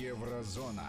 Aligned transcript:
Еврозона. 0.00 0.88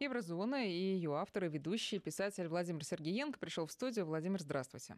Еврозона 0.00 0.66
и 0.66 0.70
ее 0.70 1.16
автор 1.16 1.44
и 1.44 1.48
ведущий, 1.48 1.98
писатель 1.98 2.46
Владимир 2.46 2.84
Сергеенко 2.84 3.38
пришел 3.38 3.66
в 3.66 3.72
студию. 3.72 4.06
Владимир, 4.06 4.40
здравствуйте. 4.40 4.96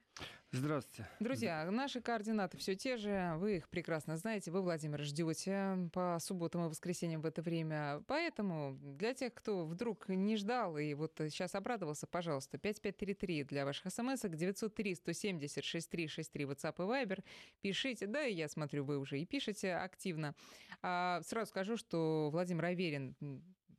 Здравствуйте. 0.53 1.09
Друзья, 1.21 1.71
наши 1.71 2.01
координаты 2.01 2.59
все 2.59 2.75
те 2.75 2.97
же. 2.97 3.35
Вы 3.39 3.57
их 3.57 3.69
прекрасно 3.69 4.17
знаете. 4.17 4.51
Вы, 4.51 4.61
Владимир, 4.63 5.01
ждете 5.01 5.91
по 5.93 6.19
субботам 6.21 6.67
и 6.67 6.69
воскресеньям 6.69 7.23
в 7.23 7.27
это 7.27 7.41
время. 7.41 8.03
Поэтому 8.07 8.77
для 8.99 9.15
тех, 9.15 9.33
кто 9.33 9.65
вдруг 9.65 10.09
не 10.09 10.37
ждал 10.37 10.77
и 10.77 10.93
вот 10.95 11.13
сейчас 11.17 11.55
обрадовался, 11.55 12.07
пожалуйста, 12.07 12.59
5533 12.59 13.45
для 13.45 13.65
ваших 13.65 13.93
смс 13.93 14.23
903 14.23 14.95
170 14.95 15.65
6363 15.65 16.45
WhatsApp 16.45 16.75
и 16.79 16.83
Viber. 16.83 17.25
Пишите. 17.63 18.07
Да, 18.07 18.25
и 18.25 18.35
я 18.35 18.49
смотрю, 18.49 18.85
вы 18.85 18.99
уже 18.99 19.21
и 19.21 19.25
пишете 19.25 19.75
активно. 19.75 20.35
А 20.83 21.21
сразу 21.23 21.49
скажу, 21.49 21.77
что 21.77 22.29
Владимир 22.33 22.67
Аверин 22.67 23.15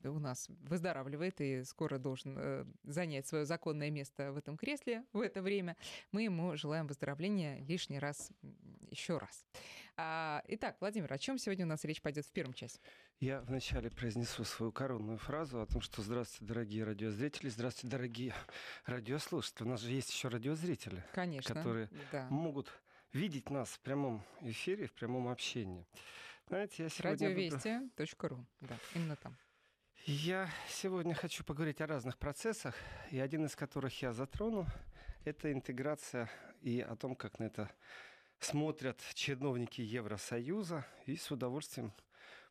у 0.09 0.19
нас 0.19 0.47
выздоравливает 0.61 1.39
и 1.41 1.63
скоро 1.63 1.97
должен 1.97 2.37
э, 2.37 2.65
занять 2.83 3.27
свое 3.27 3.45
законное 3.45 3.89
место 3.89 4.31
в 4.31 4.37
этом 4.37 4.57
кресле 4.57 5.03
в 5.13 5.21
это 5.21 5.41
время. 5.41 5.77
Мы 6.11 6.23
ему 6.23 6.55
желаем 6.55 6.87
выздоровления 6.87 7.59
лишний 7.65 7.99
раз, 7.99 8.31
еще 8.89 9.17
раз. 9.17 9.45
А, 9.97 10.43
итак, 10.47 10.77
Владимир, 10.79 11.11
о 11.13 11.17
чем 11.17 11.37
сегодня 11.37 11.65
у 11.65 11.69
нас 11.69 11.83
речь 11.83 12.01
пойдет 12.01 12.25
в 12.25 12.31
первом 12.31 12.53
части? 12.53 12.79
Я 13.19 13.41
вначале 13.41 13.91
произнесу 13.91 14.43
свою 14.43 14.71
коронную 14.71 15.17
фразу 15.17 15.61
о 15.61 15.65
том, 15.67 15.81
что 15.81 16.01
здравствуйте, 16.01 16.51
дорогие 16.51 16.83
радиозрители, 16.83 17.49
здравствуйте, 17.49 17.95
дорогие 17.95 18.33
радиослушатели. 18.85 19.63
У 19.63 19.69
нас 19.69 19.81
же 19.81 19.91
есть 19.91 20.11
еще 20.11 20.29
радиозрители, 20.29 21.03
Конечно, 21.13 21.53
которые 21.53 21.89
да. 22.11 22.27
могут 22.29 22.71
видеть 23.13 23.49
нас 23.49 23.69
в 23.69 23.79
прямом 23.81 24.23
эфире, 24.41 24.87
в 24.87 24.93
прямом 24.93 25.27
общении. 25.27 25.85
Знаете, 26.47 26.83
я 26.83 26.89
сегодня... 26.89 27.29
Радиовести.ру, 27.29 28.45
да, 28.61 28.77
именно 28.95 29.15
там. 29.15 29.37
Я 30.07 30.49
сегодня 30.67 31.13
хочу 31.13 31.43
поговорить 31.43 31.79
о 31.79 31.85
разных 31.85 32.17
процессах, 32.17 32.73
и 33.11 33.19
один 33.19 33.45
из 33.45 33.55
которых 33.55 34.01
я 34.01 34.13
затрону, 34.13 34.65
это 35.25 35.51
интеграция 35.51 36.27
и 36.63 36.81
о 36.81 36.95
том, 36.95 37.15
как 37.15 37.37
на 37.37 37.43
это 37.43 37.71
смотрят 38.39 38.99
чиновники 39.13 39.79
Евросоюза, 39.79 40.87
и 41.05 41.17
с 41.17 41.29
удовольствием 41.29 41.93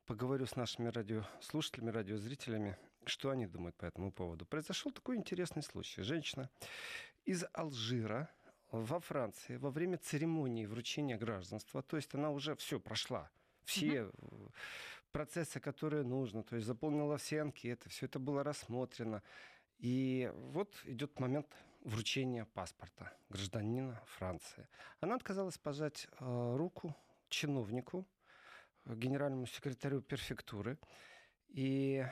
поговорю 0.06 0.46
с 0.46 0.54
нашими 0.54 0.90
радиослушателями, 0.90 1.90
радиозрителями, 1.90 2.78
что 3.04 3.30
они 3.30 3.48
думают 3.48 3.76
по 3.76 3.84
этому 3.84 4.12
поводу. 4.12 4.46
Произошел 4.46 4.92
такой 4.92 5.16
интересный 5.16 5.64
случай. 5.64 6.02
Женщина 6.02 6.48
из 7.24 7.44
Алжира 7.52 8.30
во 8.70 9.00
Франции 9.00 9.56
во 9.56 9.72
время 9.72 9.98
церемонии 9.98 10.66
вручения 10.66 11.18
гражданства, 11.18 11.82
то 11.82 11.96
есть 11.96 12.14
она 12.14 12.30
уже 12.30 12.54
все 12.54 12.78
прошла, 12.78 13.28
все 13.64 14.04
угу. 14.04 14.52
Процессы, 15.12 15.60
которые 15.60 16.04
нужно, 16.04 16.42
то 16.42 16.56
есть 16.56 16.66
заполнила 16.66 17.16
все 17.16 17.42
анкеты, 17.42 17.88
все 17.88 18.06
это 18.06 18.18
было 18.18 18.42
рассмотрено. 18.42 19.22
И 19.78 20.30
вот 20.34 20.74
идет 20.84 21.18
момент 21.18 21.46
вручения 21.82 22.44
паспорта 22.44 23.12
гражданина 23.30 24.00
Франции. 24.06 24.68
Она 25.00 25.14
отказалась 25.14 25.58
пожать 25.58 26.06
э, 26.18 26.56
руку 26.56 26.94
чиновнику, 27.28 28.06
генеральному 28.84 29.46
секретарю 29.46 30.02
префектуры. 30.02 30.78
И 31.48 32.04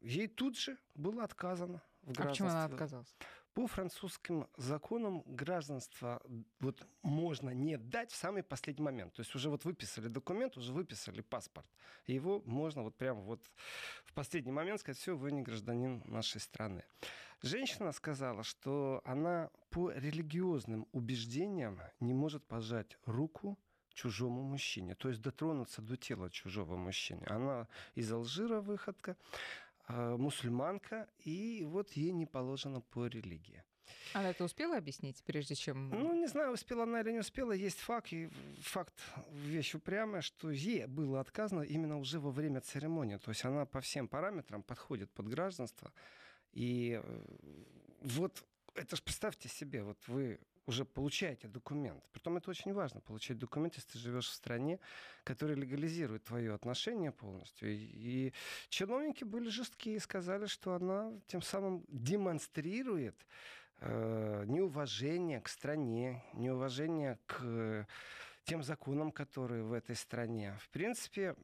ей 0.00 0.28
тут 0.28 0.58
же 0.58 0.78
было 0.94 1.24
отказано 1.24 1.82
в 2.02 2.12
гражданстве. 2.12 2.24
А 2.24 2.28
почему 2.28 2.48
она 2.48 2.64
отказалась? 2.64 3.16
По 3.56 3.66
французским 3.66 4.46
законам 4.58 5.22
гражданство 5.24 6.22
вот 6.60 6.86
можно 7.02 7.48
не 7.48 7.78
дать 7.78 8.12
в 8.12 8.14
самый 8.14 8.42
последний 8.42 8.84
момент. 8.84 9.14
То 9.14 9.20
есть 9.20 9.34
уже 9.34 9.48
вот 9.48 9.64
выписали 9.64 10.08
документ, 10.08 10.58
уже 10.58 10.74
выписали 10.74 11.22
паспорт. 11.22 11.66
И 12.04 12.12
его 12.12 12.42
можно 12.44 12.82
вот 12.82 12.94
прямо 12.96 13.22
вот 13.22 13.40
в 14.04 14.12
последний 14.12 14.52
момент 14.52 14.80
сказать, 14.80 14.98
все, 14.98 15.16
вы 15.16 15.32
не 15.32 15.40
гражданин 15.40 16.02
нашей 16.04 16.38
страны. 16.38 16.84
Женщина 17.40 17.92
сказала, 17.92 18.42
что 18.42 19.00
она 19.06 19.48
по 19.70 19.90
религиозным 19.90 20.86
убеждениям 20.92 21.80
не 21.98 22.12
может 22.12 22.44
пожать 22.44 22.98
руку 23.06 23.58
чужому 23.96 24.42
мужчине, 24.42 24.94
то 24.94 25.08
есть 25.08 25.22
дотронуться 25.22 25.80
до 25.80 25.96
тела 25.96 26.30
чужого 26.30 26.76
мужчины. 26.76 27.24
Она 27.26 27.66
из 27.94 28.12
Алжира 28.12 28.60
выходка, 28.60 29.16
мусульманка, 29.88 31.08
и 31.24 31.64
вот 31.66 31.92
ей 31.92 32.12
не 32.12 32.26
положено 32.26 32.80
по 32.80 33.06
религии. 33.06 33.62
Она 34.12 34.30
это 34.30 34.44
успела 34.44 34.76
объяснить, 34.76 35.22
прежде 35.24 35.54
чем... 35.54 35.90
Ну, 35.90 36.14
не 36.14 36.26
знаю, 36.26 36.52
успела 36.52 36.84
она 36.84 37.00
или 37.00 37.12
не 37.12 37.18
успела. 37.20 37.52
Есть 37.52 37.78
факт, 37.78 38.12
и 38.12 38.28
факт 38.60 38.94
вещь 39.30 39.74
упрямая, 39.74 40.22
что 40.22 40.50
ей 40.50 40.86
было 40.86 41.20
отказано 41.20 41.62
именно 41.62 41.98
уже 41.98 42.18
во 42.18 42.30
время 42.30 42.60
церемонии. 42.60 43.16
То 43.16 43.30
есть 43.30 43.44
она 43.44 43.66
по 43.66 43.80
всем 43.80 44.08
параметрам 44.08 44.62
подходит 44.62 45.10
под 45.12 45.28
гражданство. 45.28 45.92
И 46.52 47.00
э, 47.02 47.24
вот 48.00 48.44
это 48.74 48.96
ж 48.96 49.02
представьте 49.02 49.48
себе, 49.48 49.82
вот 49.82 49.98
вы 50.06 50.40
уже 50.66 50.84
получаете 50.84 51.48
документ. 51.48 52.04
Притом 52.12 52.36
это 52.36 52.50
очень 52.50 52.72
важно, 52.72 53.00
получать 53.00 53.38
документ, 53.38 53.76
если 53.76 53.92
ты 53.92 53.98
живешь 53.98 54.28
в 54.28 54.32
стране, 54.32 54.80
которая 55.24 55.56
легализирует 55.56 56.24
твое 56.24 56.52
отношение 56.52 57.12
полностью. 57.12 57.70
И, 57.72 58.32
чиновники 58.68 59.24
были 59.24 59.48
жесткие 59.48 59.96
и 59.96 60.00
сказали, 60.00 60.46
что 60.46 60.74
она 60.74 61.12
тем 61.26 61.40
самым 61.40 61.84
демонстрирует 61.88 63.26
э, 63.80 64.44
неуважение 64.46 65.40
к 65.40 65.48
стране, 65.48 66.24
неуважение 66.34 67.18
к 67.26 67.86
тем 68.44 68.62
законам, 68.62 69.12
которые 69.12 69.62
в 69.62 69.72
этой 69.72 69.96
стране. 69.96 70.56
В 70.60 70.68
принципе, 70.70 71.36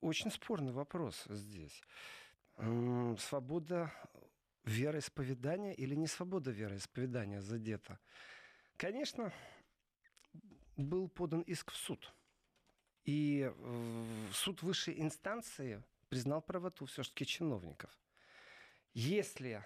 очень 0.00 0.30
спорный 0.30 0.72
вопрос 0.72 1.24
здесь. 1.28 1.82
Свобода 3.18 3.92
вероисповедания 4.64 5.72
или 5.72 5.94
не 5.94 6.06
свобода 6.06 6.50
вероисповедания 6.50 7.40
задета. 7.40 7.98
Конечно, 8.80 9.30
был 10.78 11.10
подан 11.10 11.42
иск 11.42 11.70
в 11.70 11.76
суд. 11.76 12.14
И 13.04 13.52
суд 14.32 14.62
высшей 14.62 14.98
инстанции 15.02 15.84
признал 16.08 16.40
правоту 16.40 16.86
все-таки 16.86 17.26
чиновников. 17.26 17.90
Если 18.94 19.62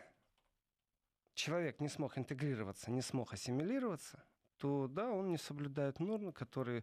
человек 1.35 1.79
не 1.79 1.89
смог 1.89 2.19
интегрироваться, 2.19 2.91
не 2.91 3.03
смог 3.03 3.33
ассимилироваться, 3.33 4.25
то 4.57 4.89
да, 4.89 5.13
он 5.13 5.31
не 5.31 5.39
соблюдает 5.39 6.01
нормы, 6.01 6.33
которые 6.33 6.83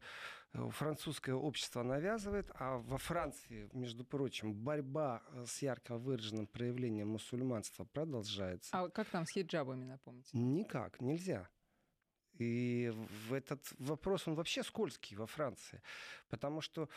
э, 0.53 0.69
французское 0.69 1.35
общество 1.35 1.83
навязывает, 1.83 2.49
а 2.55 2.77
во 2.77 2.97
Франции, 2.97 3.69
между 3.73 4.05
прочим, 4.05 4.53
борьба 4.53 5.21
э, 5.27 5.45
с 5.47 5.61
ярко 5.61 5.97
выраженным 5.97 6.47
проявлением 6.47 7.09
мусульманства 7.09 7.83
продолжается. 7.83 8.69
А 8.73 8.89
как 8.89 9.09
там 9.09 9.25
с 9.25 9.31
хиджабами, 9.31 9.83
напомните? 9.83 10.37
Никак, 10.37 11.01
нельзя. 11.01 11.49
И 12.41 12.91
этот 13.29 13.61
вопрос, 13.77 14.27
он 14.27 14.33
вообще 14.33 14.63
скользкий 14.63 15.15
во 15.15 15.27
Франции. 15.27 15.81
Потому 16.29 16.61
что 16.61 16.89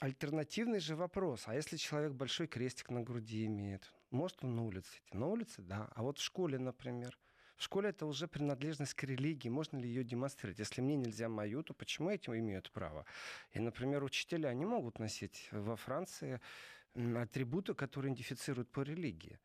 альтернативный 0.00 0.80
же 0.80 0.96
вопрос, 0.96 1.44
а 1.46 1.54
если 1.54 1.76
человек 1.76 2.12
большой 2.12 2.48
крестик 2.48 2.90
на 2.90 3.02
груди 3.02 3.46
имеет, 3.46 3.92
может 4.10 4.42
он 4.42 4.56
на 4.56 4.64
улице 4.64 4.98
идти? 4.98 5.16
На 5.16 5.26
улице, 5.26 5.62
да. 5.62 5.88
А 5.94 6.02
вот 6.02 6.18
в 6.18 6.22
школе, 6.22 6.58
например, 6.58 7.16
в 7.56 7.62
школе 7.62 7.90
это 7.90 8.06
уже 8.06 8.26
принадлежность 8.26 8.94
к 8.94 9.04
религии. 9.04 9.48
Можно 9.48 9.78
ли 9.78 9.88
ее 9.88 10.02
демонстрировать? 10.02 10.58
Если 10.58 10.80
мне 10.80 10.96
нельзя 10.96 11.28
мою, 11.28 11.62
то 11.62 11.72
почему 11.72 12.10
этим 12.10 12.34
имеют 12.34 12.72
право? 12.72 13.06
И, 13.52 13.60
например, 13.60 14.02
учителя 14.02 14.52
не 14.54 14.66
могут 14.66 14.98
носить 14.98 15.48
во 15.52 15.76
Франции 15.76 16.40
атрибуты, 16.94 17.74
которые 17.74 18.12
идентифицируют 18.12 18.70
по 18.70 18.80
религии. 18.80 19.38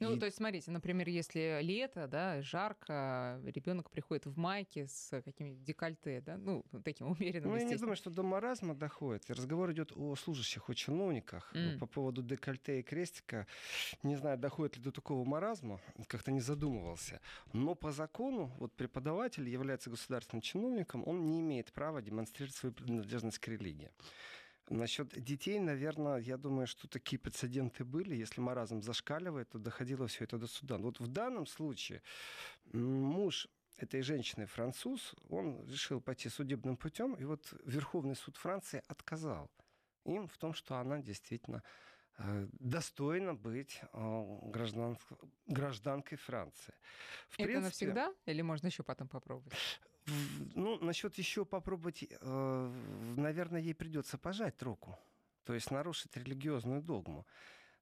Ну, 0.00 0.14
и... 0.14 0.18
то 0.18 0.26
есть, 0.26 0.36
смотрите, 0.36 0.70
например, 0.70 1.08
если 1.08 1.60
лето, 1.62 2.06
да, 2.06 2.42
жарко, 2.42 3.40
ребенок 3.44 3.90
приходит 3.90 4.26
в 4.26 4.36
майке 4.36 4.86
с 4.86 5.22
какими-то 5.22 5.60
декольте, 5.64 6.20
да, 6.20 6.36
ну, 6.36 6.64
таким 6.84 7.06
умеренным, 7.12 7.50
Ну, 7.50 7.56
я 7.56 7.64
не 7.64 7.76
думаю, 7.76 7.96
что 7.96 8.10
до 8.10 8.22
маразма 8.22 8.74
доходит. 8.74 9.30
Разговор 9.30 9.72
идет 9.72 9.92
о 9.96 10.14
служащих, 10.16 10.68
о 10.68 10.74
чиновниках. 10.74 11.52
Mm. 11.54 11.78
По 11.78 11.86
поводу 11.86 12.22
декольте 12.22 12.80
и 12.80 12.82
крестика, 12.82 13.46
не 14.02 14.16
знаю, 14.16 14.38
доходит 14.38 14.76
ли 14.76 14.82
до 14.82 14.92
такого 14.92 15.24
маразма, 15.24 15.80
как-то 16.06 16.32
не 16.32 16.40
задумывался. 16.40 17.20
Но 17.52 17.74
по 17.74 17.92
закону, 17.92 18.52
вот 18.58 18.72
преподаватель 18.72 19.48
является 19.48 19.90
государственным 19.90 20.42
чиновником, 20.42 21.02
он 21.06 21.26
не 21.26 21.40
имеет 21.40 21.72
права 21.72 22.02
демонстрировать 22.02 22.56
свою 22.56 22.74
принадлежность 22.74 23.38
к 23.38 23.48
религии. 23.48 23.90
Насчет 24.68 25.08
детей, 25.22 25.60
наверное, 25.60 26.18
я 26.18 26.36
думаю, 26.36 26.66
что 26.66 26.88
такие 26.88 27.18
прецеденты 27.18 27.84
были. 27.84 28.16
Если 28.16 28.40
маразм 28.40 28.82
зашкаливает, 28.82 29.50
то 29.50 29.58
доходило 29.58 30.06
все 30.08 30.24
это 30.24 30.38
до 30.38 30.48
суда. 30.48 30.76
Вот 30.78 30.98
в 30.98 31.06
данном 31.06 31.46
случае 31.46 32.02
муж 32.72 33.48
этой 33.76 34.02
женщины 34.02 34.46
француз, 34.46 35.14
он 35.28 35.64
решил 35.68 36.00
пойти 36.00 36.28
судебным 36.28 36.76
путем, 36.76 37.14
и 37.14 37.24
вот 37.24 37.54
Верховный 37.64 38.16
суд 38.16 38.36
Франции 38.36 38.82
отказал 38.88 39.50
им 40.04 40.28
в 40.28 40.36
том, 40.38 40.54
что 40.54 40.76
она 40.76 40.98
действительно 40.98 41.62
э, 42.18 42.48
достойна 42.52 43.34
быть 43.34 43.80
э, 43.92 44.38
граждан, 44.42 44.98
гражданкой 45.46 46.18
Франции. 46.18 46.74
В 47.28 47.34
Это 47.38 47.44
принципе, 47.44 47.60
навсегда 47.60 48.14
или 48.24 48.42
можно 48.42 48.66
еще 48.68 48.82
потом 48.82 49.08
попробовать? 49.08 49.80
Ну, 50.54 50.78
насчет 50.80 51.16
еще 51.18 51.44
попробовать, 51.44 52.04
э, 52.08 52.72
наверное, 53.16 53.60
ей 53.60 53.74
придется 53.74 54.18
пожать 54.18 54.62
руку. 54.62 54.98
То 55.44 55.54
есть 55.54 55.70
нарушить 55.70 56.16
религиозную 56.16 56.82
догму. 56.82 57.26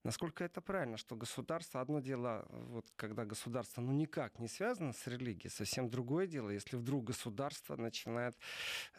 Насколько 0.04 0.44
это 0.44 0.60
правильно, 0.60 0.98
что 0.98 1.16
государство, 1.16 1.80
одно 1.80 1.98
дело, 1.98 2.46
вот 2.50 2.86
когда 2.94 3.24
государство 3.24 3.80
ну 3.80 3.92
никак 3.92 4.38
не 4.38 4.48
связано 4.48 4.92
с 4.92 5.06
религией, 5.06 5.48
совсем 5.48 5.88
другое 5.88 6.26
дело, 6.26 6.50
если 6.50 6.76
вдруг 6.76 7.04
государство 7.04 7.76
начинает 7.76 8.36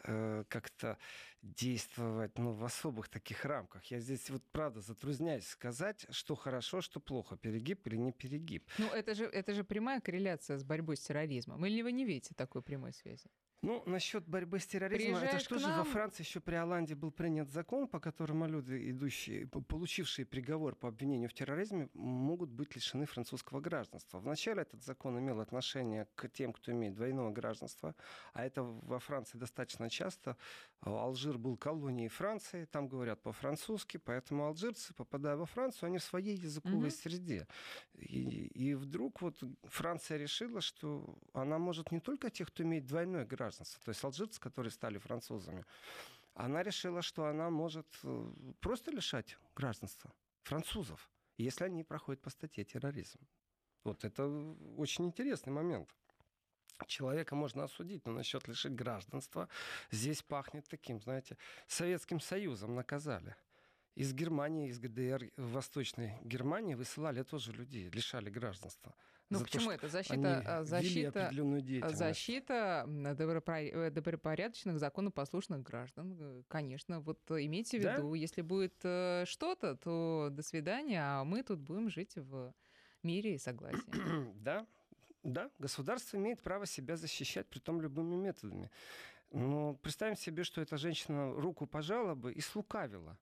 э, 0.02 0.42
как-то 0.48 0.98
действовать 1.54 2.38
ну, 2.38 2.52
в 2.52 2.64
особых 2.64 3.08
таких 3.08 3.44
рамках. 3.44 3.84
Я 3.86 4.00
здесь 4.00 4.30
вот 4.30 4.42
правда 4.52 4.80
затрудняюсь 4.80 5.46
сказать, 5.46 6.06
что 6.10 6.34
хорошо, 6.34 6.80
что 6.80 7.00
плохо, 7.00 7.36
перегиб 7.36 7.86
или 7.86 7.96
не 7.96 8.12
перегиб. 8.12 8.68
Ну 8.78 8.86
это 8.88 9.14
же, 9.14 9.24
это 9.24 9.52
же 9.52 9.64
прямая 9.64 10.00
корреляция 10.00 10.58
с 10.58 10.64
борьбой 10.64 10.96
с 10.96 11.00
терроризмом. 11.00 11.64
Или 11.64 11.82
вы 11.82 11.92
не 11.92 12.04
видите 12.04 12.34
такой 12.34 12.62
прямой 12.62 12.92
связи? 12.92 13.30
Ну, 13.62 13.82
насчет 13.86 14.28
борьбы 14.28 14.60
с 14.60 14.66
терроризмом, 14.66 15.18
Приезжаешь 15.18 15.42
это 15.42 15.44
что 15.44 15.58
же 15.58 15.66
во 15.66 15.84
Франции 15.84 16.22
еще 16.22 16.40
при 16.40 16.54
Оланде 16.54 16.94
был 16.94 17.10
принят 17.10 17.50
закон, 17.50 17.88
по 17.88 17.98
которому 17.98 18.46
люди, 18.46 18.90
идущие, 18.90 19.46
получившие 19.48 20.26
приговор 20.26 20.76
по 20.76 20.88
обвинению 20.88 21.28
в 21.28 21.34
терроризме, 21.34 21.88
могут 21.94 22.50
быть 22.50 22.76
лишены 22.76 23.06
французского 23.06 23.60
гражданства. 23.60 24.18
Вначале 24.18 24.62
этот 24.62 24.84
закон 24.84 25.18
имел 25.18 25.40
отношение 25.40 26.06
к 26.14 26.28
тем, 26.28 26.52
кто 26.52 26.70
имеет 26.72 26.94
двойное 26.94 27.30
гражданство, 27.30 27.94
а 28.34 28.44
это 28.44 28.62
во 28.62 28.98
Франции 28.98 29.38
достаточно 29.38 29.88
часто. 29.88 30.36
Алжир 30.80 31.35
был 31.38 31.56
колонией 31.56 32.08
Франции, 32.08 32.64
там 32.66 32.88
говорят 32.88 33.22
по-французски, 33.22 33.96
поэтому 33.96 34.44
алжирцы, 34.46 34.94
попадая 34.94 35.36
во 35.36 35.46
Францию, 35.46 35.88
они 35.88 35.98
в 35.98 36.04
своей 36.04 36.36
языковой 36.36 36.88
mm-hmm. 36.88 37.02
среде. 37.02 37.48
И, 37.94 38.46
и 38.48 38.74
вдруг 38.74 39.22
вот 39.22 39.42
Франция 39.64 40.18
решила, 40.18 40.60
что 40.60 41.18
она 41.32 41.58
может 41.58 41.92
не 41.92 42.00
только 42.00 42.30
тех, 42.30 42.48
кто 42.48 42.62
имеет 42.62 42.86
двойное 42.86 43.24
гражданство, 43.24 43.66
гражданство, 43.66 43.80
то 43.84 43.90
есть 43.90 44.04
алжирцы, 44.04 44.40
которые 44.40 44.70
стали 44.70 44.98
французами, 44.98 45.64
она 46.34 46.62
решила, 46.62 47.02
что 47.02 47.24
она 47.24 47.50
может 47.50 47.86
э, 48.02 48.32
просто 48.60 48.90
лишать 48.90 49.38
гражданства 49.54 50.12
французов, 50.42 51.10
если 51.38 51.64
они 51.64 51.84
проходят 51.84 52.22
по 52.22 52.30
статье 52.30 52.64
терроризм. 52.64 53.18
Вот 53.84 54.04
это 54.04 54.26
очень 54.76 55.06
интересный 55.06 55.52
момент. 55.52 55.94
Человека 56.86 57.34
можно 57.34 57.64
осудить, 57.64 58.04
но 58.06 58.12
насчет 58.12 58.46
лишить 58.48 58.74
гражданства 58.74 59.48
здесь 59.90 60.22
пахнет 60.22 60.66
таким, 60.68 61.00
знаете, 61.00 61.36
Советским 61.66 62.20
Союзом 62.20 62.74
наказали. 62.74 63.34
Из 63.94 64.12
Германии, 64.12 64.68
из 64.68 64.78
ГДР, 64.78 65.30
в 65.36 65.52
Восточной 65.52 66.18
Германии 66.22 66.74
высылали 66.74 67.22
тоже 67.22 67.52
людей, 67.52 67.88
лишали 67.88 68.28
гражданства. 68.28 68.94
Ну 69.30 69.40
почему 69.40 69.70
это? 69.70 69.88
Защита, 69.88 70.42
а, 70.46 70.64
защита, 70.64 71.30
защита 71.92 72.86
э, 72.86 73.90
добропорядочных, 73.90 74.78
законопослушных 74.78 75.62
граждан. 75.62 76.16
Э, 76.20 76.42
конечно, 76.46 77.00
вот 77.00 77.18
имейте 77.30 77.78
в 77.78 77.80
виду, 77.80 78.12
да? 78.12 78.16
если 78.16 78.42
будет 78.42 78.74
э, 78.84 79.24
что-то, 79.26 79.76
то 79.76 80.28
до 80.30 80.42
свидания, 80.42 81.00
а 81.02 81.24
мы 81.24 81.42
тут 81.42 81.58
будем 81.58 81.90
жить 81.90 82.14
в 82.14 82.54
мире 83.02 83.34
и 83.34 83.38
согласии. 83.38 83.82
Да, 84.36 84.66
да, 85.32 85.50
государство 85.58 86.16
имеет 86.16 86.42
право 86.42 86.66
себя 86.66 86.96
защищать, 86.96 87.46
при 87.46 87.58
том 87.58 87.80
любыми 87.80 88.14
методами. 88.16 88.70
Но 89.32 89.74
представим 89.74 90.16
себе, 90.16 90.44
что 90.44 90.60
эта 90.60 90.76
женщина 90.76 91.32
руку 91.32 91.66
пожала 91.66 92.14
бы 92.14 92.32
и 92.32 92.40
слукавила. 92.40 93.18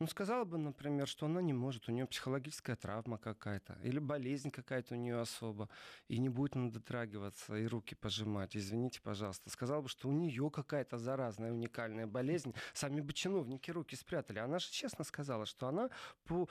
Ну, 0.00 0.08
сказала 0.08 0.44
бы, 0.44 0.58
например, 0.58 1.06
что 1.06 1.26
она 1.26 1.40
не 1.40 1.52
может, 1.52 1.88
у 1.88 1.92
нее 1.92 2.06
психологическая 2.06 2.74
травма 2.74 3.16
какая-то, 3.16 3.78
или 3.84 4.00
болезнь 4.00 4.50
какая-то 4.50 4.94
у 4.94 4.98
нее 4.98 5.20
особо, 5.20 5.68
и 6.08 6.18
не 6.18 6.28
будет 6.28 6.56
она 6.56 6.70
дотрагиваться 6.70 7.56
и 7.56 7.66
руки 7.66 7.94
пожимать, 7.94 8.56
извините, 8.56 9.00
пожалуйста. 9.00 9.50
Сказала 9.50 9.82
бы, 9.82 9.88
что 9.88 10.08
у 10.08 10.12
нее 10.12 10.50
какая-то 10.50 10.98
заразная, 10.98 11.52
уникальная 11.52 12.08
болезнь, 12.08 12.54
сами 12.72 13.00
бы 13.00 13.12
чиновники 13.12 13.70
руки 13.70 13.94
спрятали. 13.94 14.40
Она 14.40 14.58
же 14.58 14.68
честно 14.70 15.04
сказала, 15.04 15.46
что 15.46 15.68
она 15.68 15.90
по 16.24 16.48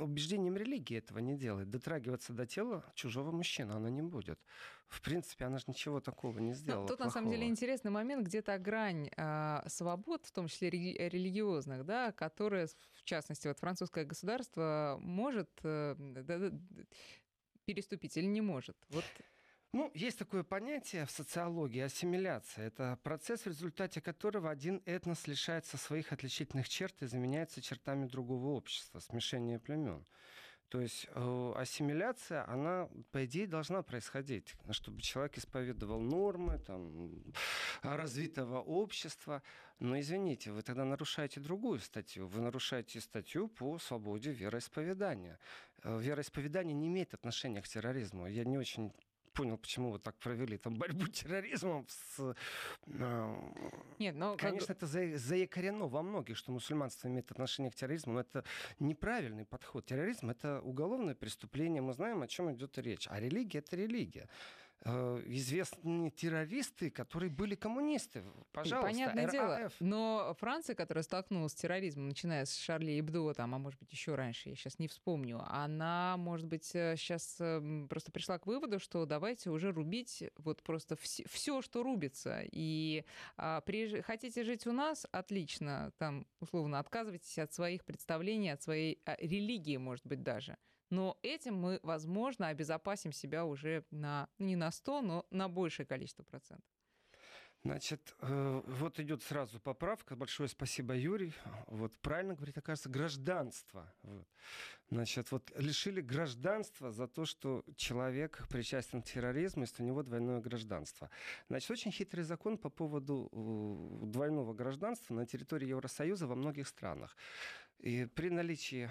убеждениям 0.00 0.56
религии 0.56 0.98
этого 0.98 1.18
не 1.20 1.36
делает. 1.36 1.70
Дотрагиваться 1.70 2.32
до 2.32 2.44
тела 2.44 2.84
чужого 2.94 3.30
мужчины 3.30 3.72
она 3.72 3.88
не 3.88 4.02
будет 4.02 4.40
в 4.88 5.02
принципе, 5.02 5.44
она 5.44 5.58
же 5.58 5.64
ничего 5.66 6.00
такого 6.00 6.38
не 6.38 6.54
сделала. 6.54 6.82
Но 6.82 6.88
тут, 6.88 6.96
плохого. 6.96 7.08
на 7.08 7.12
самом 7.12 7.30
деле, 7.30 7.46
интересный 7.46 7.90
момент, 7.90 8.26
где-то 8.26 8.58
грань 8.58 9.10
э, 9.16 9.62
свобод, 9.66 10.24
в 10.24 10.32
том 10.32 10.48
числе 10.48 10.70
религиозных, 10.70 11.84
да, 11.84 12.12
которые, 12.12 12.57
в 12.66 13.04
частности, 13.04 13.48
вот 13.48 13.58
французское 13.58 14.04
государство 14.04 14.98
может 15.00 15.50
э, 15.62 15.94
переступить 17.64 18.16
или 18.16 18.26
не 18.26 18.40
может. 18.40 18.76
Вот 18.88 19.04
ну, 19.74 19.90
есть 19.94 20.18
такое 20.18 20.44
понятие 20.44 21.04
в 21.04 21.10
социологии 21.10 21.80
ассимиляция. 21.80 22.68
Это 22.68 22.98
процесс, 23.02 23.42
в 23.42 23.48
результате 23.48 24.00
которого 24.00 24.48
один 24.48 24.82
этнос 24.86 25.26
лишается 25.26 25.76
своих 25.76 26.10
отличительных 26.12 26.70
черт 26.70 27.02
и 27.02 27.06
заменяется 27.06 27.60
чертами 27.60 28.06
другого 28.06 28.48
общества, 28.56 29.00
смешение 29.00 29.58
племен. 29.58 30.06
То 30.68 30.80
есть 30.82 31.06
э, 31.14 31.52
ассимиляция, 31.56 32.46
она, 32.46 32.88
по 33.10 33.24
идее, 33.24 33.46
должна 33.46 33.82
происходить, 33.82 34.54
чтобы 34.70 35.00
человек 35.00 35.38
исповедовал 35.38 36.00
нормы 36.00 36.58
там, 36.58 37.22
развитого 37.82 38.60
общества. 38.60 39.42
Но, 39.78 39.98
извините, 39.98 40.52
вы 40.52 40.62
тогда 40.62 40.84
нарушаете 40.84 41.40
другую 41.40 41.78
статью. 41.78 42.26
Вы 42.26 42.42
нарушаете 42.42 43.00
статью 43.00 43.48
по 43.48 43.78
свободе 43.78 44.30
вероисповедания. 44.30 45.38
Э, 45.84 45.98
вероисповедание 45.98 46.74
не 46.74 46.88
имеет 46.88 47.14
отношения 47.14 47.62
к 47.62 47.68
терроризму. 47.68 48.26
Я 48.26 48.44
не 48.44 48.58
очень 48.58 48.92
понял, 49.38 49.56
почему 49.56 49.92
вы 49.92 50.00
так 50.00 50.18
провели 50.18 50.58
там 50.58 50.74
борьбу 50.74 51.06
с 51.06 51.10
терроризмом. 51.22 51.86
С, 51.88 52.34
э, 52.88 53.34
Нет, 54.00 54.16
но 54.16 54.36
конечно, 54.36 54.74
как... 54.74 54.76
это 54.78 54.86
за, 54.86 55.16
заякорено 55.16 55.86
во 55.86 56.02
многих, 56.02 56.36
что 56.36 56.50
мусульманство 56.50 57.06
имеет 57.06 57.30
отношение 57.30 57.70
к 57.70 57.76
терроризму, 57.76 58.14
но 58.14 58.20
это 58.20 58.44
неправильный 58.80 59.44
подход. 59.44 59.86
Терроризм 59.86 60.30
это 60.30 60.60
уголовное 60.60 61.14
преступление, 61.14 61.80
мы 61.80 61.92
знаем, 61.92 62.22
о 62.22 62.26
чем 62.26 62.52
идет 62.52 62.78
речь. 62.78 63.06
А 63.08 63.20
религия 63.20 63.60
это 63.60 63.76
религия. 63.76 64.28
Э, 64.84 65.20
известные 65.26 66.10
террористы, 66.10 66.90
которые 66.90 67.30
были 67.30 67.56
коммунисты. 67.56 68.22
Пожалуйста, 68.52 68.92
Понятное 68.92 69.24
РАФ. 69.24 69.32
дело. 69.32 69.70
Но 69.80 70.36
Франция, 70.38 70.76
которая 70.76 71.02
столкнулась 71.02 71.52
с 71.52 71.56
терроризмом, 71.56 72.08
начиная 72.08 72.44
с 72.44 72.56
Шарли 72.56 72.98
Эбдо, 73.00 73.34
там, 73.34 73.56
а 73.56 73.58
может 73.58 73.78
быть 73.80 73.90
еще 73.90 74.14
раньше, 74.14 74.50
я 74.50 74.54
сейчас 74.54 74.78
не 74.78 74.86
вспомню, 74.86 75.42
она, 75.48 76.16
может 76.16 76.46
быть, 76.46 76.64
сейчас 76.64 77.36
э, 77.40 77.86
просто 77.88 78.12
пришла 78.12 78.38
к 78.38 78.46
выводу, 78.46 78.78
что 78.78 79.04
давайте 79.04 79.50
уже 79.50 79.72
рубить 79.72 80.22
вот 80.36 80.62
просто 80.62 80.94
все, 80.94 81.24
все 81.28 81.60
что 81.60 81.82
рубится. 81.82 82.42
И 82.44 83.04
а, 83.36 83.60
при, 83.62 84.00
хотите 84.02 84.44
жить 84.44 84.66
у 84.66 84.72
нас? 84.72 85.06
Отлично. 85.10 85.92
Там, 85.98 86.24
условно, 86.38 86.78
отказывайтесь 86.78 87.38
от 87.38 87.52
своих 87.52 87.84
представлений, 87.84 88.50
от 88.50 88.62
своей 88.62 89.02
а, 89.04 89.16
религии, 89.18 89.76
может 89.76 90.06
быть, 90.06 90.22
даже. 90.22 90.56
Но 90.90 91.18
этим 91.22 91.54
мы, 91.54 91.80
возможно, 91.82 92.48
обезопасим 92.48 93.12
себя 93.12 93.44
уже 93.44 93.84
на, 93.90 94.28
не 94.38 94.56
на 94.56 94.70
100, 94.70 95.02
но 95.02 95.26
на 95.30 95.48
большее 95.48 95.86
количество 95.86 96.22
процентов. 96.22 96.64
Значит, 97.64 98.14
э, 98.20 98.62
вот 98.66 99.00
идет 99.00 99.22
сразу 99.22 99.58
поправка. 99.58 100.14
Большое 100.14 100.48
спасибо, 100.48 100.94
Юрий. 100.94 101.34
Вот 101.66 101.98
правильно 101.98 102.34
говорит, 102.34 102.56
оказывается, 102.56 102.88
гражданство. 102.88 103.92
Вот. 104.02 104.28
Значит, 104.90 105.32
вот 105.32 105.52
лишили 105.56 106.00
гражданства 106.00 106.92
за 106.92 107.08
то, 107.08 107.24
что 107.24 107.64
человек 107.76 108.46
причастен 108.48 109.02
к 109.02 109.06
терроризму, 109.06 109.62
если 109.62 109.82
у 109.82 109.86
него 109.86 110.02
двойное 110.04 110.40
гражданство. 110.40 111.10
Значит, 111.48 111.70
очень 111.70 111.90
хитрый 111.90 112.22
закон 112.22 112.58
по 112.58 112.70
поводу 112.70 113.28
э, 113.32 114.06
двойного 114.06 114.54
гражданства 114.54 115.14
на 115.14 115.26
территории 115.26 115.68
Евросоюза 115.68 116.28
во 116.28 116.36
многих 116.36 116.68
странах. 116.68 117.16
И 117.80 118.06
при 118.06 118.30
наличии 118.30 118.90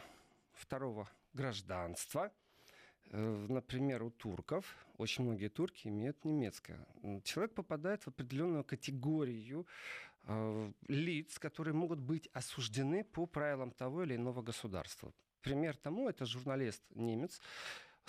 второго 0.53 1.07
гражданства. 1.33 2.31
Э, 3.09 3.45
например, 3.49 4.03
у 4.03 4.09
турков, 4.09 4.65
очень 4.97 5.23
многие 5.23 5.49
турки 5.49 5.87
имеют 5.87 6.25
немецкое. 6.25 6.85
Человек 7.23 7.53
попадает 7.53 8.03
в 8.03 8.07
определенную 8.07 8.63
категорию 8.63 9.65
э, 10.23 10.71
лиц, 10.87 11.39
которые 11.39 11.73
могут 11.73 11.99
быть 11.99 12.27
осуждены 12.33 13.03
по 13.03 13.25
правилам 13.25 13.71
того 13.71 14.03
или 14.03 14.15
иного 14.15 14.41
государства. 14.41 15.13
Пример 15.41 15.77
тому 15.77 16.09
это 16.09 16.25
журналист 16.25 16.83
немец, 16.95 17.39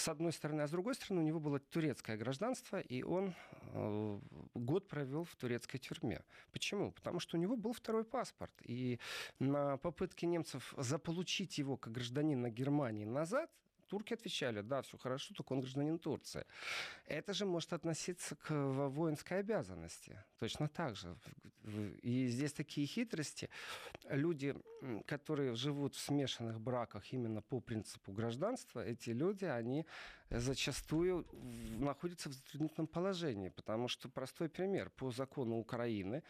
с 0.01 0.09
одной 0.09 0.33
стороны, 0.33 0.63
а 0.63 0.69
с 0.69 0.71
другой 0.71 0.95
стороны 0.95 1.23
у 1.23 1.25
него 1.25 1.41
было 1.41 1.59
турецкое 1.59 2.17
гражданство, 2.17 2.79
и 2.81 3.03
он 3.03 3.35
э, 3.73 4.21
год 4.55 4.89
провел 4.89 5.25
в 5.25 5.35
турецкой 5.37 5.79
тюрьме. 5.79 6.23
Почему? 6.53 6.93
Потому 6.93 7.21
что 7.21 7.37
у 7.37 7.41
него 7.41 7.57
был 7.57 7.73
второй 7.73 8.05
паспорт, 8.05 8.53
и 8.63 8.99
на 9.39 9.77
попытке 9.79 10.27
немцев 10.27 10.75
заполучить 10.77 11.59
его 11.59 11.77
как 11.77 11.93
гражданина 11.93 12.51
Германии 12.51 13.05
назад 13.05 13.51
турки 13.89 14.15
отвечали, 14.15 14.61
да, 14.61 14.83
все 14.83 14.97
хорошо, 14.99 15.35
только 15.35 15.53
он 15.53 15.61
гражданин 15.61 15.99
Турции. 15.99 16.45
Это 17.07 17.33
же 17.33 17.47
может 17.47 17.73
относиться 17.73 18.37
к 18.37 18.51
воинской 18.89 19.41
обязанности. 19.41 20.23
Точно 20.39 20.69
так 20.69 20.97
же. 20.97 21.17
И 22.03 22.29
здесь 22.29 22.53
такие 22.53 22.87
хитрости. 22.87 23.51
Люди, 24.11 24.55
которые 25.07 25.55
живут 25.55 25.95
в 25.95 26.01
смешанных 26.01 26.61
браках 26.61 27.13
именно 27.13 27.43
по 27.43 27.61
принципу 27.61 28.13
гражданства, 28.13 28.81
эти 28.81 29.11
люди, 29.11 29.45
они 29.45 29.87
зачастую 30.31 31.27
находятся 31.79 32.29
в 32.29 32.33
затруднительном 32.33 32.87
положении, 32.87 33.49
потому 33.49 33.89
что 33.89 34.09
простой 34.09 34.49
пример. 34.49 34.91
По 34.91 35.11
закону 35.11 35.59
Украины 35.59 36.23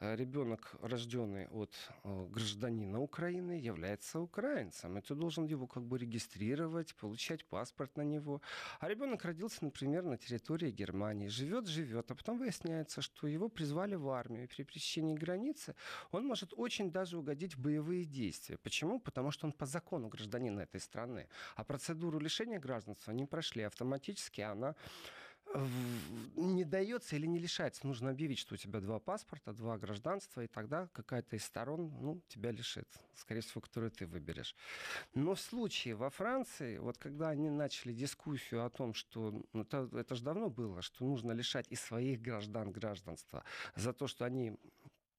ребенок, 0.00 0.74
рожденный 0.82 1.46
от 1.48 1.74
э, 2.04 2.26
гражданина 2.30 3.00
Украины, 3.00 3.52
является 3.52 4.20
украинцем. 4.20 4.98
И 4.98 5.00
ты 5.02 5.14
должен 5.14 5.46
его 5.46 5.66
как 5.66 5.84
бы 5.84 5.98
регистрировать, 5.98 6.94
получать 6.94 7.44
паспорт 7.44 7.96
на 7.96 8.02
него. 8.02 8.40
А 8.80 8.88
ребенок 8.88 9.24
родился, 9.24 9.64
например, 9.64 10.04
на 10.04 10.16
территории 10.16 10.70
Германии. 10.70 11.28
Живет, 11.28 11.66
живет, 11.66 12.10
а 12.10 12.14
потом 12.14 12.38
выясняется, 12.38 13.02
что 13.02 13.26
его 13.26 13.48
призвали 13.48 13.94
в 13.94 14.08
армию. 14.08 14.44
И 14.44 14.46
при 14.46 14.62
пересечении 14.62 15.14
границы 15.14 15.74
он 16.10 16.26
может 16.26 16.54
очень 16.56 16.90
даже 16.90 17.18
угодить 17.18 17.56
в 17.56 17.60
боевые 17.60 18.04
действия. 18.04 18.56
Почему? 18.56 19.00
Потому 19.00 19.30
что 19.30 19.46
он 19.46 19.52
по 19.52 19.66
закону 19.66 20.08
гражданин 20.08 20.58
этой 20.58 20.80
страны. 20.80 21.28
А 21.56 21.64
процедуру 21.64 22.18
лишения 22.18 22.58
гражданства 22.58 23.12
не 23.12 23.26
прошли 23.26 23.64
автоматически, 23.64 24.40
она 24.40 24.74
не 25.54 26.64
дается 26.64 27.16
или 27.16 27.26
не 27.26 27.38
лишается. 27.38 27.86
Нужно 27.86 28.10
объявить, 28.10 28.38
что 28.38 28.54
у 28.54 28.56
тебя 28.56 28.80
два 28.80 28.98
паспорта, 28.98 29.52
два 29.52 29.78
гражданства, 29.78 30.42
и 30.42 30.46
тогда 30.46 30.88
какая-то 30.92 31.36
из 31.36 31.44
сторон 31.44 31.92
ну, 32.00 32.20
тебя 32.28 32.52
лишит, 32.52 32.88
скорее 33.14 33.40
всего, 33.40 33.60
которую 33.60 33.90
ты 33.90 34.06
выберешь. 34.06 34.54
Но 35.14 35.34
в 35.34 35.40
случае 35.40 35.94
во 35.94 36.10
Франции, 36.10 36.78
вот 36.78 36.98
когда 36.98 37.30
они 37.30 37.50
начали 37.50 37.92
дискуссию 37.92 38.64
о 38.64 38.70
том, 38.70 38.94
что 38.94 39.42
ну, 39.52 39.62
это, 39.62 39.88
это 39.92 40.14
же 40.14 40.22
давно 40.22 40.50
было, 40.50 40.82
что 40.82 41.04
нужно 41.04 41.32
лишать 41.32 41.66
и 41.68 41.76
своих 41.76 42.20
граждан 42.20 42.70
гражданства 42.70 43.44
за 43.74 43.92
то, 43.92 44.06
что 44.06 44.24
они 44.24 44.56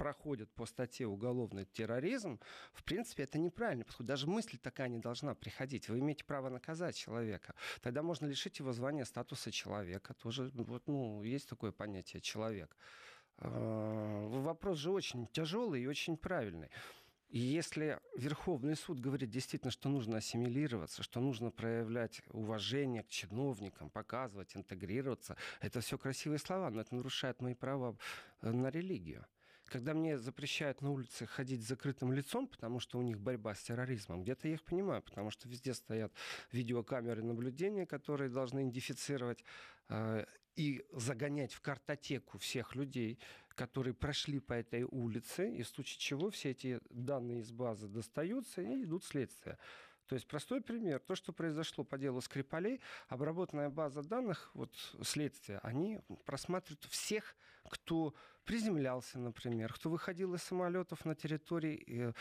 проходят 0.01 0.49
по 0.55 0.65
статье 0.65 1.05
уголовный 1.05 1.65
терроризм, 1.65 2.39
в 2.73 2.83
принципе, 2.83 3.23
это 3.23 3.37
неправильный 3.37 3.85
подход. 3.85 4.07
Даже 4.07 4.27
мысль 4.27 4.57
такая 4.57 4.89
не 4.89 4.97
должна 4.97 5.35
приходить. 5.35 5.89
Вы 5.89 5.99
имеете 5.99 6.25
право 6.25 6.49
наказать 6.49 6.95
человека. 6.95 7.53
Тогда 7.81 8.01
можно 8.01 8.25
лишить 8.25 8.57
его 8.57 8.73
звания 8.73 9.05
статуса 9.05 9.51
человека. 9.51 10.15
Тоже 10.15 10.49
вот, 10.55 10.87
ну, 10.87 11.21
есть 11.21 11.47
такое 11.47 11.71
понятие 11.71 12.19
человек. 12.19 12.75
А, 13.37 14.27
вопрос 14.27 14.79
же 14.79 14.89
очень 14.89 15.27
тяжелый 15.27 15.83
и 15.83 15.87
очень 15.87 16.17
правильный. 16.17 16.71
Если 17.29 17.99
Верховный 18.17 18.75
суд 18.75 18.99
говорит 18.99 19.29
действительно, 19.29 19.71
что 19.71 19.87
нужно 19.87 20.17
ассимилироваться, 20.17 21.03
что 21.03 21.19
нужно 21.19 21.51
проявлять 21.51 22.23
уважение 22.29 23.03
к 23.03 23.07
чиновникам, 23.07 23.91
показывать, 23.91 24.57
интегрироваться, 24.57 25.37
это 25.61 25.79
все 25.79 25.99
красивые 25.99 26.39
слова, 26.39 26.71
но 26.71 26.81
это 26.81 26.95
нарушает 26.95 27.39
мои 27.39 27.53
права 27.53 27.95
э, 28.41 28.51
на 28.51 28.71
религию. 28.71 29.27
Когда 29.71 29.93
мне 29.93 30.17
запрещают 30.17 30.81
на 30.81 30.91
улице 30.91 31.25
ходить 31.25 31.63
с 31.63 31.69
закрытым 31.69 32.11
лицом, 32.11 32.45
потому 32.45 32.81
что 32.81 32.99
у 32.99 33.01
них 33.01 33.21
борьба 33.21 33.55
с 33.55 33.63
терроризмом, 33.63 34.21
где-то 34.23 34.49
я 34.49 34.55
их 34.55 34.63
понимаю, 34.63 35.01
потому 35.01 35.31
что 35.31 35.47
везде 35.47 35.73
стоят 35.73 36.11
видеокамеры 36.51 37.23
наблюдения, 37.23 37.85
которые 37.85 38.29
должны 38.29 38.63
идентифицировать 38.63 39.45
э, 39.87 40.25
и 40.57 40.85
загонять 40.91 41.53
в 41.53 41.61
картотеку 41.61 42.37
всех 42.37 42.75
людей, 42.75 43.17
которые 43.47 43.93
прошли 43.93 44.41
по 44.41 44.51
этой 44.51 44.83
улице, 44.83 45.49
и 45.49 45.63
в 45.63 45.67
случае 45.69 45.99
чего 45.99 46.29
все 46.31 46.49
эти 46.49 46.81
данные 46.89 47.39
из 47.39 47.53
базы 47.53 47.87
достаются 47.87 48.61
и 48.61 48.83
идут 48.83 49.05
следствие. 49.05 49.57
То 50.07 50.15
есть 50.15 50.27
простой 50.27 50.59
пример. 50.59 50.99
То, 50.99 51.15
что 51.15 51.31
произошло 51.31 51.85
по 51.85 51.97
делу 51.97 52.19
Скрипалей, 52.19 52.81
обработанная 53.07 53.69
база 53.69 54.03
данных, 54.03 54.51
вот 54.53 54.73
следствия, 55.01 55.59
они 55.63 56.01
просматривают 56.25 56.83
всех, 56.89 57.37
кто 57.69 58.13
приземлялся, 58.45 59.19
например, 59.19 59.73
кто 59.73 59.89
выходил 59.89 60.33
из 60.33 60.43
самолетов 60.43 61.05
на 61.05 61.15
территории 61.15 62.13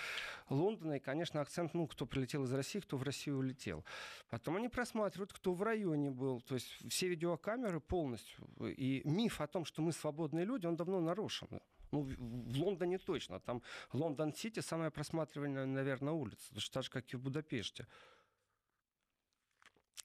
Лондона, 0.49 0.95
и, 0.95 1.01
конечно, 1.01 1.41
акцент, 1.41 1.75
ну, 1.75 1.87
кто 1.87 2.07
прилетел 2.07 2.45
из 2.45 2.53
России, 2.53 2.81
кто 2.81 2.97
в 2.97 3.03
Россию 3.03 3.39
улетел. 3.39 3.85
Потом 4.29 4.57
они 4.57 4.69
просматривают, 4.69 5.33
кто 5.33 5.53
в 5.53 5.63
районе 5.63 6.11
был, 6.11 6.41
то 6.41 6.55
есть 6.55 6.69
все 6.89 7.09
видеокамеры 7.09 7.81
полностью. 7.81 8.47
И 8.61 9.03
миф 9.05 9.41
о 9.41 9.47
том, 9.47 9.65
что 9.65 9.83
мы 9.83 9.93
свободные 9.93 10.45
люди, 10.45 10.67
он 10.67 10.77
давно 10.77 11.01
нарушен. 11.01 11.49
Ну, 11.93 12.03
в 12.03 12.59
Лондоне 12.59 12.99
точно. 12.99 13.41
Там 13.41 13.63
Лондон-Сити 13.93 14.61
самая 14.61 14.91
просматриваемая, 14.91 15.67
наверное, 15.67 16.13
улица. 16.13 16.55
Точно 16.55 16.75
так 16.75 16.85
же, 16.85 16.91
как 16.91 17.13
и 17.13 17.17
в 17.17 17.21
Будапеште. 17.21 17.87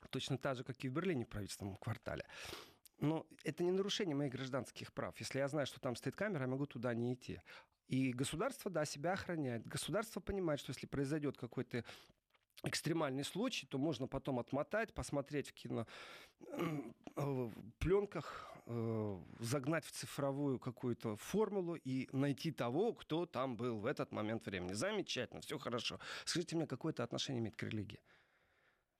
Точно 0.09 0.37
так 0.37 0.57
же, 0.57 0.63
как 0.63 0.83
и 0.83 0.89
в 0.89 0.91
Берлине 0.91 1.25
в 1.25 1.29
правительственном 1.29 1.75
квартале. 1.75 2.25
Но 2.99 3.25
это 3.43 3.63
не 3.63 3.71
нарушение 3.71 4.15
моих 4.15 4.31
гражданских 4.31 4.93
прав. 4.93 5.17
Если 5.19 5.39
я 5.39 5.47
знаю, 5.47 5.67
что 5.67 5.79
там 5.79 5.95
стоит 5.95 6.15
камера, 6.15 6.43
я 6.43 6.47
могу 6.47 6.65
туда 6.65 6.93
не 6.93 7.13
идти. 7.13 7.41
И 7.87 8.13
государство, 8.13 8.71
да, 8.71 8.85
себя 8.85 9.13
охраняет. 9.13 9.67
Государство 9.67 10.19
понимает, 10.19 10.59
что 10.59 10.71
если 10.71 10.87
произойдет 10.87 11.37
какой-то 11.37 11.83
экстремальный 12.63 13.23
случай, 13.23 13.67
то 13.67 13.77
можно 13.77 14.07
потом 14.07 14.39
отмотать, 14.39 14.93
посмотреть 14.93 15.49
в 15.49 15.53
кино 15.53 15.85
э, 17.15 17.49
пленках, 17.79 18.51
э, 18.65 19.19
загнать 19.39 19.85
в 19.85 19.91
цифровую 19.91 20.57
какую-то 20.57 21.15
формулу 21.17 21.75
и 21.75 22.07
найти 22.11 22.51
того, 22.51 22.93
кто 22.93 23.25
там 23.25 23.55
был 23.55 23.79
в 23.79 23.85
этот 23.85 24.11
момент 24.11 24.45
времени. 24.45 24.73
Замечательно, 24.73 25.41
все 25.41 25.59
хорошо. 25.59 25.99
Скажите 26.25 26.55
мне, 26.55 26.65
какое 26.65 26.91
это 26.91 27.03
отношение 27.03 27.41
имеет 27.41 27.55
к 27.55 27.63
религии? 27.63 27.99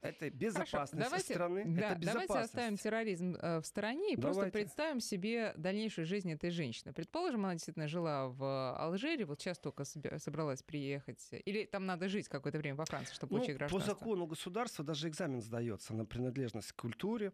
Это 0.10 0.30
безопасность 0.30 0.72
Хорошо, 0.72 1.10
давайте, 1.10 1.34
страны. 1.34 1.64
Да, 1.66 1.92
это 1.92 2.02
давайте 2.02 2.34
оставим 2.34 2.78
терроризм 2.78 3.36
э, 3.36 3.60
в 3.60 3.66
стороне 3.66 4.14
и 4.14 4.16
давайте. 4.16 4.40
просто 4.40 4.52
представим 4.52 5.00
себе 5.00 5.54
дальнейшую 5.58 6.06
жизнь 6.06 6.32
этой 6.32 6.50
женщины. 6.50 6.94
Предположим, 6.94 7.46
она 7.46 7.54
действительно 7.54 7.88
жила 7.88 8.28
в 8.28 8.76
Алжире, 8.78 9.26
вот 9.26 9.42
сейчас 9.42 9.60
только 9.60 9.84
собралась 9.86 10.64
приехать. 10.64 11.28
Или 11.46 11.66
там 11.66 11.86
надо 11.86 12.08
жить 12.08 12.28
какое-то 12.28 12.58
время 12.58 12.76
во 12.76 12.86
Франции, 12.86 13.14
чтобы 13.14 13.34
ну, 13.34 13.38
получить 13.40 13.58
гражданство? 13.58 13.94
По 13.94 14.00
закону 14.00 14.28
государства 14.28 14.86
даже 14.86 15.08
экзамен 15.08 15.42
сдается 15.42 15.94
на 15.94 16.06
принадлежность 16.06 16.72
к 16.72 16.76
культуре. 16.76 17.32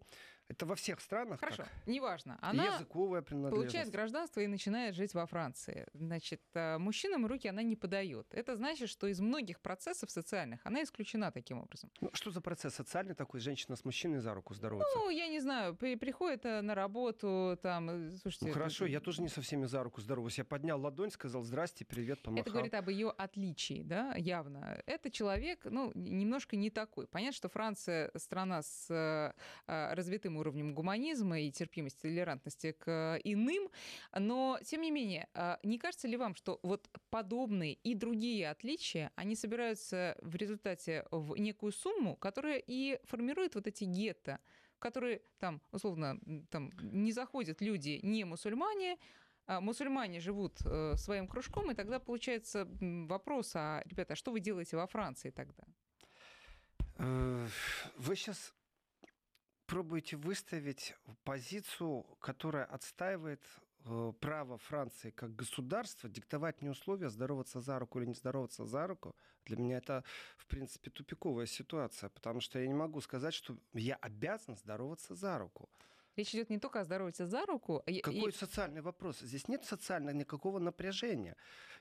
Это 0.51 0.65
во 0.65 0.75
всех 0.75 0.99
странах 0.99 1.39
Хорошо, 1.39 1.63
так? 1.63 1.71
неважно. 1.85 2.37
Она 2.41 2.65
Языковая 2.65 3.21
получает 3.21 3.89
гражданство 3.89 4.41
и 4.41 4.47
начинает 4.47 4.95
жить 4.95 5.13
во 5.13 5.25
Франции. 5.25 5.87
Значит, 5.93 6.41
э, 6.53 6.77
мужчинам 6.77 7.25
руки 7.25 7.47
она 7.47 7.63
не 7.63 7.77
подает. 7.77 8.27
Это 8.31 8.57
значит, 8.57 8.89
что 8.89 9.07
из 9.07 9.21
многих 9.21 9.61
процессов 9.61 10.11
социальных 10.11 10.59
она 10.65 10.83
исключена 10.83 11.31
таким 11.31 11.59
образом. 11.59 11.89
Ну, 12.01 12.09
что 12.13 12.31
за 12.31 12.41
процесс 12.41 12.75
социальный 12.75 13.15
такой? 13.15 13.39
Женщина 13.39 13.77
с 13.77 13.85
мужчиной 13.85 14.19
за 14.19 14.33
руку 14.33 14.53
здоровается? 14.53 14.93
Ну, 14.97 15.09
я 15.09 15.29
не 15.29 15.39
знаю. 15.39 15.73
При, 15.73 15.95
приходит 15.95 16.45
э, 16.45 16.61
на 16.61 16.75
работу, 16.75 17.57
там, 17.61 17.89
э, 17.89 18.11
слушайте... 18.21 18.47
Ну, 18.47 18.53
хорошо, 18.53 18.83
это... 18.83 18.91
я 18.91 18.99
тоже 18.99 19.21
не 19.21 19.29
со 19.29 19.41
всеми 19.41 19.67
за 19.67 19.81
руку 19.83 20.01
здороваюсь. 20.01 20.37
Я 20.37 20.43
поднял 20.43 20.81
ладонь, 20.81 21.11
сказал 21.11 21.43
«здрасте, 21.43 21.85
привет», 21.85 22.21
помахал. 22.21 22.41
Это 22.41 22.51
говорит 22.51 22.73
об 22.73 22.89
ее 22.89 23.09
отличии, 23.09 23.83
да, 23.83 24.15
явно. 24.15 24.81
Это 24.85 25.09
человек, 25.09 25.61
ну, 25.63 25.93
немножко 25.95 26.57
не 26.57 26.69
такой. 26.69 27.07
Понятно, 27.07 27.37
что 27.37 27.47
Франция 27.47 28.11
страна 28.17 28.61
с 28.61 29.33
развитым 29.65 30.40
уровнем 30.41 30.73
гуманизма 30.73 31.39
и 31.39 31.51
терпимости, 31.51 32.01
толерантности 32.01 32.73
к 32.73 33.19
иным. 33.23 33.69
Но, 34.17 34.59
тем 34.63 34.81
не 34.81 34.91
менее, 34.91 35.27
а, 35.33 35.59
не 35.63 35.77
кажется 35.77 36.07
ли 36.07 36.17
вам, 36.17 36.35
что 36.35 36.59
вот 36.63 36.89
подобные 37.09 37.73
и 37.73 37.95
другие 37.95 38.49
отличия, 38.49 39.11
они 39.15 39.35
собираются 39.35 40.17
в 40.21 40.35
результате 40.35 41.05
в 41.11 41.37
некую 41.37 41.71
сумму, 41.71 42.15
которая 42.15 42.61
и 42.65 42.99
формирует 43.05 43.55
вот 43.55 43.67
эти 43.67 43.85
гетто, 43.85 44.39
которые 44.79 45.21
там, 45.39 45.61
условно, 45.71 46.19
там 46.49 46.71
не 46.81 47.11
заходят 47.11 47.61
люди 47.61 47.99
не 48.03 48.25
мусульмане, 48.25 48.97
а 49.47 49.59
мусульмане 49.61 50.19
живут 50.19 50.59
э, 50.65 50.95
своим 50.97 51.27
кружком, 51.27 51.71
и 51.71 51.75
тогда 51.75 51.99
получается 51.99 52.67
вопрос, 52.79 53.51
а, 53.55 53.81
ребята, 53.85 54.13
а 54.13 54.15
что 54.15 54.31
вы 54.31 54.39
делаете 54.39 54.77
во 54.77 54.87
Франции 54.87 55.29
тогда? 55.29 55.63
Э, 56.97 57.47
вы 57.97 58.15
сейчас 58.15 58.53
пробуете 59.71 60.17
выставить 60.17 60.95
позицию, 61.23 62.03
которая 62.19 62.65
отстаивает 62.65 63.41
э, 63.85 64.11
право 64.19 64.57
Франции 64.57 65.11
как 65.11 65.33
государства 65.33 66.09
диктовать 66.09 66.61
мне 66.61 66.71
условия, 66.71 67.09
здороваться 67.09 67.61
за 67.61 67.79
руку 67.79 67.97
или 67.97 68.07
не 68.07 68.13
здороваться 68.13 68.65
за 68.65 68.85
руку, 68.85 69.15
для 69.45 69.55
меня 69.55 69.77
это, 69.77 70.03
в 70.35 70.45
принципе, 70.47 70.89
тупиковая 70.89 71.45
ситуация, 71.45 72.09
потому 72.09 72.41
что 72.41 72.59
я 72.59 72.67
не 72.67 72.73
могу 72.73 72.99
сказать, 72.99 73.33
что 73.33 73.55
я 73.71 73.95
обязан 73.95 74.57
здороваться 74.57 75.15
за 75.15 75.37
руку. 75.37 75.69
Речь 76.15 76.33
идет 76.35 76.49
не 76.49 76.59
только 76.59 76.81
о 76.81 76.83
здоровье 76.83 77.13
за 77.17 77.45
руку. 77.45 77.83
А 77.85 77.91
Какой 78.01 78.29
и... 78.29 78.33
социальный 78.33 78.81
вопрос? 78.81 79.19
Здесь 79.19 79.47
нет 79.47 79.63
социального 79.65 80.15
никакого 80.15 80.59
напряжения. 80.59 81.35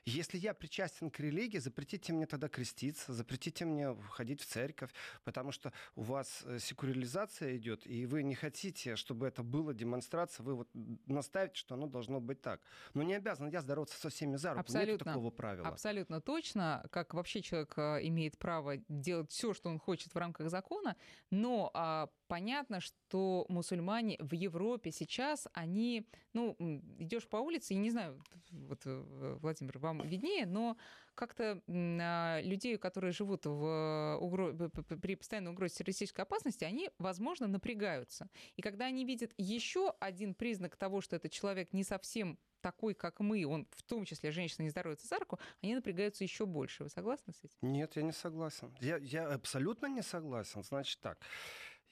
Если 0.05 0.37
я 0.39 0.53
причастен 0.53 1.11
к 1.11 1.19
религии, 1.19 1.59
запретите 1.59 2.11
мне 2.11 2.25
тогда 2.25 2.47
креститься, 2.47 3.13
запретите 3.13 3.65
мне 3.65 3.95
ходить 4.09 4.41
в 4.41 4.45
церковь, 4.47 4.89
потому 5.23 5.51
что 5.51 5.71
у 5.95 6.01
вас 6.01 6.43
э, 6.45 6.57
секуляризация 6.57 7.55
идет, 7.57 7.85
и 7.85 8.07
вы 8.07 8.23
не 8.23 8.33
хотите, 8.33 8.95
чтобы 8.95 9.27
это 9.27 9.43
было 9.43 9.75
демонстрация, 9.75 10.43
вы 10.43 10.55
вот 10.55 10.69
наставите, 11.05 11.55
что 11.55 11.75
оно 11.75 11.85
должно 11.85 12.19
быть 12.19 12.41
так. 12.41 12.61
Но 12.95 13.03
не 13.03 13.13
обязан 13.13 13.49
я 13.49 13.61
здороваться 13.61 13.99
со 13.99 14.09
всеми 14.09 14.37
за 14.37 14.51
руку. 14.51 14.61
Абсолютно, 14.61 14.91
Нет 14.91 14.99
такого 15.03 15.29
правила. 15.29 15.67
Абсолютно 15.67 16.19
точно, 16.19 16.83
как 16.89 17.13
вообще 17.13 17.41
человек 17.43 17.73
э, 17.77 17.99
имеет 18.07 18.39
право 18.39 18.77
делать 18.87 19.29
все, 19.29 19.53
что 19.53 19.69
он 19.69 19.77
хочет 19.77 20.15
в 20.15 20.17
рамках 20.17 20.49
закона, 20.49 20.95
но 21.29 21.69
а, 21.73 22.09
понятно, 22.27 22.79
что 22.79 23.45
мусульмане 23.49 24.17
в 24.21 24.33
Европе 24.33 24.91
сейчас, 24.91 25.47
они, 25.53 26.07
ну, 26.33 26.55
идешь 26.99 27.27
по 27.27 27.37
улице, 27.37 27.73
и 27.73 27.77
не 27.77 27.89
знаю, 27.89 28.21
вот, 28.51 28.81
э, 28.85 29.37
Владимир, 29.41 29.77
вам 29.79 30.01
виднее, 30.05 30.45
но 30.45 30.77
как-то 31.15 31.61
а, 31.67 32.39
людей, 32.41 32.77
которые 32.77 33.11
живут 33.11 33.45
в 33.45 34.17
угро... 34.21 34.53
при 35.01 35.15
постоянной 35.15 35.51
угрозе 35.51 35.75
террористической 35.75 36.23
опасности, 36.23 36.63
они, 36.63 36.89
возможно, 36.97 37.47
напрягаются. 37.47 38.29
И 38.55 38.61
когда 38.61 38.85
они 38.85 39.05
видят 39.05 39.33
еще 39.37 39.93
один 39.99 40.33
признак 40.33 40.75
того, 40.77 41.01
что 41.01 41.15
этот 41.15 41.31
человек 41.31 41.73
не 41.73 41.83
совсем 41.83 42.39
такой, 42.61 42.93
как 42.93 43.19
мы, 43.19 43.45
он 43.45 43.67
в 43.71 43.83
том 43.83 44.05
числе 44.05 44.31
женщина 44.31 44.63
не 44.63 44.69
здоровится 44.69 45.07
за 45.07 45.19
руку, 45.19 45.39
они 45.61 45.75
напрягаются 45.75 46.23
еще 46.23 46.45
больше. 46.45 46.83
Вы 46.83 46.89
согласны 46.89 47.33
с 47.33 47.43
этим? 47.43 47.57
Нет, 47.61 47.95
я 47.95 48.03
не 48.03 48.11
согласен. 48.11 48.75
Я, 48.79 48.97
я 48.97 49.27
абсолютно 49.27 49.87
не 49.87 50.01
согласен. 50.01 50.63
Значит 50.63 50.99
так, 51.01 51.17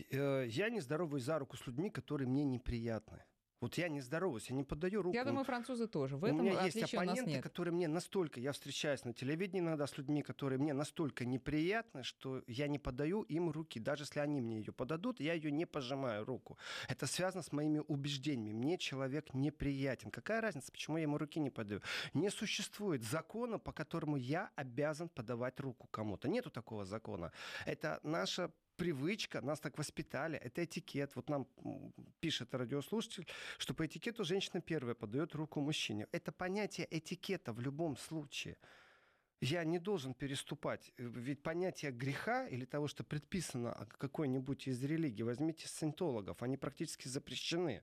я 0.09 0.69
не 0.69 0.79
здороваюсь 0.79 1.23
за 1.23 1.39
руку 1.39 1.57
с 1.57 1.67
людьми, 1.67 1.89
которые 1.89 2.27
мне 2.27 2.43
неприятны. 2.43 3.23
Вот 3.61 3.77
я 3.77 3.89
не 3.89 3.99
здороваюсь, 3.99 4.49
я 4.49 4.55
не 4.55 4.63
подаю 4.63 5.01
руку. 5.01 5.13
Я 5.13 5.25
думаю, 5.25 5.43
французы 5.43 5.87
тоже. 5.87 6.15
В 6.15 6.23
этом 6.23 6.39
у 6.39 6.43
меня 6.43 6.63
есть 6.63 6.81
оппоненты, 6.81 7.41
которые 7.41 7.73
мне 7.73 7.87
настолько, 7.89 8.39
я 8.39 8.53
встречаюсь 8.53 9.03
на 9.03 9.13
телевидении 9.13 9.59
иногда 9.59 9.85
с 9.85 9.97
людьми, 9.97 10.21
которые 10.21 10.59
мне 10.59 10.73
настолько 10.73 11.25
неприятны, 11.25 12.03
что 12.03 12.41
я 12.47 12.67
не 12.67 12.79
подаю 12.79 13.23
им 13.23 13.49
руки. 13.49 13.79
Даже 13.79 14.03
если 14.03 14.21
они 14.21 14.39
мне 14.39 14.59
ее 14.59 14.71
подадут, 14.71 15.19
я 15.19 15.33
ее 15.33 15.51
не 15.51 15.65
пожимаю 15.65 16.23
руку. 16.23 16.57
Это 16.87 17.05
связано 17.05 17.43
с 17.43 17.51
моими 17.51 17.79
убеждениями. 17.87 18.57
Мне 18.57 18.77
человек 18.77 19.33
неприятен. 19.33 20.09
Какая 20.09 20.39
разница, 20.39 20.71
почему 20.71 20.97
я 20.97 21.03
ему 21.03 21.17
руки 21.17 21.39
не 21.41 21.49
подаю? 21.49 21.81
Не 22.13 22.29
существует 22.29 23.03
закона, 23.03 23.59
по 23.59 23.73
которому 23.73 24.15
я 24.15 24.51
обязан 24.55 25.09
подавать 25.09 25.59
руку 25.59 25.87
кому-то. 25.91 26.29
Нету 26.29 26.49
такого 26.49 26.85
закона. 26.85 27.33
Это 27.65 27.99
наша 28.03 28.51
привычка, 28.79 29.41
нас 29.41 29.59
так 29.59 29.77
воспитали, 29.77 30.37
это 30.37 30.63
этикет. 30.63 31.15
Вот 31.15 31.29
нам 31.29 31.45
пишет 32.21 32.55
радиослушатель, 32.55 33.27
что 33.57 33.73
по 33.73 33.85
этикету 33.85 34.23
женщина 34.23 34.61
первая 34.61 34.95
подает 34.95 35.35
руку 35.35 35.59
мужчине. 35.59 36.07
Это 36.13 36.31
понятие 36.31 36.87
этикета 36.89 37.51
в 37.51 37.59
любом 37.59 37.97
случае. 37.97 38.55
Я 39.41 39.63
не 39.65 39.79
должен 39.79 40.13
переступать. 40.13 40.93
Ведь 40.97 41.43
понятие 41.43 41.91
греха 41.91 42.47
или 42.47 42.65
того, 42.65 42.87
что 42.87 43.03
предписано 43.03 43.87
какой-нибудь 43.97 44.67
из 44.67 44.83
религий, 44.83 45.23
возьмите 45.23 45.67
сcientологов, 45.67 46.41
они 46.41 46.57
практически 46.57 47.09
запрещены. 47.09 47.81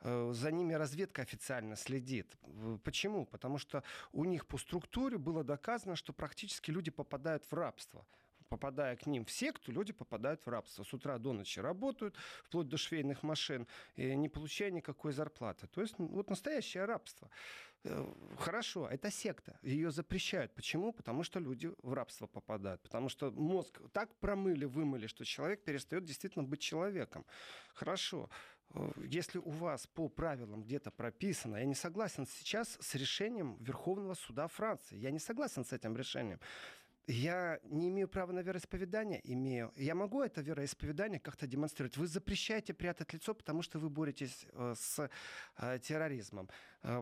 Э, 0.00 0.32
за 0.34 0.50
ними 0.50 0.74
разведка 0.74 1.22
официально 1.22 1.76
следит. 1.76 2.36
Почему? 2.84 3.26
Потому 3.26 3.58
что 3.58 3.82
у 4.12 4.24
них 4.24 4.46
по 4.46 4.58
структуре 4.58 5.16
было 5.16 5.42
доказано, 5.44 5.96
что 5.96 6.12
практически 6.12 6.70
люди 6.70 6.90
попадают 6.90 7.44
в 7.50 7.54
рабство 7.54 8.06
попадая 8.48 8.96
к 8.96 9.06
ним 9.06 9.24
в 9.24 9.30
секту, 9.30 9.72
люди 9.72 9.92
попадают 9.92 10.44
в 10.44 10.48
рабство. 10.48 10.84
С 10.84 10.92
утра 10.92 11.18
до 11.18 11.32
ночи 11.32 11.60
работают, 11.60 12.16
вплоть 12.44 12.68
до 12.68 12.76
швейных 12.76 13.22
машин, 13.22 13.66
не 13.96 14.28
получая 14.28 14.70
никакой 14.70 15.12
зарплаты. 15.12 15.66
То 15.66 15.80
есть 15.80 15.94
вот 15.98 16.30
настоящее 16.30 16.84
рабство. 16.84 17.30
Э, 17.84 18.06
хорошо, 18.38 18.88
это 18.88 19.10
секта. 19.10 19.58
Ее 19.62 19.90
запрещают. 19.90 20.54
Почему? 20.54 20.92
Потому 20.92 21.22
что 21.22 21.38
люди 21.38 21.70
в 21.82 21.92
рабство 21.92 22.26
попадают. 22.26 22.80
Потому 22.82 23.08
что 23.08 23.30
мозг 23.30 23.80
так 23.92 24.14
промыли, 24.16 24.64
вымыли, 24.64 25.06
что 25.06 25.24
человек 25.24 25.64
перестает 25.64 26.04
действительно 26.04 26.44
быть 26.44 26.60
человеком. 26.60 27.26
Хорошо. 27.74 28.30
Э, 28.74 28.90
если 28.96 29.38
у 29.38 29.50
вас 29.50 29.86
по 29.86 30.08
правилам 30.08 30.62
где-то 30.62 30.90
прописано, 30.90 31.56
я 31.56 31.66
не 31.66 31.74
согласен 31.74 32.26
сейчас 32.26 32.78
с 32.80 32.94
решением 32.94 33.56
Верховного 33.60 34.14
суда 34.14 34.48
Франции. 34.48 34.96
Я 34.96 35.10
не 35.10 35.18
согласен 35.18 35.64
с 35.64 35.72
этим 35.72 35.96
решением. 35.96 36.40
Я 37.06 37.60
не 37.64 37.88
имею 37.88 38.08
права 38.08 38.32
на 38.32 38.40
вероисповедание? 38.40 39.20
Имею. 39.24 39.72
Я 39.76 39.94
могу 39.94 40.22
это 40.22 40.40
вероисповедание 40.40 41.20
как-то 41.20 41.46
демонстрировать. 41.46 41.98
Вы 41.98 42.06
запрещаете 42.06 42.72
прятать 42.72 43.12
лицо, 43.12 43.34
потому 43.34 43.62
что 43.62 43.78
вы 43.78 43.90
боретесь 43.90 44.46
э, 44.52 44.74
с 44.74 45.10
э, 45.58 45.78
терроризмом, 45.80 46.48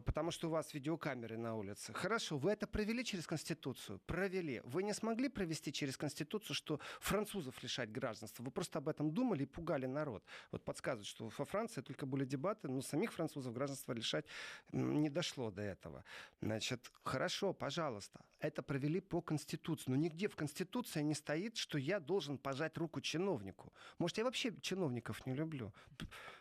потому 0.04 0.30
что 0.30 0.48
у 0.48 0.50
вас 0.50 0.74
видеокамеры 0.74 1.36
на 1.36 1.54
улице. 1.54 1.92
Хорошо, 1.92 2.38
вы 2.38 2.52
это 2.52 2.66
провели 2.66 3.04
через 3.04 3.26
Конституцию? 3.26 4.00
Провели. 4.06 4.60
Вы 4.64 4.82
не 4.82 4.94
смогли 4.94 5.28
провести 5.28 5.72
через 5.72 5.96
Конституцию, 5.96 6.56
что 6.56 6.80
французов 7.00 7.62
лишать 7.62 7.90
гражданства? 7.90 8.42
Вы 8.42 8.50
просто 8.50 8.78
об 8.78 8.88
этом 8.88 9.12
думали 9.12 9.42
и 9.42 9.46
пугали 9.46 9.86
народ. 9.86 10.24
Вот 10.50 10.64
подсказывают, 10.64 11.06
что 11.06 11.30
во 11.36 11.44
Франции 11.44 11.80
только 11.80 12.06
были 12.06 12.24
дебаты, 12.24 12.68
но 12.68 12.82
самих 12.82 13.12
французов 13.12 13.52
гражданства 13.52 13.92
лишать 13.92 14.24
не 14.72 15.10
дошло 15.10 15.50
до 15.50 15.62
этого. 15.62 16.04
Значит, 16.40 16.90
хорошо, 17.04 17.52
пожалуйста. 17.52 18.20
Это 18.40 18.62
провели 18.62 19.00
по 19.00 19.20
Конституции 19.20 19.82
но 19.86 19.96
нигде 19.96 20.28
в 20.28 20.36
Конституции 20.36 21.02
не 21.02 21.14
стоит, 21.14 21.56
что 21.56 21.78
я 21.78 22.00
должен 22.00 22.38
пожать 22.38 22.78
руку 22.78 23.00
чиновнику. 23.00 23.72
Может, 23.98 24.18
я 24.18 24.24
вообще 24.24 24.54
чиновников 24.60 25.26
не 25.26 25.34
люблю. 25.34 25.72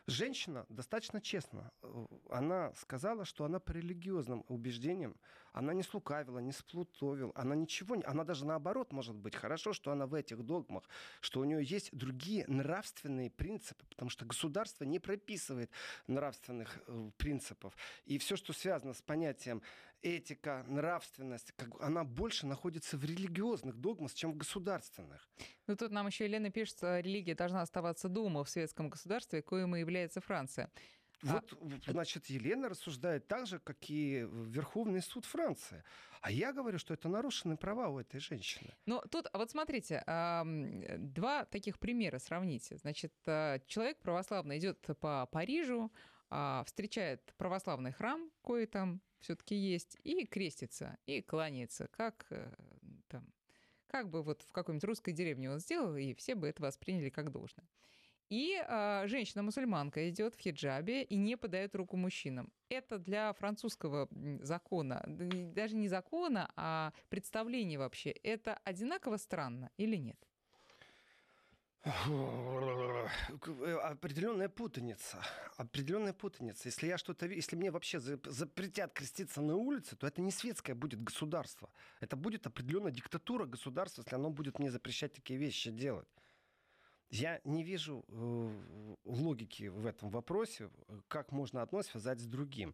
Женщина 0.07 0.65
достаточно 0.69 1.21
честно. 1.21 1.71
Э, 1.81 2.05
она 2.29 2.73
сказала, 2.75 3.25
что 3.31 3.45
она 3.45 3.59
по 3.59 3.71
религиозным 3.71 4.43
убеждениям, 4.49 5.15
она 5.53 5.73
не 5.73 5.83
слукавила, 5.83 6.39
не 6.39 6.51
сплутовила, 6.51 7.31
она 7.33 7.55
ничего 7.55 7.95
не... 7.95 8.03
Она 8.03 8.25
даже 8.25 8.45
наоборот, 8.45 8.91
может 8.91 9.15
быть, 9.15 9.35
хорошо, 9.35 9.71
что 9.71 9.91
она 9.91 10.05
в 10.05 10.13
этих 10.13 10.43
догмах, 10.43 10.83
что 11.21 11.39
у 11.39 11.45
нее 11.45 11.63
есть 11.63 11.95
другие 11.95 12.45
нравственные 12.47 13.29
принципы, 13.29 13.85
потому 13.85 14.09
что 14.09 14.25
государство 14.25 14.83
не 14.83 14.99
прописывает 14.99 15.71
нравственных 16.07 16.77
э, 16.87 17.11
принципов. 17.17 17.73
И 18.05 18.17
все, 18.17 18.35
что 18.35 18.51
связано 18.51 18.93
с 18.93 19.01
понятием 19.01 19.61
этика, 20.01 20.65
нравственность, 20.67 21.53
как, 21.53 21.69
она 21.81 22.03
больше 22.03 22.47
находится 22.47 22.97
в 22.97 23.05
религиозных 23.05 23.77
догмах, 23.77 24.13
чем 24.13 24.33
в 24.33 24.37
государственных. 24.37 25.29
Ну 25.67 25.77
тут 25.77 25.91
нам 25.91 26.07
еще 26.07 26.25
Елена 26.25 26.51
пишет, 26.51 26.77
что 26.77 26.99
религия 26.99 27.35
должна 27.35 27.61
оставаться 27.61 28.09
дома 28.09 28.43
в 28.43 28.49
светском 28.49 28.89
государстве, 28.89 29.41
коим 29.41 29.75
и 29.75 29.79
является 29.79 30.19
Франция. 30.19 30.69
А 31.27 31.41
вот, 31.59 31.83
а... 31.87 31.91
значит, 31.91 32.27
Елена 32.27 32.69
рассуждает 32.69 33.27
так 33.27 33.47
же, 33.47 33.59
как 33.59 33.77
и 33.89 34.27
Верховный 34.31 35.01
суд 35.01 35.25
Франции. 35.25 35.83
А 36.21 36.31
я 36.31 36.53
говорю, 36.53 36.77
что 36.77 36.93
это 36.93 37.09
нарушены 37.09 37.57
права 37.57 37.89
у 37.89 37.99
этой 37.99 38.19
женщины. 38.19 38.73
Ну, 38.85 39.01
тут, 39.09 39.27
вот 39.33 39.49
смотрите, 39.49 40.03
два 40.05 41.45
таких 41.45 41.79
примера 41.79 42.19
сравните. 42.19 42.77
Значит, 42.77 43.13
э, 43.25 43.59
человек 43.67 43.99
православный 43.99 44.59
идет 44.59 44.79
по 44.99 45.27
Парижу, 45.31 45.91
а, 46.29 46.63
встречает 46.65 47.33
православный 47.37 47.91
храм, 47.91 48.31
кое 48.41 48.65
там 48.65 49.01
все-таки 49.19 49.55
есть, 49.55 49.97
и 50.03 50.25
крестится, 50.25 50.97
и 51.05 51.21
кланяется, 51.21 51.87
как 51.91 52.25
э, 52.29 52.53
там, 53.09 53.27
как 53.87 54.09
бы 54.09 54.23
вот 54.23 54.43
в 54.43 54.51
какой-нибудь 54.53 54.85
русской 54.85 55.11
деревне 55.11 55.51
он 55.51 55.59
сделал, 55.59 55.95
и 55.95 56.13
все 56.13 56.35
бы 56.35 56.47
это 56.47 56.63
восприняли 56.63 57.09
как 57.09 57.31
должное. 57.31 57.67
И 58.31 58.63
э, 58.65 59.07
женщина-мусульманка 59.07 60.09
идет 60.09 60.35
в 60.35 60.39
хиджабе 60.39 61.03
и 61.03 61.17
не 61.17 61.35
подает 61.35 61.75
руку 61.75 61.97
мужчинам. 61.97 62.49
Это 62.69 62.97
для 62.97 63.33
французского 63.33 64.07
закона, 64.41 65.03
даже 65.05 65.75
не 65.75 65.89
закона, 65.89 66.49
а 66.55 66.93
представления 67.09 67.77
вообще, 67.77 68.11
это 68.11 68.57
одинаково 68.63 69.17
странно 69.17 69.69
или 69.75 69.97
нет? 69.97 70.17
Определенная 73.83 74.47
путаница. 74.47 75.17
Определенная 75.57 76.13
путаница. 76.13 76.69
Если 76.69 76.87
я 76.87 76.97
что-то, 76.97 77.25
если 77.25 77.57
мне 77.57 77.69
вообще 77.69 77.99
запретят 77.99 78.93
креститься 78.93 79.41
на 79.41 79.57
улице, 79.57 79.97
то 79.97 80.07
это 80.07 80.21
не 80.21 80.31
светское 80.31 80.73
будет 80.73 81.03
государство. 81.03 81.69
Это 81.99 82.15
будет 82.15 82.47
определенная 82.47 82.93
диктатура 82.93 83.45
государства, 83.45 84.03
если 84.03 84.15
оно 84.15 84.29
будет 84.29 84.57
мне 84.57 84.71
запрещать 84.71 85.11
такие 85.11 85.37
вещи 85.37 85.69
делать. 85.69 86.07
Я 87.11 87.41
не 87.43 87.63
вижу 87.63 88.05
э, 88.07 88.95
логики 89.05 89.67
в 89.67 89.85
этом 89.85 90.09
вопросе, 90.09 90.69
как 91.09 91.31
можно 91.31 91.61
одно 91.61 91.83
связать 91.83 92.19
с 92.19 92.25
другим. 92.25 92.73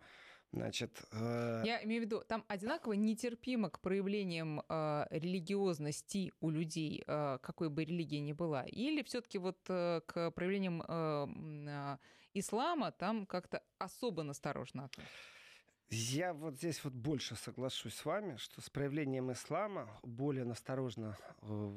Значит, 0.53 1.03
э... 1.11 1.63
Я 1.65 1.83
имею 1.83 2.03
в 2.03 2.05
виду, 2.05 2.23
там 2.25 2.45
одинаково 2.47 2.93
нетерпимо 2.93 3.69
к 3.69 3.81
проявлениям 3.81 4.61
э, 4.69 5.05
религиозности 5.09 6.31
у 6.39 6.49
людей, 6.49 7.03
э, 7.05 7.39
какой 7.41 7.69
бы 7.69 7.83
религия 7.83 8.21
ни 8.21 8.31
была, 8.31 8.63
или 8.63 9.03
все-таки 9.03 9.39
вот 9.39 9.57
э, 9.67 10.01
к 10.05 10.31
проявлениям 10.31 10.83
э, 10.87 11.27
э, 11.67 11.97
ислама 12.33 12.91
там 12.91 13.25
как-то 13.25 13.61
особо 13.77 14.23
насторожно 14.23 14.85
относятся? 14.85 15.17
Я 15.89 16.33
вот 16.33 16.55
здесь 16.55 16.83
вот 16.83 16.93
больше 16.93 17.35
соглашусь 17.35 17.95
с 17.95 18.03
вами, 18.03 18.35
что 18.37 18.61
с 18.61 18.69
проявлением 18.69 19.31
ислама 19.31 19.89
более 20.03 20.43
насторожно 20.43 21.17
э, 21.41 21.73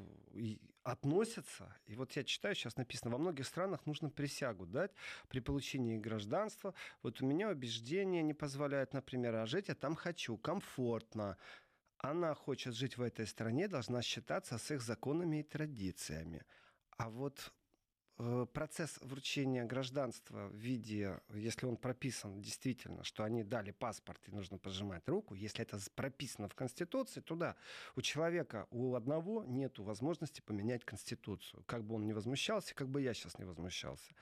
относятся. 0.83 1.75
И 1.87 1.95
вот 1.95 2.12
я 2.12 2.25
читаю, 2.25 2.55
сейчас 2.55 2.77
написано, 2.77 3.11
во 3.11 3.19
многих 3.19 3.47
странах 3.47 3.87
нужно 3.87 4.11
присягу 4.11 4.66
дать 4.66 4.93
при 5.29 5.40
получении 5.40 5.99
гражданства. 5.99 6.75
Вот 7.03 7.21
у 7.21 7.27
меня 7.27 7.49
убеждение 7.49 8.23
не 8.23 8.35
позволяет, 8.35 8.93
например, 8.95 9.35
а 9.37 9.47
жить 9.47 9.69
я 9.69 9.75
там 9.75 9.95
хочу, 9.95 10.37
комфортно. 10.37 11.37
Она 11.99 12.35
хочет 12.35 12.75
жить 12.75 12.97
в 12.97 13.03
этой 13.03 13.27
стране, 13.27 13.69
должна 13.69 14.03
считаться 14.03 14.57
с 14.57 14.71
их 14.71 14.81
законами 14.81 15.40
и 15.40 15.43
традициями. 15.43 16.45
А 16.97 17.11
вот 17.11 17.53
процесс 18.52 18.98
вручения 19.02 19.64
гражданства 19.64 20.48
в 20.48 20.54
виде, 20.54 21.20
если 21.35 21.66
он 21.66 21.76
прописан 21.76 22.40
действительно, 22.40 23.04
что 23.04 23.24
они 23.24 23.42
дали 23.42 23.70
паспорт 23.70 24.20
и 24.28 24.30
нужно 24.30 24.59
пожимать 24.59 25.09
руку, 25.09 25.35
если 25.35 25.62
это 25.62 25.78
прописано 25.94 26.48
в 26.48 26.54
Конституции, 26.54 27.20
то 27.20 27.35
да, 27.35 27.56
у 27.96 28.02
человека, 28.02 28.66
у 28.70 28.94
одного 28.94 29.44
нет 29.44 29.78
возможности 29.78 30.40
поменять 30.40 30.85
Конституцию. 30.85 31.62
Как 31.66 31.85
бы 31.85 31.94
он 31.94 32.06
ни 32.06 32.12
возмущался, 32.12 32.74
как 32.74 32.88
бы 32.88 33.00
я 33.00 33.14
сейчас 33.14 33.38
не 33.38 33.44
возмущался. 33.44 34.12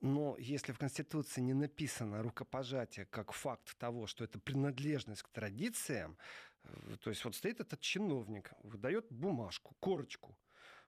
Но 0.00 0.36
если 0.38 0.72
в 0.72 0.78
Конституции 0.78 1.40
не 1.40 1.54
написано 1.54 2.22
рукопожатие 2.22 3.06
как 3.06 3.32
факт 3.32 3.76
того, 3.78 4.06
что 4.06 4.24
это 4.24 4.38
принадлежность 4.38 5.22
к 5.22 5.28
традициям, 5.28 6.16
э, 6.64 6.96
то 7.00 7.10
есть 7.10 7.24
вот 7.24 7.34
стоит 7.34 7.60
этот 7.60 7.80
чиновник, 7.80 8.52
выдает 8.62 9.06
бумажку, 9.10 9.76
корочку, 9.80 10.36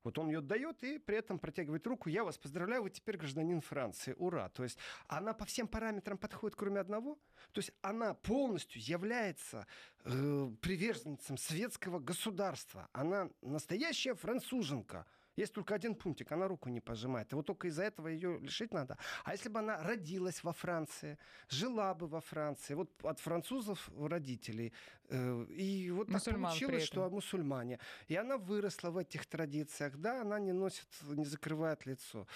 вот 0.02 0.18
он 0.18 0.28
ее 0.28 0.40
дает 0.40 0.82
и 0.82 0.98
при 0.98 1.16
этом 1.16 1.38
протягивает 1.38 1.86
руку. 1.86 2.08
Я 2.08 2.24
вас 2.24 2.38
поздравляю, 2.38 2.82
вы 2.82 2.90
теперь 2.90 3.16
гражданин 3.16 3.60
Франции. 3.60 4.14
Ура! 4.18 4.48
То 4.48 4.62
есть 4.62 4.78
она 5.06 5.32
по 5.32 5.44
всем 5.44 5.68
параметрам 5.68 6.16
подходит, 6.16 6.56
кроме 6.56 6.80
одного. 6.80 7.18
То 7.52 7.60
есть 7.60 7.72
она 7.82 8.14
полностью 8.14 8.80
является 8.82 9.66
э, 10.04 10.50
приверженцем 10.60 11.36
светского 11.36 11.98
государства. 11.98 12.88
Она 12.92 13.30
настоящая 13.42 14.14
француженка. 14.14 15.06
Есть 15.40 15.54
только 15.54 15.74
один 15.74 15.94
пунктик, 15.94 16.32
она 16.32 16.48
руку 16.48 16.68
не 16.68 16.80
пожимает. 16.80 17.32
И 17.32 17.34
вот 17.34 17.46
только 17.46 17.68
из-за 17.68 17.84
этого 17.84 18.08
ее 18.08 18.38
лишить 18.40 18.74
надо. 18.74 18.98
А 19.24 19.32
если 19.32 19.48
бы 19.48 19.58
она 19.58 19.82
родилась 19.82 20.44
во 20.44 20.52
Франции, 20.52 21.18
жила 21.48 21.94
бы 21.94 22.06
во 22.06 22.20
Франции, 22.20 22.74
вот 22.74 22.90
от 23.02 23.20
французов 23.20 23.90
родителей, 23.96 24.72
э, 25.08 25.44
и 25.44 25.90
вот 25.90 26.08
Мусульман 26.08 26.42
так 26.42 26.50
получилось, 26.50 26.84
что 26.84 27.10
мусульмане. 27.10 27.78
И 28.08 28.16
она 28.16 28.36
выросла 28.36 28.90
в 28.90 28.98
этих 28.98 29.24
традициях, 29.26 29.96
да, 29.96 30.20
она 30.20 30.38
не 30.38 30.52
носит, 30.52 30.88
не 31.02 31.24
закрывает 31.24 31.86
лицо. 31.86 32.26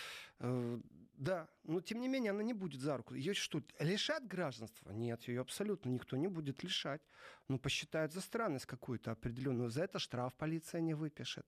Э, 0.41 0.81
да, 1.17 1.47
но 1.65 1.81
тем 1.81 2.01
не 2.01 2.09
менее 2.09 2.31
она 2.31 2.43
не 2.43 2.55
будет 2.55 2.81
за 2.81 2.97
руку. 2.97 3.15
Ее 3.15 3.35
что, 3.35 3.63
лишат 3.81 4.27
гражданства? 4.27 4.93
Нет, 4.93 5.29
ее 5.29 5.41
абсолютно 5.41 5.91
никто 5.91 6.17
не 6.17 6.29
будет 6.29 6.65
лишать. 6.65 7.03
Ну, 7.49 7.59
посчитают 7.59 8.13
за 8.13 8.21
странность 8.21 8.67
какую-то 8.67 9.11
определенную. 9.11 9.71
За 9.71 9.85
это 9.85 9.99
штраф 9.99 10.33
полиция 10.35 10.81
не 10.81 10.95
выпишет. 10.95 11.47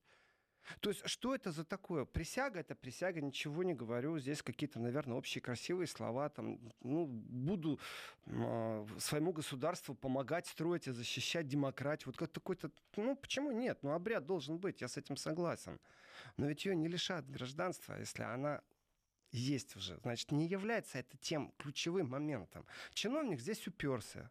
То 0.80 0.90
есть 0.90 1.06
что 1.06 1.34
это 1.34 1.52
за 1.52 1.64
такое? 1.64 2.04
Присяга— 2.04 2.60
это 2.60 2.74
присяга, 2.74 3.20
ничего 3.20 3.62
не 3.62 3.74
говорю. 3.74 4.18
Здесь 4.18 4.42
какие-то, 4.42 4.80
наверное, 4.80 5.16
общие 5.16 5.42
красивые 5.42 5.86
слова. 5.86 6.28
Там, 6.28 6.58
ну, 6.80 7.06
буду 7.06 7.78
э, 8.26 8.86
своему 8.98 9.32
государству 9.32 9.94
помогать 9.94 10.46
строить 10.46 10.88
и 10.88 10.92
защищать 10.92 11.48
демократию. 11.48 12.08
Вот 12.08 12.16
как 12.16 12.30
такой-то... 12.32 12.70
Ну, 12.96 13.16
почему 13.16 13.52
нет? 13.52 13.78
Ну, 13.82 13.92
обряд 13.92 14.26
должен 14.26 14.58
быть, 14.58 14.80
я 14.80 14.88
с 14.88 14.96
этим 14.96 15.16
согласен. 15.16 15.78
Но 16.36 16.46
ведь 16.46 16.64
ее 16.64 16.74
не 16.74 16.88
лишат 16.88 17.28
гражданства, 17.30 17.98
если 17.98 18.22
она 18.22 18.62
есть 19.32 19.76
уже. 19.76 19.98
Значит, 20.02 20.32
не 20.32 20.46
является 20.46 20.98
это 20.98 21.16
тем 21.18 21.52
ключевым 21.58 22.08
моментом. 22.08 22.66
Чиновник 22.92 23.40
здесь 23.40 23.66
уперся. 23.66 24.30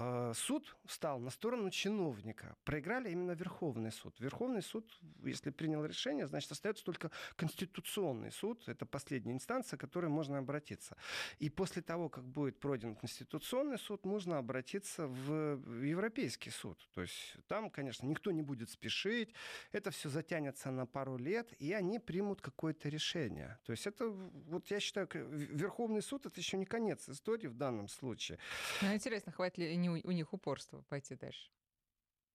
А, 0.00 0.32
суд 0.32 0.76
встал 0.84 1.18
на 1.18 1.30
сторону 1.30 1.70
чиновника. 1.70 2.56
Проиграли 2.64 3.10
именно 3.10 3.32
Верховный 3.32 3.90
суд. 3.90 4.14
Верховный 4.20 4.62
суд, 4.62 4.84
если 5.24 5.50
принял 5.50 5.84
решение, 5.84 6.28
значит, 6.28 6.52
остается 6.52 6.84
только 6.84 7.10
Конституционный 7.34 8.30
суд. 8.30 8.68
Это 8.68 8.86
последняя 8.86 9.32
инстанция, 9.32 9.76
к 9.76 9.80
которой 9.80 10.06
можно 10.06 10.38
обратиться. 10.38 10.96
И 11.40 11.50
после 11.50 11.82
того, 11.82 12.08
как 12.08 12.24
будет 12.24 12.60
пройден 12.60 12.94
Конституционный 12.94 13.78
суд, 13.78 14.04
можно 14.04 14.38
обратиться 14.38 15.08
в 15.08 15.82
Европейский 15.82 16.50
суд. 16.50 16.78
То 16.94 17.02
есть 17.02 17.36
там, 17.48 17.68
конечно, 17.68 18.06
никто 18.06 18.30
не 18.30 18.42
будет 18.42 18.70
спешить. 18.70 19.34
Это 19.72 19.90
все 19.90 20.08
затянется 20.08 20.70
на 20.70 20.86
пару 20.86 21.16
лет, 21.16 21.52
и 21.58 21.72
они 21.72 21.98
примут 21.98 22.40
какое-то 22.40 22.88
решение. 22.88 23.58
То 23.64 23.72
есть 23.72 23.86
это, 23.86 24.08
вот 24.08 24.68
я 24.68 24.78
считаю, 24.78 25.08
Верховный 25.12 26.02
суд 26.02 26.26
это 26.26 26.38
еще 26.38 26.56
не 26.56 26.66
конец 26.66 27.08
истории 27.08 27.48
в 27.48 27.54
данном 27.54 27.88
случае. 27.88 28.38
Ну, 28.80 28.94
интересно, 28.94 29.32
хватит 29.32 29.58
ли 29.58 29.76
не 29.76 29.87
у, 29.88 30.10
них 30.10 30.32
упорство 30.32 30.82
пойти 30.88 31.14
дальше 31.14 31.50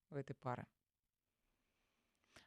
у 0.10 0.16
этой 0.16 0.36
пары. 0.36 0.66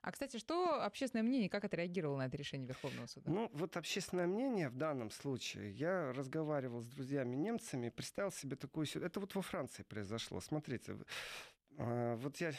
А, 0.03 0.13
кстати, 0.13 0.37
что 0.37 0.85
общественное 0.85 1.25
мнение, 1.25 1.49
как 1.49 1.65
отреагировало 1.65 2.19
на 2.19 2.27
это 2.27 2.37
решение 2.37 2.69
Верховного 2.69 3.07
суда? 3.07 3.29
Ну, 3.29 3.51
вот 3.53 3.77
общественное 3.77 4.29
мнение 4.29 4.69
в 4.69 4.77
данном 4.77 5.11
случае, 5.11 5.73
я 5.73 6.13
разговаривал 6.13 6.81
с 6.81 6.87
друзьями 6.87 7.35
немцами, 7.35 7.89
представил 7.89 8.31
себе 8.31 8.55
такую. 8.55 8.87
Это 8.95 9.19
вот 9.19 9.35
во 9.35 9.43
Франции 9.43 9.83
произошло. 9.83 10.41
Смотрите, 10.41 10.97
вот 11.77 12.37
я 12.39 12.53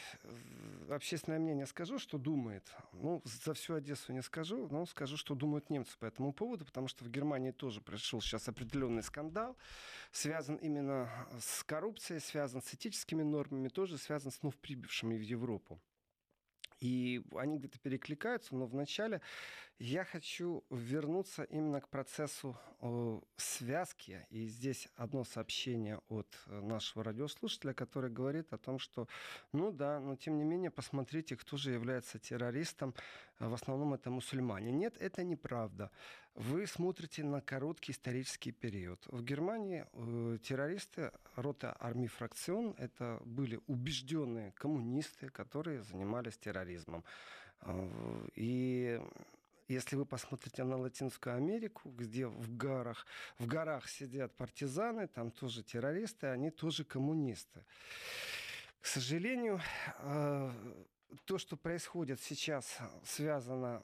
общественное 0.90 1.40
мнение 1.40 1.66
скажу, 1.66 1.98
что 1.98 2.18
думает. 2.18 2.72
Ну, 2.92 3.20
за 3.24 3.52
всю 3.54 3.74
Одессу 3.74 4.12
не 4.12 4.22
скажу, 4.22 4.68
но 4.70 4.86
скажу, 4.86 5.16
что 5.16 5.34
думают 5.34 5.70
немцы 5.70 5.98
по 5.98 6.06
этому 6.06 6.32
поводу, 6.32 6.64
потому 6.64 6.86
что 6.86 7.04
в 7.04 7.10
Германии 7.10 7.50
тоже 7.50 7.80
пришел 7.80 8.20
сейчас 8.20 8.48
определенный 8.48 9.02
скандал, 9.02 9.56
связан 10.12 10.56
именно 10.56 11.10
с 11.40 11.64
коррупцией, 11.64 12.20
связан 12.20 12.62
с 12.62 12.72
этическими 12.72 13.22
нормами, 13.22 13.68
тоже 13.68 13.98
связан 13.98 14.30
с 14.30 14.40
вновь 14.40 14.56
прибывшими 14.56 15.16
в 15.16 15.22
Европу. 15.22 15.80
И 16.80 17.24
они 17.34 17.58
где-то 17.58 17.78
перекликаются, 17.80 18.54
но 18.54 18.66
вначале 18.66 19.20
я 19.78 20.04
хочу 20.04 20.64
вернуться 20.70 21.44
именно 21.44 21.80
к 21.80 21.88
процессу 21.88 22.56
э, 22.80 23.20
связки. 23.36 24.26
И 24.30 24.46
здесь 24.46 24.88
одно 24.96 25.24
сообщение 25.24 26.00
от 26.08 26.26
э, 26.46 26.60
нашего 26.60 27.04
радиослушателя, 27.04 27.74
который 27.74 28.10
говорит 28.10 28.52
о 28.52 28.58
том, 28.58 28.80
что, 28.80 29.06
ну 29.52 29.70
да, 29.70 30.00
но 30.00 30.16
тем 30.16 30.36
не 30.36 30.44
менее, 30.44 30.72
посмотрите, 30.72 31.36
кто 31.36 31.56
же 31.56 31.70
является 31.70 32.18
террористом. 32.18 32.92
В 33.38 33.54
основном 33.54 33.94
это 33.94 34.10
мусульмане. 34.10 34.72
Нет, 34.72 34.96
это 34.98 35.22
неправда. 35.22 35.92
Вы 36.34 36.66
смотрите 36.66 37.22
на 37.22 37.40
короткий 37.40 37.92
исторический 37.92 38.50
период. 38.50 39.06
В 39.06 39.22
Германии 39.22 39.86
э, 39.92 40.38
террористы 40.42 41.12
рота 41.36 41.76
армии 41.78 42.08
фракцион 42.08 42.74
это 42.78 43.22
были 43.24 43.60
убежденные 43.68 44.50
коммунисты, 44.52 45.28
которые 45.28 45.82
занимались 45.82 46.36
терроризмом. 46.36 47.04
И 48.36 49.00
если 49.68 49.96
вы 49.96 50.06
посмотрите 50.06 50.64
на 50.64 50.76
Латинскую 50.76 51.36
Америку, 51.36 51.90
где 51.90 52.26
в 52.26 52.56
горах, 52.56 53.06
в 53.38 53.46
горах 53.46 53.88
сидят 53.88 54.34
партизаны, 54.34 55.06
там 55.06 55.30
тоже 55.30 55.62
террористы, 55.62 56.28
они 56.28 56.50
тоже 56.50 56.84
коммунисты. 56.84 57.64
К 58.80 58.86
сожалению, 58.86 59.60
э, 59.98 60.52
то, 61.24 61.38
что 61.38 61.56
происходит 61.56 62.20
сейчас, 62.20 62.78
связано 63.04 63.82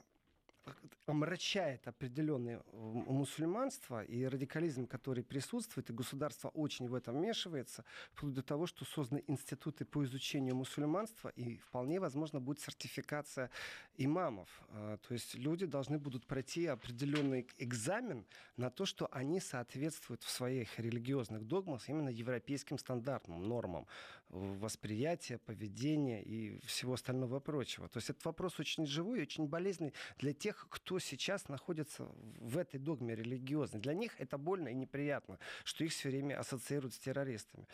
омрачает 1.05 1.87
определенное 1.87 2.63
мусульманство 2.73 4.03
и 4.03 4.25
радикализм, 4.25 4.87
который 4.87 5.23
присутствует, 5.23 5.89
и 5.89 5.93
государство 5.93 6.49
очень 6.49 6.87
в 6.87 6.95
этом 6.95 7.17
вмешивается, 7.17 7.85
вплоть 8.13 8.33
до 8.33 8.41
того, 8.41 8.65
что 8.65 8.85
созданы 8.85 9.23
институты 9.27 9.85
по 9.85 10.03
изучению 10.03 10.55
мусульманства, 10.55 11.29
и 11.29 11.57
вполне 11.57 11.99
возможно 11.99 12.39
будет 12.39 12.59
сертификация 12.59 13.51
имамов. 13.97 14.49
А, 14.69 14.97
то 14.97 15.13
есть 15.13 15.35
люди 15.35 15.65
должны 15.65 15.99
будут 15.99 16.25
пройти 16.25 16.65
определенный 16.65 17.47
экзамен 17.57 18.25
на 18.57 18.69
то, 18.69 18.85
что 18.85 19.07
они 19.11 19.39
соответствуют 19.39 20.23
в 20.23 20.29
своих 20.29 20.79
религиозных 20.79 21.45
догмах 21.45 21.87
именно 21.87 22.09
европейским 22.09 22.79
стандартам, 22.79 23.47
нормам 23.47 23.87
восприятия, 24.29 25.37
поведения 25.37 26.21
и 26.21 26.59
всего 26.65 26.93
остального 26.93 27.39
прочего. 27.39 27.87
То 27.87 27.97
есть 27.97 28.09
этот 28.09 28.25
вопрос 28.25 28.59
очень 28.59 28.85
живой 28.85 29.19
и 29.19 29.21
очень 29.21 29.47
болезненный 29.47 29.93
для 30.17 30.33
тех, 30.33 30.67
кто 30.69 30.99
сейчас 30.99 31.47
находится 31.47 32.07
в 32.39 32.57
этой 32.57 32.79
догме 32.79 33.15
религиозной. 33.15 33.79
Для 33.79 33.93
них 33.93 34.13
это 34.19 34.37
больно 34.37 34.69
и 34.69 34.73
неприятно, 34.73 35.39
что 35.63 35.83
их 35.83 35.91
все 35.91 36.09
время 36.09 36.39
ассоциируют 36.39 36.93
с 36.93 36.99
террористами. 36.99 37.67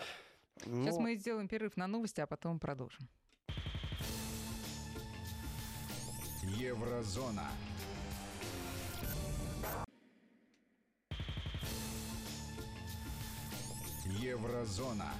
Но... 0.65 0.83
Сейчас 0.83 0.97
мы 0.97 1.15
сделаем 1.15 1.47
перерыв 1.47 1.77
на 1.77 1.87
новости, 1.87 2.21
а 2.21 2.27
потом 2.27 2.59
продолжим. 2.59 3.07
Еврозона. 6.43 7.49
Еврозона. 14.05 15.13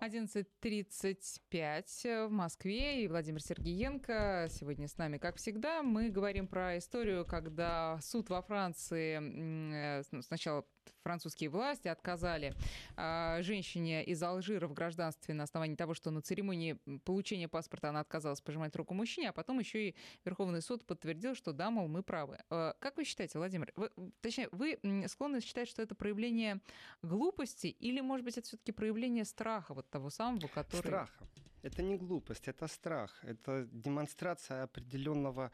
11.35 0.00 2.28
в 2.28 2.30
Москве 2.30 3.02
и 3.02 3.08
Владимир 3.08 3.42
Сергеенко 3.42 4.46
сегодня 4.50 4.86
с 4.88 4.98
нами, 4.98 5.18
как 5.18 5.36
всегда. 5.36 5.82
Мы 5.82 6.10
говорим 6.10 6.46
про 6.46 6.78
историю, 6.78 7.24
когда 7.24 7.98
суд 8.00 8.30
во 8.30 8.40
Франции 8.42 9.16
э, 9.16 10.02
ну, 10.12 10.22
сначала 10.22 10.64
французские 11.02 11.50
власти 11.50 11.88
отказали 11.88 12.54
э, 12.96 13.38
женщине 13.42 14.04
из 14.04 14.22
Алжира 14.22 14.68
в 14.68 14.72
гражданстве 14.72 15.34
на 15.34 15.44
основании 15.44 15.76
того, 15.76 15.94
что 15.94 16.10
на 16.10 16.22
церемонии 16.22 16.78
получения 17.04 17.48
паспорта 17.48 17.90
она 17.90 18.00
отказалась 18.00 18.40
пожимать 18.40 18.74
руку 18.76 18.94
мужчине, 18.94 19.30
а 19.30 19.32
потом 19.32 19.58
еще 19.58 19.90
и 19.90 19.94
Верховный 20.24 20.62
суд 20.62 20.84
подтвердил, 20.84 21.34
что 21.34 21.52
да, 21.52 21.70
мол, 21.70 21.88
мы 21.88 22.02
правы. 22.02 22.38
Э, 22.50 22.72
как 22.78 22.96
вы 22.96 23.04
считаете, 23.04 23.38
Владимир, 23.38 23.72
вы, 23.76 23.90
точнее, 24.20 24.48
вы 24.52 24.78
склонны 25.08 25.40
считать, 25.40 25.68
что 25.68 25.82
это 25.82 25.94
проявление 25.94 26.60
глупости 27.02 27.66
или, 27.66 28.00
может 28.00 28.24
быть, 28.24 28.38
это 28.38 28.46
все-таки 28.46 28.72
проявление 28.72 29.24
страха 29.24 29.74
вот 29.74 29.88
того 29.90 30.10
самого, 30.10 30.48
который... 30.48 30.86
Страха. 30.86 31.28
Это 31.62 31.82
не 31.82 31.96
глупость, 31.96 32.46
это 32.46 32.68
страх, 32.68 33.24
это 33.24 33.66
демонстрация 33.72 34.62
определенного 34.62 35.50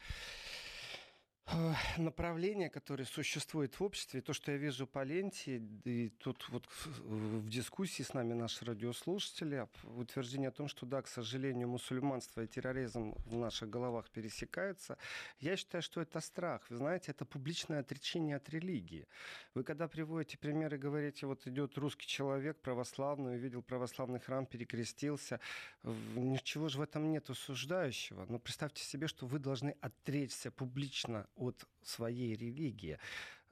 направления, 1.98 2.70
которые 2.70 3.07
существуют 3.07 3.78
в 3.78 3.83
обществе, 3.83 4.20
то, 4.20 4.33
что 4.33 4.52
я 4.52 4.59
вижу 4.59 4.87
по 4.87 5.02
ленте, 5.02 5.62
и 5.85 6.09
тут 6.09 6.48
вот 6.48 6.66
в 6.98 7.48
дискуссии 7.48 8.02
с 8.02 8.14
нами 8.14 8.33
наши 8.33 8.64
радиослушатели, 8.64 9.66
утверждение 9.85 10.48
о 10.48 10.52
том, 10.52 10.68
что 10.68 10.87
да, 10.87 11.02
к 11.02 11.09
сожалению, 11.09 11.68
мусульманство 11.68 12.42
и 12.42 12.46
терроризм 12.46 13.14
в 13.26 13.35
наших 13.35 13.68
головах 13.68 14.09
пересекаются, 14.11 14.96
я 15.40 15.57
считаю, 15.57 15.83
что 15.83 16.00
это 16.00 16.20
страх. 16.20 16.64
Вы 16.70 16.76
знаете, 16.76 17.11
это 17.11 17.24
публичное 17.24 17.81
отречение 17.81 18.37
от 18.37 18.48
религии. 18.48 19.07
Вы 19.55 19.64
когда 19.64 19.88
приводите 19.88 20.38
примеры, 20.38 20.78
говорите, 20.78 21.26
вот 21.26 21.46
идет 21.46 21.76
русский 21.76 22.07
человек 22.07 22.61
православный, 22.61 23.35
увидел 23.35 23.62
православный 23.62 24.20
храм, 24.20 24.46
перекрестился, 24.46 25.40
ничего 25.83 26.68
же 26.68 26.78
в 26.78 26.83
этом 26.83 27.11
нет 27.11 27.28
осуждающего. 27.28 28.26
Но 28.28 28.38
представьте 28.38 28.83
себе, 28.85 29.09
что 29.09 29.26
вы 29.26 29.38
должны 29.38 29.76
отречься 29.81 30.50
публично 30.50 31.26
от 31.37 31.64
своей 31.83 32.35
религии 32.35 32.99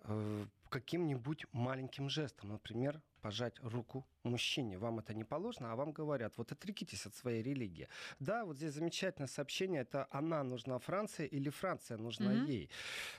э, 0.05 0.47
каким-нибудь 0.69 1.47
маленьким 1.53 2.09
жестом, 2.09 2.51
например, 2.51 3.03
пожать 3.21 3.55
руку 3.63 4.07
мужчине. 4.25 4.79
Вам 4.79 4.99
это 4.99 5.15
не 5.15 5.25
положено, 5.25 5.73
а 5.73 5.77
вам 5.77 5.93
говорят, 5.93 6.37
вот 6.37 6.53
отрекитесь 6.53 7.07
от 7.07 7.15
своей 7.15 7.43
религии. 7.43 7.89
Да, 8.19 8.45
вот 8.45 8.57
здесь 8.57 8.75
замечательное 8.75 9.29
сообщение, 9.29 9.83
это 9.83 10.07
она 10.11 10.43
нужна 10.43 10.79
Франции 10.79 11.27
или 11.27 11.51
Франция 11.51 11.99
нужна 11.99 12.33
mm-hmm. 12.33 12.47
ей. 12.47 12.71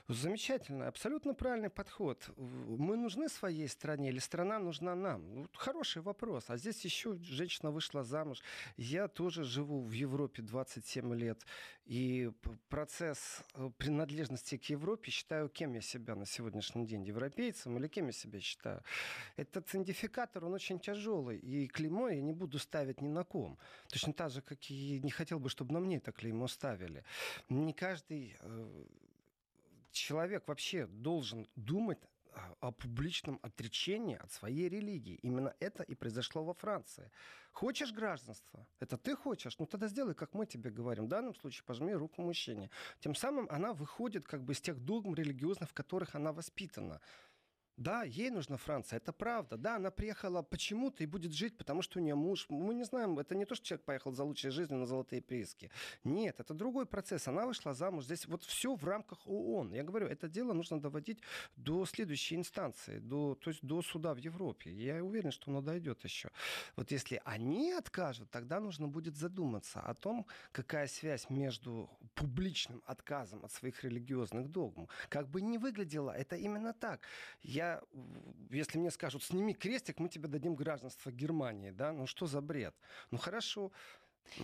Замечательно, 0.08 0.88
абсолютно 0.88 1.34
правильный 1.34 1.70
подход. 1.70 2.30
Мы 2.36 2.96
нужны 2.96 3.28
своей 3.28 3.68
стране 3.68 4.10
или 4.10 4.18
страна 4.18 4.58
нужна 4.58 4.94
нам? 4.94 5.48
Хороший 5.54 6.02
вопрос. 6.02 6.44
А 6.48 6.56
здесь 6.56 6.84
еще 6.84 7.16
женщина 7.22 7.70
вышла 7.70 8.04
замуж. 8.04 8.42
Я 8.76 9.08
тоже 9.08 9.44
живу 9.44 9.82
в 9.82 9.92
Европе 9.92 10.42
27 10.42 11.14
лет. 11.14 11.44
И 11.84 12.30
процесс 12.68 13.42
э, 13.54 13.70
принадлежности 13.76 14.56
к 14.56 14.64
Европе 14.70 15.10
считаю, 15.10 15.48
кем 15.48 15.74
я 15.74 15.80
себя 15.80 16.14
на 16.14 16.26
сегодняшний 16.26 16.86
день, 16.86 17.04
европейцем 17.04 17.76
или 17.76 17.88
кем 17.88 18.06
я 18.06 18.12
себя 18.12 18.40
считаю. 18.40 18.82
Этот 19.36 19.68
идентификатор, 19.92 20.44
он 20.44 20.54
очень 20.54 20.78
тяжелый, 20.78 21.38
и 21.38 21.68
клеймо 21.68 22.08
я 22.08 22.20
не 22.20 22.32
буду 22.32 22.58
ставить 22.58 23.00
ни 23.02 23.08
на 23.08 23.24
ком. 23.24 23.58
Точно 23.88 24.12
так 24.12 24.30
же, 24.30 24.40
как 24.40 24.70
и 24.70 25.00
не 25.02 25.10
хотел 25.10 25.38
бы, 25.38 25.48
чтобы 25.48 25.72
на 25.72 25.80
мне 25.80 25.96
это 25.96 26.12
клеймо 26.12 26.48
ставили. 26.48 27.04
Не 27.48 27.72
каждый 27.72 28.36
э, 28.40 28.84
человек 29.92 30.48
вообще 30.48 30.86
должен 30.86 31.46
думать 31.56 31.98
о 32.60 32.72
публичном 32.72 33.38
отречении 33.42 34.16
от 34.16 34.32
своей 34.32 34.68
религии. 34.70 35.18
Именно 35.22 35.54
это 35.60 35.82
и 35.82 35.94
произошло 35.94 36.42
во 36.42 36.54
Франции. 36.54 37.10
Хочешь 37.50 37.92
гражданство? 37.92 38.66
Это 38.80 38.96
ты 38.96 39.14
хочешь? 39.14 39.58
Ну 39.58 39.66
тогда 39.66 39.88
сделай, 39.88 40.14
как 40.14 40.32
мы 40.32 40.46
тебе 40.46 40.70
говорим. 40.70 41.04
В 41.04 41.08
данном 41.08 41.34
случае 41.34 41.64
пожми 41.66 41.94
руку 41.94 42.22
мужчине. 42.22 42.70
Тем 43.00 43.14
самым 43.14 43.46
она 43.50 43.74
выходит 43.74 44.26
как 44.26 44.42
бы 44.42 44.54
из 44.54 44.60
тех 44.62 44.78
догм 44.78 45.14
религиозных, 45.14 45.68
в 45.68 45.74
которых 45.74 46.14
она 46.14 46.32
воспитана. 46.32 47.00
Да, 47.76 48.02
ей 48.02 48.30
нужна 48.30 48.56
Франция, 48.56 48.98
это 48.98 49.12
правда. 49.12 49.56
Да, 49.56 49.76
она 49.76 49.90
приехала 49.90 50.42
почему-то 50.42 51.02
и 51.02 51.06
будет 51.06 51.32
жить, 51.32 51.56
потому 51.56 51.82
что 51.82 51.98
у 51.98 52.02
нее 52.02 52.14
муж. 52.14 52.46
Мы 52.48 52.74
не 52.74 52.84
знаем, 52.84 53.18
это 53.18 53.34
не 53.34 53.46
то, 53.46 53.54
что 53.54 53.66
человек 53.66 53.84
поехал 53.86 54.12
за 54.12 54.24
лучшей 54.24 54.50
жизнью 54.50 54.78
на 54.78 54.86
золотые 54.86 55.22
прииски. 55.22 55.70
Нет, 56.04 56.38
это 56.38 56.52
другой 56.54 56.84
процесс. 56.86 57.28
Она 57.28 57.46
вышла 57.46 57.72
замуж. 57.72 58.04
Здесь 58.04 58.26
вот 58.26 58.44
все 58.44 58.74
в 58.74 58.84
рамках 58.84 59.26
ООН. 59.26 59.72
Я 59.72 59.84
говорю, 59.84 60.06
это 60.06 60.28
дело 60.28 60.52
нужно 60.52 60.80
доводить 60.80 61.20
до 61.56 61.86
следующей 61.86 62.36
инстанции, 62.36 62.98
до, 62.98 63.34
то 63.34 63.50
есть 63.50 63.64
до 63.64 63.80
суда 63.82 64.12
в 64.12 64.18
Европе. 64.18 64.70
Я 64.70 65.02
уверен, 65.02 65.30
что 65.30 65.50
оно 65.50 65.62
дойдет 65.62 66.04
еще. 66.04 66.30
Вот 66.76 66.90
если 66.90 67.22
они 67.24 67.72
откажут, 67.72 68.30
тогда 68.30 68.60
нужно 68.60 68.86
будет 68.86 69.16
задуматься 69.16 69.80
о 69.80 69.94
том, 69.94 70.26
какая 70.52 70.86
связь 70.86 71.30
между 71.30 71.88
публичным 72.14 72.82
отказом 72.84 73.44
от 73.44 73.52
своих 73.52 73.82
религиозных 73.82 74.50
догм. 74.50 74.88
Как 75.08 75.28
бы 75.28 75.40
ни 75.40 75.56
выглядело, 75.56 76.10
это 76.10 76.36
именно 76.36 76.74
так. 76.74 77.00
Я 77.42 77.61
я, 77.62 77.82
если 78.50 78.78
мне 78.78 78.90
скажут, 78.90 79.22
сними 79.22 79.54
крестик, 79.54 79.98
мы 80.00 80.08
тебе 80.08 80.28
дадим 80.28 80.54
гражданство 80.54 81.10
Германии, 81.10 81.70
да, 81.70 81.92
ну 81.92 82.06
что 82.06 82.26
за 82.26 82.40
бред? 82.40 82.74
Ну 83.10 83.18
хорошо, 83.18 83.70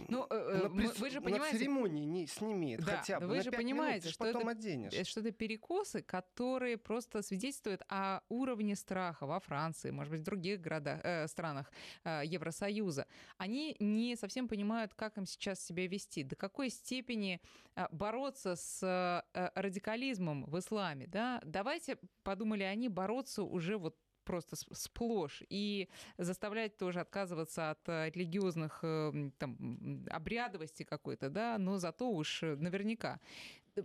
ну, 0.08 0.26
э, 0.30 0.60
э 0.64 0.68
на, 0.68 0.92
вы 0.92 1.10
же 1.10 1.20
понимаете... 1.20 1.54
На 1.54 1.58
церемонии 1.58 2.04
не 2.04 2.26
сними 2.26 2.76
да, 2.76 2.96
хотя 2.96 3.20
бы. 3.20 3.26
Вы 3.26 3.42
же 3.42 3.50
понимаете, 3.50 4.06
минут, 4.06 4.14
что, 4.14 4.24
потом 4.24 4.48
это, 4.48 4.50
оденешь. 4.58 5.06
что 5.06 5.20
это 5.20 5.30
перекосы, 5.32 6.02
которые 6.02 6.76
просто 6.76 7.22
свидетельствуют 7.22 7.82
о 7.88 8.20
уровне 8.28 8.76
страха 8.76 9.26
во 9.26 9.40
Франции, 9.40 9.90
может 9.90 10.12
быть, 10.12 10.20
в 10.20 10.24
других 10.24 10.60
городах, 10.60 11.00
э, 11.02 11.26
странах 11.28 11.70
э, 12.04 12.22
Евросоюза. 12.24 13.06
Они 13.36 13.76
не 13.78 14.16
совсем 14.16 14.48
понимают, 14.48 14.94
как 14.94 15.16
им 15.16 15.26
сейчас 15.26 15.64
себя 15.64 15.86
вести, 15.86 16.22
до 16.22 16.36
какой 16.36 16.70
степени 16.70 17.40
э, 17.74 17.86
бороться 17.90 18.56
с 18.56 18.82
э, 18.82 19.50
радикализмом 19.54 20.44
в 20.44 20.58
исламе. 20.58 21.06
Да? 21.06 21.40
Давайте, 21.44 21.98
подумали 22.22 22.62
они, 22.62 22.88
бороться 22.88 23.42
уже 23.42 23.76
вот 23.78 23.96
просто 24.28 24.56
сплошь, 24.72 25.42
и 25.48 25.88
заставлять 26.18 26.76
тоже 26.76 27.00
отказываться 27.00 27.70
от 27.70 27.88
э, 27.88 28.10
религиозных 28.10 28.80
э, 28.82 29.30
там, 29.38 30.04
обрядовости 30.10 30.82
какой-то, 30.82 31.30
да, 31.30 31.56
но 31.58 31.78
зато 31.78 32.10
уж 32.10 32.42
э, 32.42 32.56
наверняка 32.56 33.20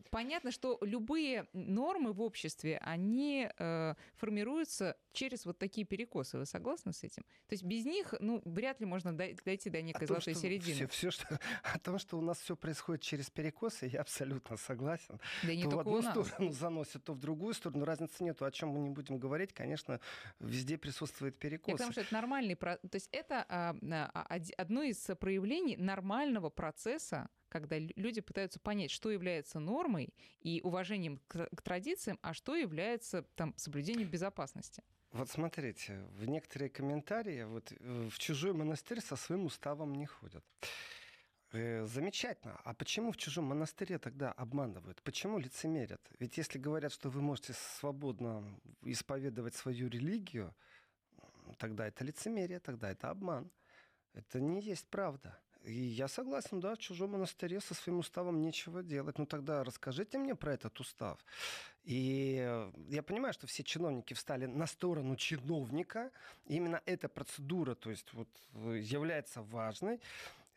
понятно, 0.10 0.52
что 0.52 0.78
любые 0.82 1.48
нормы 1.54 2.14
в 2.14 2.22
обществе, 2.22 2.78
они 2.82 3.50
э, 3.58 3.94
формируются 4.16 4.96
через 5.12 5.46
вот 5.46 5.58
такие 5.58 5.86
перекосы. 5.86 6.38
Вы 6.38 6.46
согласны 6.46 6.94
с 6.94 7.04
этим? 7.04 7.24
То 7.48 7.54
есть 7.54 7.64
без 7.64 7.86
них, 7.86 8.14
ну, 8.20 8.42
вряд 8.46 8.80
ли 8.80 8.86
можно 8.86 9.16
дойти 9.16 9.70
до 9.70 9.82
некой 9.82 10.08
том, 10.08 10.16
золотой 10.16 10.36
середины. 10.36 10.76
Все, 10.76 10.88
все, 10.88 11.12
что, 11.12 11.40
о 11.64 11.80
том, 11.80 12.00
что 12.00 12.18
у 12.18 12.22
нас 12.22 12.40
все 12.40 12.56
происходит 12.56 13.02
через 13.02 13.30
перекосы, 13.30 13.88
я 13.88 14.02
абсолютно 14.02 14.58
согласен. 14.58 15.20
Да 15.44 15.54
не 15.54 15.64
то 15.64 15.78
в 15.78 15.80
одну 15.80 16.02
сторону 16.02 16.52
заносит, 16.52 17.04
то 17.04 17.14
в 17.14 17.20
другую 17.20 17.54
сторону. 17.54 17.86
Разницы 17.86 18.24
нет. 18.24 18.42
О 18.42 18.52
чем 18.52 18.70
мы 18.70 18.80
не 18.80 18.90
будем 18.90 19.18
говорить, 19.18 19.54
конечно, 19.54 20.00
везде 20.40 20.78
присутствует 20.78 21.38
перекос. 21.38 21.74
Потому 21.74 21.92
что 21.92 22.02
это 22.02 22.14
нормальный... 22.14 22.56
То 22.56 22.80
есть 22.94 23.10
это 23.12 23.46
а, 23.48 23.76
а, 24.14 24.40
одно 24.58 24.84
из 24.84 24.98
проявлений 25.20 25.78
нормального 25.78 26.50
процесса 26.50 27.30
когда 27.54 27.78
люди 27.78 28.20
пытаются 28.20 28.60
понять, 28.60 28.90
что 28.90 29.12
является 29.12 29.60
нормой 29.60 30.10
и 30.42 30.60
уважением 30.64 31.20
к, 31.28 31.48
традициям, 31.62 32.18
а 32.24 32.34
что 32.34 32.56
является 32.56 33.22
там, 33.36 33.54
соблюдением 33.58 34.10
безопасности. 34.10 34.82
Вот 35.12 35.30
смотрите, 35.30 36.04
в 36.18 36.26
некоторые 36.26 36.70
комментарии 36.70 37.44
вот, 37.44 37.72
э, 37.72 38.10
в 38.10 38.18
чужой 38.18 38.54
монастырь 38.54 39.02
со 39.02 39.16
своим 39.16 39.46
уставом 39.46 39.94
не 39.94 40.08
ходят. 40.08 40.44
Э, 41.52 41.86
замечательно. 41.86 42.60
А 42.64 42.74
почему 42.74 43.12
в 43.12 43.18
чужом 43.18 43.46
монастыре 43.46 44.00
тогда 44.00 44.32
обманывают? 44.32 45.04
Почему 45.04 45.38
лицемерят? 45.38 46.02
Ведь 46.18 46.40
если 46.40 46.58
говорят, 46.58 46.92
что 46.92 47.12
вы 47.12 47.22
можете 47.22 47.54
свободно 47.54 48.44
исповедовать 48.82 49.54
свою 49.54 49.90
религию, 49.90 50.56
тогда 51.60 51.86
это 51.86 52.04
лицемерие, 52.04 52.60
тогда 52.60 52.90
это 52.90 53.12
обман. 53.12 53.52
Это 54.14 54.40
не 54.40 54.60
есть 54.60 54.88
правда. 54.88 55.40
Я 55.66 56.10
согласен, 56.10 56.60
да, 56.60 56.76
в 56.76 56.78
чужом 56.78 57.12
монастыре 57.12 57.62
со 57.62 57.74
своим 57.74 58.00
уставом 58.00 58.42
нечего 58.42 58.84
делать. 58.84 59.18
Ну 59.18 59.26
тогда 59.26 59.64
расскажите 59.64 60.18
мне 60.18 60.36
про 60.36 60.54
этот 60.54 60.78
устав. 60.80 61.18
И 61.86 62.62
я 62.90 63.02
понимаю, 63.02 63.34
что 63.34 63.48
все 63.48 63.64
чиновники 63.64 64.14
встали 64.14 64.46
на 64.46 64.68
сторону 64.68 65.16
чиновника. 65.16 66.12
Именно 66.48 66.82
эта 66.86 67.08
процедура, 67.08 67.76
то 67.76 67.90
есть 67.90 68.12
вот, 68.14 68.28
э, 68.56 68.80
является 68.82 69.42
важной. 69.42 70.02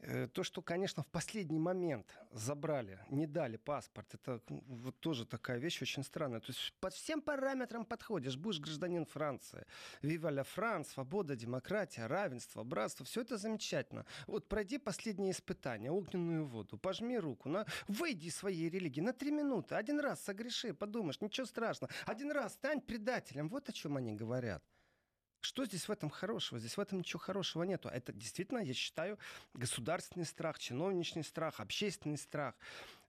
Э, 0.01 0.29
то, 0.29 0.43
что, 0.43 0.63
конечно, 0.63 1.03
в 1.03 1.07
последний 1.07 1.59
момент 1.59 2.07
забрали, 2.31 2.99
не 3.09 3.27
дали 3.27 3.57
паспорт, 3.57 4.15
это 4.15 4.41
вот 4.49 4.99
тоже 5.01 5.25
такая 5.25 5.59
вещь 5.59 5.81
очень 5.81 6.05
странная. 6.05 6.41
То 6.41 6.53
есть 6.53 6.75
под 6.81 6.93
всем 6.93 7.23
параметрам 7.23 7.85
подходишь, 7.85 8.37
будешь 8.37 8.61
гражданин 8.61 9.07
Франции. 9.07 9.67
Вива 10.03 10.29
ля 10.29 10.45
Франц, 10.45 10.89
свобода, 10.89 11.35
демократия, 11.35 12.07
равенство, 12.07 12.63
братство, 12.63 13.07
все 13.07 13.23
это 13.23 13.39
замечательно. 13.39 14.05
Вот 14.27 14.49
пройди 14.49 14.79
последнее 14.79 15.33
испытание, 15.33 15.91
огненную 15.91 16.47
воду, 16.47 16.77
пожми 16.77 17.19
руку, 17.19 17.49
на... 17.49 17.67
выйди 17.89 18.27
из 18.27 18.37
своей 18.37 18.69
религии 18.69 19.01
на 19.01 19.15
три 19.15 19.31
минуты, 19.31 19.77
один 19.77 19.99
раз 20.01 20.23
согреши, 20.23 20.75
подумаешь, 20.75 21.21
ничего 21.21 21.47
страшного, 21.47 21.93
один 22.05 22.31
раз 22.33 22.53
стань 22.53 22.81
предателем. 22.81 23.49
Вот 23.49 23.69
о 23.69 23.73
чем 23.73 23.97
они 23.97 24.13
говорят. 24.13 24.63
Что 25.47 25.65
здесь 25.65 25.87
в 25.87 25.93
этом 25.93 26.11
хорошего? 26.11 26.59
Здесь 26.59 26.77
в 26.77 26.81
этом 26.81 26.99
ничего 26.99 27.21
хорошего 27.21 27.63
нету. 27.63 27.89
Это 27.89 28.13
действительно, 28.13 28.59
я 28.59 28.75
считаю, 28.75 29.17
государственный 29.55 30.27
страх, 30.27 30.59
чиновничный 30.59 31.23
страх, 31.23 31.61
общественный 31.61 32.19
страх. 32.19 32.57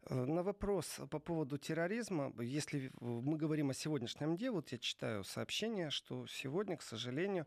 Э, 0.10 0.26
на 0.26 0.44
вопрос 0.44 1.00
по 1.10 1.20
поводу 1.20 1.58
терроризма, 1.58 2.34
если 2.40 2.92
мы 3.02 3.38
говорим 3.38 3.70
о 3.72 3.74
сегодняшнем 3.74 4.38
дне, 4.38 4.52
вот 4.52 4.72
я 4.72 4.78
читаю 4.78 5.24
сообщение, 5.24 5.90
что 5.90 6.26
сегодня, 6.28 6.78
к 6.78 6.82
сожалению, 6.82 7.46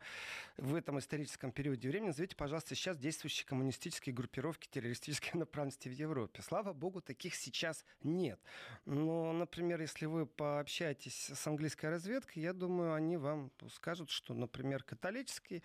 в 0.58 0.74
этом 0.74 0.98
историческом 0.98 1.52
периоде 1.52 1.88
времени, 1.88 2.08
назовите, 2.08 2.36
пожалуйста, 2.36 2.74
сейчас 2.74 2.98
действующие 2.98 3.46
коммунистические 3.46 4.14
группировки 4.14 4.68
террористической 4.68 5.32
направленности 5.34 5.88
в 5.88 5.92
Европе. 5.92 6.42
Слава 6.42 6.72
богу, 6.72 7.00
таких 7.00 7.34
сейчас 7.34 7.84
нет. 8.02 8.38
Но, 8.84 9.32
например, 9.32 9.80
если 9.80 10.06
вы 10.06 10.26
пообщаетесь 10.26 11.30
с 11.30 11.46
английской 11.46 11.86
разведкой, 11.86 12.42
я 12.42 12.52
думаю, 12.52 12.94
они 12.94 13.16
вам 13.16 13.50
скажут, 13.72 14.10
что, 14.10 14.34
например, 14.34 14.82
католические 14.82 15.62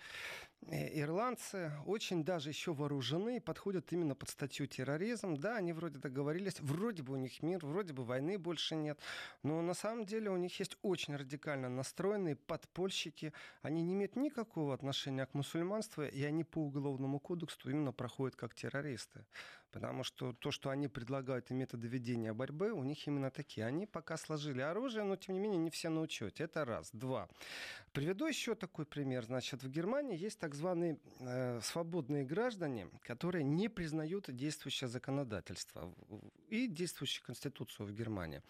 Э, 0.55 0.55
ирландцы 0.70 1.72
очень 1.86 2.24
даже 2.24 2.50
еще 2.50 2.72
вооружены 2.72 3.36
и 3.36 3.40
подходят 3.40 3.92
именно 3.92 4.14
под 4.14 4.28
статью 4.28 4.66
терроризм. 4.66 5.36
Да, 5.36 5.56
они 5.56 5.72
вроде 5.72 5.98
договорились, 5.98 6.60
вроде 6.60 7.02
бы 7.02 7.14
у 7.14 7.16
них 7.16 7.42
мир, 7.42 7.64
вроде 7.64 7.92
бы 7.92 8.04
войны 8.04 8.38
больше 8.38 8.74
нет, 8.74 8.98
но 9.42 9.62
на 9.62 9.74
самом 9.74 10.04
деле 10.04 10.30
у 10.30 10.36
них 10.36 10.58
есть 10.58 10.76
очень 10.82 11.16
радикально 11.16 11.68
настроенные 11.68 12.36
подпольщики. 12.36 13.32
Они 13.62 13.82
не 13.82 13.94
имеют 13.94 14.16
никакого 14.16 14.74
отношения 14.74 15.26
к 15.26 15.34
мусульманству, 15.34 16.04
и 16.04 16.22
они 16.24 16.44
по 16.44 16.58
уголовному 16.58 17.18
кодексу 17.20 17.70
именно 17.70 17.92
проходят 17.92 18.36
как 18.36 18.54
террористы. 18.54 19.24
Потому 19.76 20.04
что 20.04 20.32
то, 20.32 20.50
что 20.50 20.70
они 20.70 20.88
предлагают 20.88 21.50
и 21.50 21.54
методы 21.54 21.86
ведения 21.86 22.32
борьбы, 22.32 22.72
у 22.72 22.82
них 22.82 23.06
именно 23.06 23.30
такие. 23.30 23.66
Они 23.66 23.84
пока 23.84 24.16
сложили 24.16 24.62
оружие, 24.62 25.04
но 25.04 25.16
тем 25.16 25.34
не 25.34 25.40
менее 25.40 25.58
не 25.58 25.68
все 25.68 25.90
на 25.90 26.00
учете. 26.00 26.44
Это 26.44 26.64
раз. 26.64 26.88
Два. 26.94 27.28
Приведу 27.92 28.24
еще 28.24 28.54
такой 28.54 28.86
пример. 28.86 29.24
Значит, 29.24 29.62
в 29.62 29.68
Германии 29.68 30.16
есть 30.16 30.38
так 30.38 30.54
званые 30.54 30.98
э, 31.20 31.60
свободные 31.62 32.24
граждане, 32.24 32.88
которые 33.02 33.44
не 33.44 33.68
признают 33.68 34.34
действующее 34.34 34.88
законодательство 34.88 35.94
и 36.48 36.68
действующую 36.68 37.26
конституцию 37.26 37.86
в 37.86 37.92
Германии. 37.92 38.40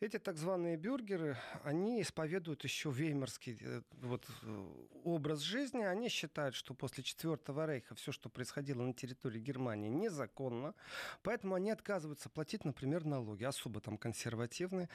Эти 0.00 0.20
так 0.20 0.36
званые 0.36 0.76
бюргеры, 0.76 1.36
они 1.64 2.00
исповедуют 2.02 2.62
еще 2.62 2.88
веймарский 2.88 3.58
э, 3.60 3.82
вот, 4.00 4.24
э, 4.42 4.66
образ 5.02 5.40
жизни. 5.40 5.82
Они 5.82 6.08
считают, 6.08 6.54
что 6.54 6.72
после 6.72 7.02
Четвертого 7.02 7.66
Рейха 7.66 7.96
все, 7.96 8.12
что 8.12 8.28
происходило 8.28 8.82
на 8.82 8.94
территории 8.94 9.40
Германии, 9.40 9.88
незаконно. 9.88 10.76
Поэтому 11.22 11.56
они 11.56 11.72
отказываются 11.72 12.30
платить, 12.30 12.64
например, 12.64 13.04
налоги, 13.04 13.42
особо 13.42 13.80
там 13.80 13.98
консервативные. 13.98 14.88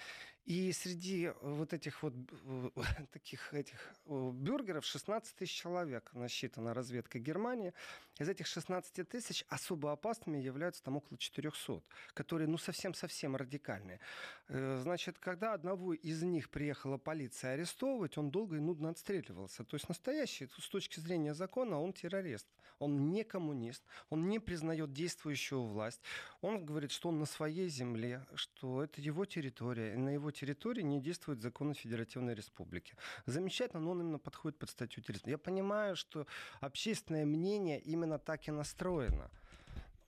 И 0.45 0.71
среди 0.71 1.33
вот 1.41 1.73
этих 1.73 2.01
вот 2.01 2.13
э, 2.45 2.69
таких 3.11 3.53
этих 3.53 3.93
бюргеров 4.05 4.85
16 4.85 5.35
тысяч 5.35 5.53
человек 5.53 6.13
насчитана 6.13 6.73
разведка 6.73 7.19
Германии. 7.19 7.73
Из 8.19 8.29
этих 8.29 8.47
16 8.47 9.09
тысяч 9.09 9.43
особо 9.49 9.91
опасными 9.91 10.37
являются 10.37 10.81
там 10.81 10.95
около 10.95 11.17
400, 11.17 11.81
которые 12.13 12.47
ну 12.47 12.57
совсем-совсем 12.57 13.35
радикальные 13.35 13.99
значит, 14.47 14.92
когда 15.19 15.53
одного 15.53 15.93
из 15.93 16.23
них 16.23 16.49
приехала 16.49 16.97
полиция 16.97 17.53
арестовывать, 17.53 18.17
он 18.17 18.31
долго 18.31 18.57
и 18.57 18.59
нудно 18.59 18.89
отстреливался. 18.89 19.63
То 19.63 19.75
есть 19.75 19.89
настоящий, 19.89 20.49
с 20.57 20.69
точки 20.69 20.99
зрения 20.99 21.33
закона, 21.33 21.79
он 21.79 21.93
террорист. 21.93 22.47
Он 22.79 23.11
не 23.11 23.23
коммунист, 23.23 23.83
он 24.09 24.27
не 24.27 24.39
признает 24.39 24.91
действующую 24.93 25.63
власть. 25.63 26.01
Он 26.41 26.65
говорит, 26.65 26.91
что 26.91 27.09
он 27.09 27.19
на 27.19 27.25
своей 27.25 27.69
земле, 27.69 28.25
что 28.35 28.83
это 28.83 28.99
его 28.99 29.25
территория, 29.25 29.93
и 29.93 29.97
на 29.97 30.09
его 30.09 30.31
территории 30.31 30.81
не 30.81 30.99
действуют 30.99 31.41
законы 31.41 31.75
Федеративной 31.75 32.33
Республики. 32.33 32.95
Замечательно, 33.25 33.81
но 33.81 33.91
он 33.91 34.01
именно 34.01 34.19
подходит 34.19 34.57
под 34.57 34.69
статью 34.69 35.01
терроризма. 35.03 35.31
Я 35.31 35.37
понимаю, 35.37 35.95
что 35.95 36.27
общественное 36.59 37.25
мнение 37.25 37.79
именно 37.79 38.19
так 38.19 38.47
и 38.47 38.51
настроено. 38.51 39.29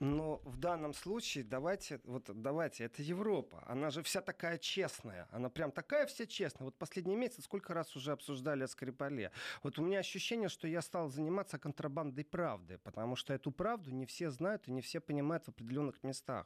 Но 0.05 0.39
в 0.43 0.57
данном 0.57 0.93
случае 0.93 1.43
давайте, 1.43 1.99
вот 2.03 2.29
давайте, 2.33 2.83
это 2.83 3.01
Европа. 3.01 3.63
Она 3.65 3.89
же 3.89 4.03
вся 4.03 4.21
такая 4.21 4.59
честная. 4.59 5.27
Она 5.31 5.49
прям 5.49 5.71
такая 5.71 6.05
вся 6.05 6.27
честная. 6.27 6.65
Вот 6.65 6.77
последний 6.77 7.15
месяц 7.15 7.45
сколько 7.45 7.73
раз 7.73 7.95
уже 7.95 8.11
обсуждали 8.11 8.63
о 8.63 8.67
Скрипале. 8.67 9.31
Вот 9.63 9.79
у 9.79 9.81
меня 9.81 9.99
ощущение, 9.99 10.47
что 10.47 10.67
я 10.67 10.81
стал 10.81 11.09
заниматься 11.09 11.57
контрабандой 11.57 12.23
правды, 12.23 12.77
потому 12.83 13.15
что 13.15 13.33
эту 13.33 13.51
правду 13.51 13.91
не 13.91 14.05
все 14.05 14.29
знают 14.29 14.67
и 14.67 14.71
не 14.71 14.81
все 14.81 14.99
понимают 14.99 15.45
в 15.45 15.49
определенных 15.49 16.03
местах. 16.03 16.45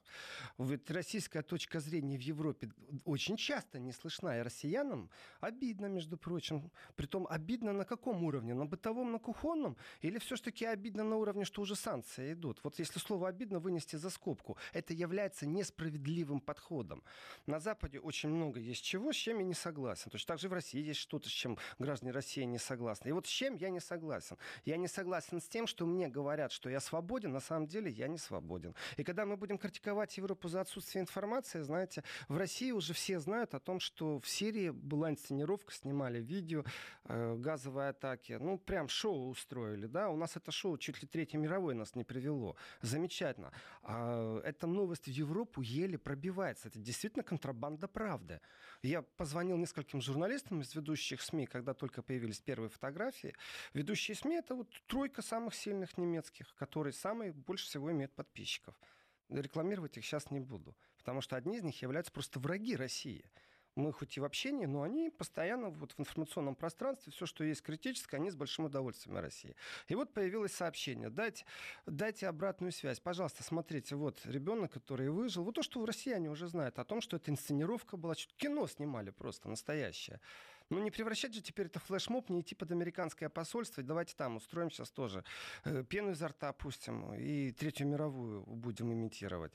Ведь 0.57 0.89
российская 0.89 1.41
точка 1.41 1.81
зрения 1.81 2.17
в 2.17 2.21
Европе 2.21 2.71
очень 3.03 3.35
часто 3.35 3.77
не 3.79 3.91
слышна. 3.91 4.39
И 4.39 4.41
россиянам 4.41 5.09
обидно, 5.41 5.87
между 5.87 6.17
прочим. 6.17 6.71
Притом 6.95 7.27
обидно 7.29 7.73
на 7.73 7.83
каком 7.83 8.23
уровне? 8.23 8.53
На 8.53 8.65
бытовом, 8.65 9.11
на 9.11 9.19
кухонном? 9.19 9.75
Или 9.99 10.17
все-таки 10.19 10.65
обидно 10.65 11.03
на 11.03 11.17
уровне, 11.17 11.43
что 11.43 11.61
уже 11.61 11.75
санкции 11.75 12.31
идут? 12.33 12.61
Вот 12.63 12.79
если 12.79 12.99
слово 12.99 13.27
обидно 13.27 13.48
вынести 13.57 13.95
за 13.95 14.11
скобку. 14.11 14.57
Это 14.73 14.93
является 14.93 15.47
несправедливым 15.47 16.39
подходом. 16.39 17.03
На 17.47 17.59
Западе 17.59 17.99
очень 17.99 18.29
много 18.29 18.59
есть 18.59 18.83
чего, 18.83 19.11
с 19.11 19.15
чем 19.15 19.39
я 19.39 19.45
не 19.45 19.55
согласен. 19.55 20.11
Точно 20.11 20.27
так 20.27 20.39
же 20.39 20.49
в 20.49 20.53
России 20.53 20.81
есть 20.81 20.99
что-то, 20.99 21.27
с 21.27 21.31
чем 21.31 21.57
граждане 21.79 22.11
России 22.11 22.43
не 22.43 22.59
согласны. 22.59 23.09
И 23.09 23.11
вот 23.11 23.25
с 23.25 23.29
чем 23.29 23.55
я 23.55 23.69
не 23.69 23.79
согласен? 23.79 24.37
Я 24.65 24.77
не 24.77 24.87
согласен 24.87 25.41
с 25.41 25.47
тем, 25.47 25.65
что 25.65 25.85
мне 25.85 26.07
говорят, 26.07 26.51
что 26.51 26.69
я 26.69 26.79
свободен, 26.79 27.31
на 27.31 27.39
самом 27.39 27.67
деле 27.67 27.89
я 27.89 28.07
не 28.07 28.17
свободен. 28.17 28.75
И 28.97 29.03
когда 29.03 29.25
мы 29.25 29.37
будем 29.37 29.57
критиковать 29.57 30.17
Европу 30.17 30.47
за 30.49 30.61
отсутствие 30.61 31.01
информации, 31.01 31.61
знаете, 31.61 32.03
в 32.27 32.37
России 32.37 32.71
уже 32.71 32.93
все 32.93 33.19
знают 33.19 33.53
о 33.53 33.59
том, 33.59 33.79
что 33.79 34.19
в 34.19 34.27
Сирии 34.27 34.69
была 34.69 35.09
инсценировка, 35.09 35.73
снимали 35.73 36.19
видео, 36.21 36.63
э, 37.05 37.35
газовые 37.37 37.89
атаки. 37.89 38.37
Ну, 38.39 38.57
прям 38.57 38.89
шоу 38.89 39.29
устроили, 39.29 39.87
да. 39.87 40.09
У 40.09 40.17
нас 40.17 40.35
это 40.35 40.51
шоу 40.51 40.77
чуть 40.77 41.01
ли 41.01 41.07
Третьей 41.07 41.39
мировой 41.39 41.73
нас 41.75 41.95
не 41.95 42.03
привело. 42.03 42.55
Замечательно 42.81 43.28
замечательно. 43.29 43.51
А, 43.83 44.41
эта 44.41 44.67
новость 44.67 45.05
в 45.05 45.11
Европу 45.11 45.61
еле 45.61 45.97
пробивается. 45.97 46.67
Это 46.67 46.79
действительно 46.79 47.23
контрабанда 47.23 47.87
правды. 47.87 48.39
Я 48.81 49.01
позвонил 49.01 49.57
нескольким 49.57 50.01
журналистам 50.01 50.61
из 50.61 50.75
ведущих 50.75 51.21
СМИ, 51.21 51.45
когда 51.45 51.73
только 51.73 52.01
появились 52.01 52.39
первые 52.39 52.69
фотографии. 52.69 53.33
Ведущие 53.73 54.15
СМИ— 54.15 54.35
это 54.37 54.55
вот 54.55 54.69
тройка 54.87 55.21
самых 55.21 55.55
сильных 55.55 55.97
немецких, 55.97 56.53
которые 56.55 56.93
самые 56.93 57.31
больше 57.31 57.65
всего 57.65 57.91
имеют 57.91 58.13
подписчиков. 58.13 58.75
Рекламировать 59.29 59.97
их 59.97 60.05
сейчас 60.05 60.31
не 60.31 60.39
буду, 60.39 60.75
потому 60.97 61.21
что 61.21 61.35
одни 61.35 61.57
из 61.57 61.63
них 61.63 61.79
являются 61.83 62.11
просто 62.11 62.39
враги 62.39 62.75
России 62.75 63.23
мы 63.75 63.93
хоть 63.93 64.17
и 64.17 64.19
в 64.19 64.25
общении, 64.25 64.65
но 64.65 64.83
они 64.83 65.09
постоянно 65.09 65.69
вот 65.69 65.93
в 65.93 65.99
информационном 65.99 66.55
пространстве, 66.55 67.11
все, 67.11 67.25
что 67.25 67.43
есть 67.43 67.61
критическое, 67.61 68.17
они 68.17 68.29
с 68.29 68.35
большим 68.35 68.65
удовольствием 68.65 69.17
о 69.17 69.21
России. 69.21 69.55
И 69.87 69.95
вот 69.95 70.13
появилось 70.13 70.53
сообщение, 70.53 71.09
дайте, 71.09 71.45
дайте 71.85 72.27
обратную 72.27 72.71
связь. 72.71 72.99
Пожалуйста, 72.99 73.43
смотрите, 73.43 73.95
вот 73.95 74.19
ребенок, 74.25 74.71
который 74.71 75.09
выжил, 75.09 75.43
вот 75.43 75.55
то, 75.55 75.63
что 75.63 75.79
в 75.79 75.85
России 75.85 76.11
они 76.11 76.29
уже 76.29 76.47
знают, 76.47 76.79
о 76.79 76.83
том, 76.83 77.01
что 77.01 77.17
это 77.17 77.31
инсценировка 77.31 77.97
была, 77.97 78.15
кино 78.37 78.67
снимали 78.67 79.11
просто 79.11 79.49
настоящее. 79.49 80.19
Ну, 80.69 80.79
не 80.83 80.91
превращать 80.91 81.33
же 81.33 81.41
теперь 81.41 81.65
это 81.65 81.79
флешмоб, 81.79 82.29
не 82.29 82.41
идти 82.41 82.53
под 82.53 82.71
американское 82.71 83.27
посольство. 83.27 83.81
Давайте 83.81 84.15
там 84.15 84.35
устроим 84.35 84.69
сейчас 84.69 84.91
тоже. 84.91 85.23
Э, 85.63 85.83
пену 85.83 86.11
изо 86.11 86.27
рта 86.27 86.49
опустим 86.49 87.11
и 87.15 87.51
Третью 87.51 87.87
мировую 87.87 88.43
будем 88.43 88.93
имитировать. 88.93 89.51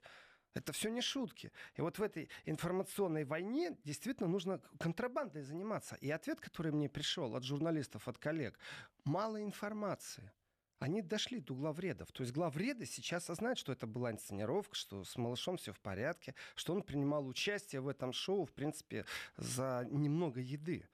Это 0.54 0.72
все 0.72 0.88
не 0.88 1.00
шутки. 1.00 1.52
И 1.74 1.80
вот 1.80 1.98
в 1.98 2.02
этой 2.02 2.30
информационной 2.44 3.24
войне 3.24 3.76
действительно 3.84 4.28
нужно 4.28 4.60
контрабандой 4.78 5.42
заниматься. 5.42 5.96
И 5.96 6.10
ответ, 6.10 6.40
который 6.40 6.72
мне 6.72 6.88
пришел 6.88 7.34
от 7.34 7.44
журналистов, 7.44 8.06
от 8.08 8.18
коллег, 8.18 8.58
мало 9.04 9.42
информации. 9.42 10.32
Они 10.78 11.02
дошли 11.02 11.40
до 11.40 11.54
главредов. 11.54 12.12
То 12.12 12.22
есть 12.22 12.32
главреды 12.32 12.86
сейчас 12.86 13.26
знают, 13.26 13.58
что 13.58 13.72
это 13.72 13.86
была 13.86 14.12
инсценировка, 14.12 14.74
что 14.74 15.04
с 15.04 15.16
малышом 15.16 15.56
все 15.56 15.72
в 15.72 15.80
порядке, 15.80 16.34
что 16.54 16.74
он 16.74 16.82
принимал 16.82 17.26
участие 17.26 17.80
в 17.80 17.88
этом 17.88 18.12
шоу, 18.12 18.44
в 18.44 18.52
принципе, 18.52 19.06
за 19.36 19.86
немного 19.90 20.40
еды. 20.40 20.86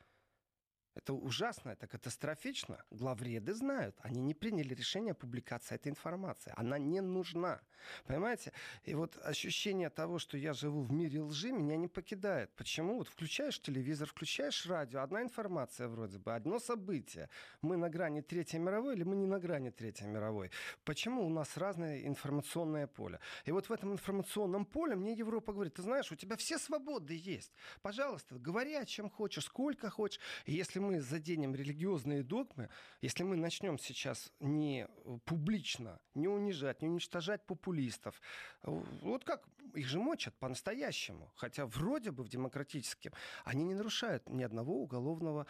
Это 1.03 1.15
ужасно, 1.15 1.71
это 1.71 1.87
катастрофично. 1.87 2.85
Главреды 2.91 3.55
знают. 3.55 3.97
Они 4.03 4.21
не 4.21 4.35
приняли 4.35 4.75
решение 4.75 5.13
о 5.13 5.15
публикации 5.15 5.75
этой 5.75 5.89
информации. 5.89 6.53
Она 6.57 6.79
не 6.79 7.01
нужна. 7.01 7.61
Понимаете? 8.05 8.53
И 8.85 8.95
вот 8.95 9.17
ощущение 9.25 9.89
того, 9.89 10.19
что 10.19 10.37
я 10.37 10.53
живу 10.53 10.83
в 10.83 10.93
мире 10.93 11.23
лжи, 11.23 11.53
меня 11.53 11.77
не 11.79 11.89
покидает. 11.89 12.51
Почему? 12.55 12.99
Вот 12.99 13.09
включаешь 13.09 13.59
телевизор, 13.59 14.09
включаешь 14.09 14.67
радио, 14.67 15.01
одна 15.01 15.23
информация 15.23 15.89
вроде 15.89 16.19
бы, 16.19 16.35
одно 16.35 16.59
событие. 16.59 17.31
Мы 17.63 17.79
на 17.79 17.89
грани 17.89 18.21
Третьей 18.21 18.59
мировой 18.59 18.95
или 18.95 19.03
мы 19.03 19.17
не 19.17 19.27
на 19.27 19.39
грани 19.39 19.71
Третьей 19.71 20.07
мировой? 20.07 20.51
Почему 20.85 21.27
у 21.27 21.31
нас 21.31 21.57
разное 21.57 22.07
информационное 22.07 22.87
поле? 22.87 23.21
И 23.47 23.53
вот 23.53 23.71
в 23.71 23.73
этом 23.73 23.93
информационном 23.93 24.67
поле 24.67 24.97
мне 24.97 25.15
Европа 25.15 25.55
говорит, 25.55 25.75
ты 25.75 25.83
знаешь, 25.83 26.13
у 26.13 26.17
тебя 26.17 26.37
все 26.37 26.59
свободы 26.59 27.15
есть. 27.17 27.53
Пожалуйста, 27.81 28.35
говори 28.39 28.75
о 28.75 28.85
чем 28.85 29.09
хочешь, 29.09 29.45
сколько 29.45 29.89
хочешь. 29.89 30.21
И 30.45 30.53
если 30.53 30.79
мы 30.79 30.90
заденем 30.99 31.55
религиозные 31.55 32.25
догмы, 32.25 32.69
если 33.01 33.23
мы 33.23 33.37
начнем 33.37 33.79
сейчас 33.79 34.33
не 34.41 34.89
публично, 35.25 36.01
не 36.15 36.27
унижать, 36.27 36.83
не 36.83 36.89
уничтожать 36.89 37.47
популистов, 37.47 38.21
вот 38.63 39.25
как 39.25 39.47
их 39.75 39.87
же 39.87 40.01
мочат 40.01 40.35
по-настоящему, 40.39 41.31
хотя 41.37 41.67
вроде 41.67 42.11
бы 42.11 42.25
в 42.25 42.29
демократическом, 42.29 43.13
они 43.45 43.65
не 43.65 43.75
нарушают 43.75 44.29
ни 44.29 44.43
одного 44.43 44.83
уголовного 44.83 45.47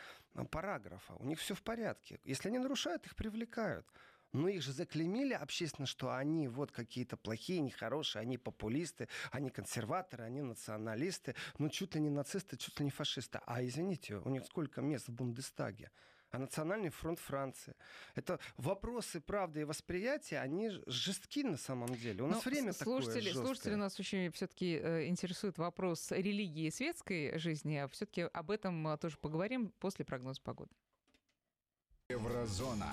параграфа, 0.51 1.15
у 1.15 1.25
них 1.25 1.39
все 1.39 1.55
в 1.55 1.63
порядке. 1.63 2.21
Если 2.25 2.49
они 2.49 2.59
нарушают, 2.59 3.07
их 3.07 3.17
привлекают. 3.17 3.87
Но 4.33 4.49
их 4.49 4.63
же 4.63 4.73
заклеймили 4.73 5.35
общественно, 5.35 5.87
что 5.87 6.15
они 6.15 6.49
вот 6.49 6.71
какие-то 6.71 7.17
плохие, 7.17 7.61
нехорошие, 7.61 8.23
они 8.23 8.39
популисты, 8.39 9.09
они 9.33 9.51
консерваторы, 9.51 10.25
они 10.25 10.43
националисты, 10.43 11.35
ну 11.59 11.69
чуть 11.69 11.95
ли 11.95 12.01
не 12.01 12.11
нацисты, 12.11 12.57
чуть 12.57 12.79
ли 12.79 12.85
не 12.85 12.91
фашисты. 12.91 13.41
А 13.47 13.65
извините, 13.65 14.17
у 14.17 14.29
них 14.29 14.45
сколько 14.45 14.81
мест 14.81 15.09
в 15.09 15.13
Бундестаге? 15.13 15.91
а 16.31 16.39
Национальный 16.39 16.91
фронт 16.91 17.19
Франции. 17.19 17.75
Это 18.15 18.39
вопросы 18.57 19.21
правды 19.21 19.63
и 19.63 19.65
восприятия, 19.65 20.39
они 20.39 20.71
жестки 20.87 21.43
на 21.43 21.57
самом 21.57 21.95
деле. 21.95 22.23
У 22.23 22.27
нас 22.27 22.37
Но 22.37 22.43
ну, 22.45 22.51
время 22.51 22.73
слушатели, 22.73 23.13
такое 23.13 23.23
жесткое. 23.23 23.47
Слушатели 23.47 23.75
нас 23.75 24.01
очень 24.01 24.31
все-таки 24.31 24.81
э, 24.81 25.07
интересует 25.09 25.59
вопрос 25.59 26.11
религии 26.13 26.67
и 26.67 26.71
светской 26.71 27.37
жизни. 27.39 27.77
А 27.77 27.89
все-таки 27.89 28.23
об 28.23 28.51
этом 28.51 28.87
э, 28.89 28.97
тоже 28.99 29.19
поговорим 29.19 29.73
после 29.81 30.05
прогноза 30.05 30.41
погоды. 30.41 30.71
Еврозона. 32.09 32.93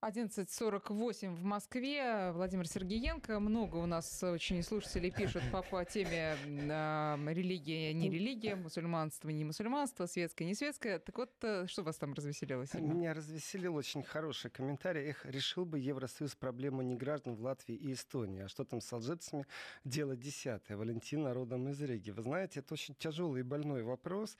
11.48 0.00 1.34
в 1.34 1.42
Москве. 1.42 2.30
Владимир 2.30 2.68
Сергеенко. 2.68 3.40
Много 3.40 3.78
у 3.78 3.86
нас 3.86 4.22
очень 4.22 4.62
слушателей 4.62 5.10
пишут 5.10 5.42
по, 5.50 5.62
по 5.62 5.84
теме 5.84 6.36
э, 6.46 7.32
религия, 7.32 7.92
не 7.92 8.08
религия, 8.08 8.54
мусульманство, 8.54 9.28
не 9.30 9.44
мусульманство, 9.44 10.06
светское, 10.06 10.46
не 10.46 10.54
светское. 10.54 11.00
Так 11.00 11.18
вот, 11.18 11.32
э, 11.42 11.66
что 11.66 11.82
вас 11.82 11.96
там 11.96 12.14
развеселило 12.14 12.64
сегодня? 12.64 12.94
Меня 12.94 13.12
развеселил 13.12 13.74
очень 13.74 14.04
хороший 14.04 14.52
комментарий. 14.52 15.10
Эх, 15.10 15.26
решил 15.26 15.64
бы 15.64 15.80
Евросоюз 15.80 16.36
проблему 16.36 16.82
неграждан 16.82 17.34
в 17.34 17.42
Латвии 17.42 17.74
и 17.74 17.92
Эстонии. 17.92 18.42
А 18.42 18.48
что 18.48 18.64
там 18.64 18.80
с 18.80 18.92
алжирцами? 18.92 19.46
Дело 19.82 20.14
десятое. 20.14 20.76
Валентина 20.76 21.34
родом 21.34 21.68
из 21.70 21.82
Риги. 21.82 22.12
Вы 22.12 22.22
знаете, 22.22 22.60
это 22.60 22.74
очень 22.74 22.94
тяжелый 22.94 23.40
и 23.40 23.42
больной 23.42 23.82
вопрос. 23.82 24.36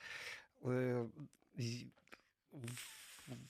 Э, 0.61 1.05
в 2.51 2.77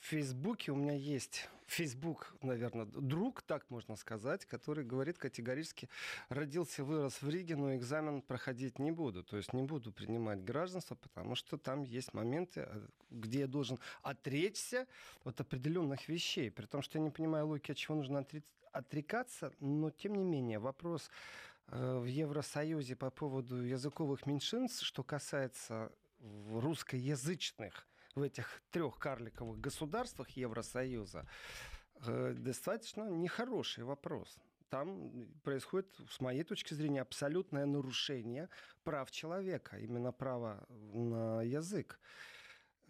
Фейсбуке 0.01 0.71
у 0.71 0.75
меня 0.75 0.95
есть 0.95 1.47
Фейсбук, 1.69 2.35
наверное, 2.41 2.85
друг, 2.85 3.43
так 3.43 3.69
можно 3.69 3.95
сказать, 3.95 4.45
который 4.45 4.83
говорит 4.83 5.19
категорически, 5.19 5.87
родился, 6.29 6.83
вырос 6.83 7.21
в 7.21 7.29
Риге, 7.29 7.55
но 7.55 7.75
экзамен 7.75 8.23
проходить 8.23 8.79
не 8.79 8.91
буду. 8.91 9.23
То 9.23 9.37
есть 9.37 9.53
не 9.53 9.61
буду 9.61 9.91
принимать 9.91 10.43
гражданство, 10.43 10.95
потому 10.95 11.35
что 11.35 11.57
там 11.57 11.83
есть 11.83 12.13
моменты, 12.13 12.61
э, 12.61 12.87
где 13.11 13.41
я 13.41 13.47
должен 13.47 13.79
отречься 14.01 14.87
от 15.23 15.39
определенных 15.41 16.09
вещей. 16.09 16.49
При 16.49 16.65
том, 16.65 16.81
что 16.81 16.97
я 16.97 17.03
не 17.03 17.11
понимаю 17.11 17.45
логики, 17.45 17.71
от 17.71 17.77
чего 17.77 17.95
нужно 17.95 18.25
отрекаться, 18.71 19.53
но 19.59 19.91
тем 19.91 20.15
не 20.15 20.23
менее 20.23 20.57
вопрос 20.57 21.11
э, 21.67 21.97
в 21.99 22.05
Евросоюзе 22.05 22.95
по 22.95 23.11
поводу 23.11 23.57
языковых 23.57 24.25
меньшинств, 24.25 24.83
что 24.83 25.03
касается 25.03 25.91
русскоязычных 26.19 27.88
в 28.19 28.23
этих 28.23 28.61
трех 28.71 28.99
карликовых 28.99 29.59
государствах 29.59 30.29
Евросоюза, 30.29 31.25
э, 32.05 32.33
достаточно 32.37 33.09
нехороший 33.09 33.83
вопрос. 33.83 34.37
Там 34.69 35.27
происходит, 35.43 35.87
с 36.09 36.19
моей 36.19 36.43
точки 36.43 36.75
зрения, 36.75 37.01
абсолютное 37.01 37.65
нарушение 37.65 38.49
прав 38.83 39.09
человека, 39.09 39.77
именно 39.77 40.11
права 40.11 40.67
на 40.93 41.41
язык. 41.41 41.99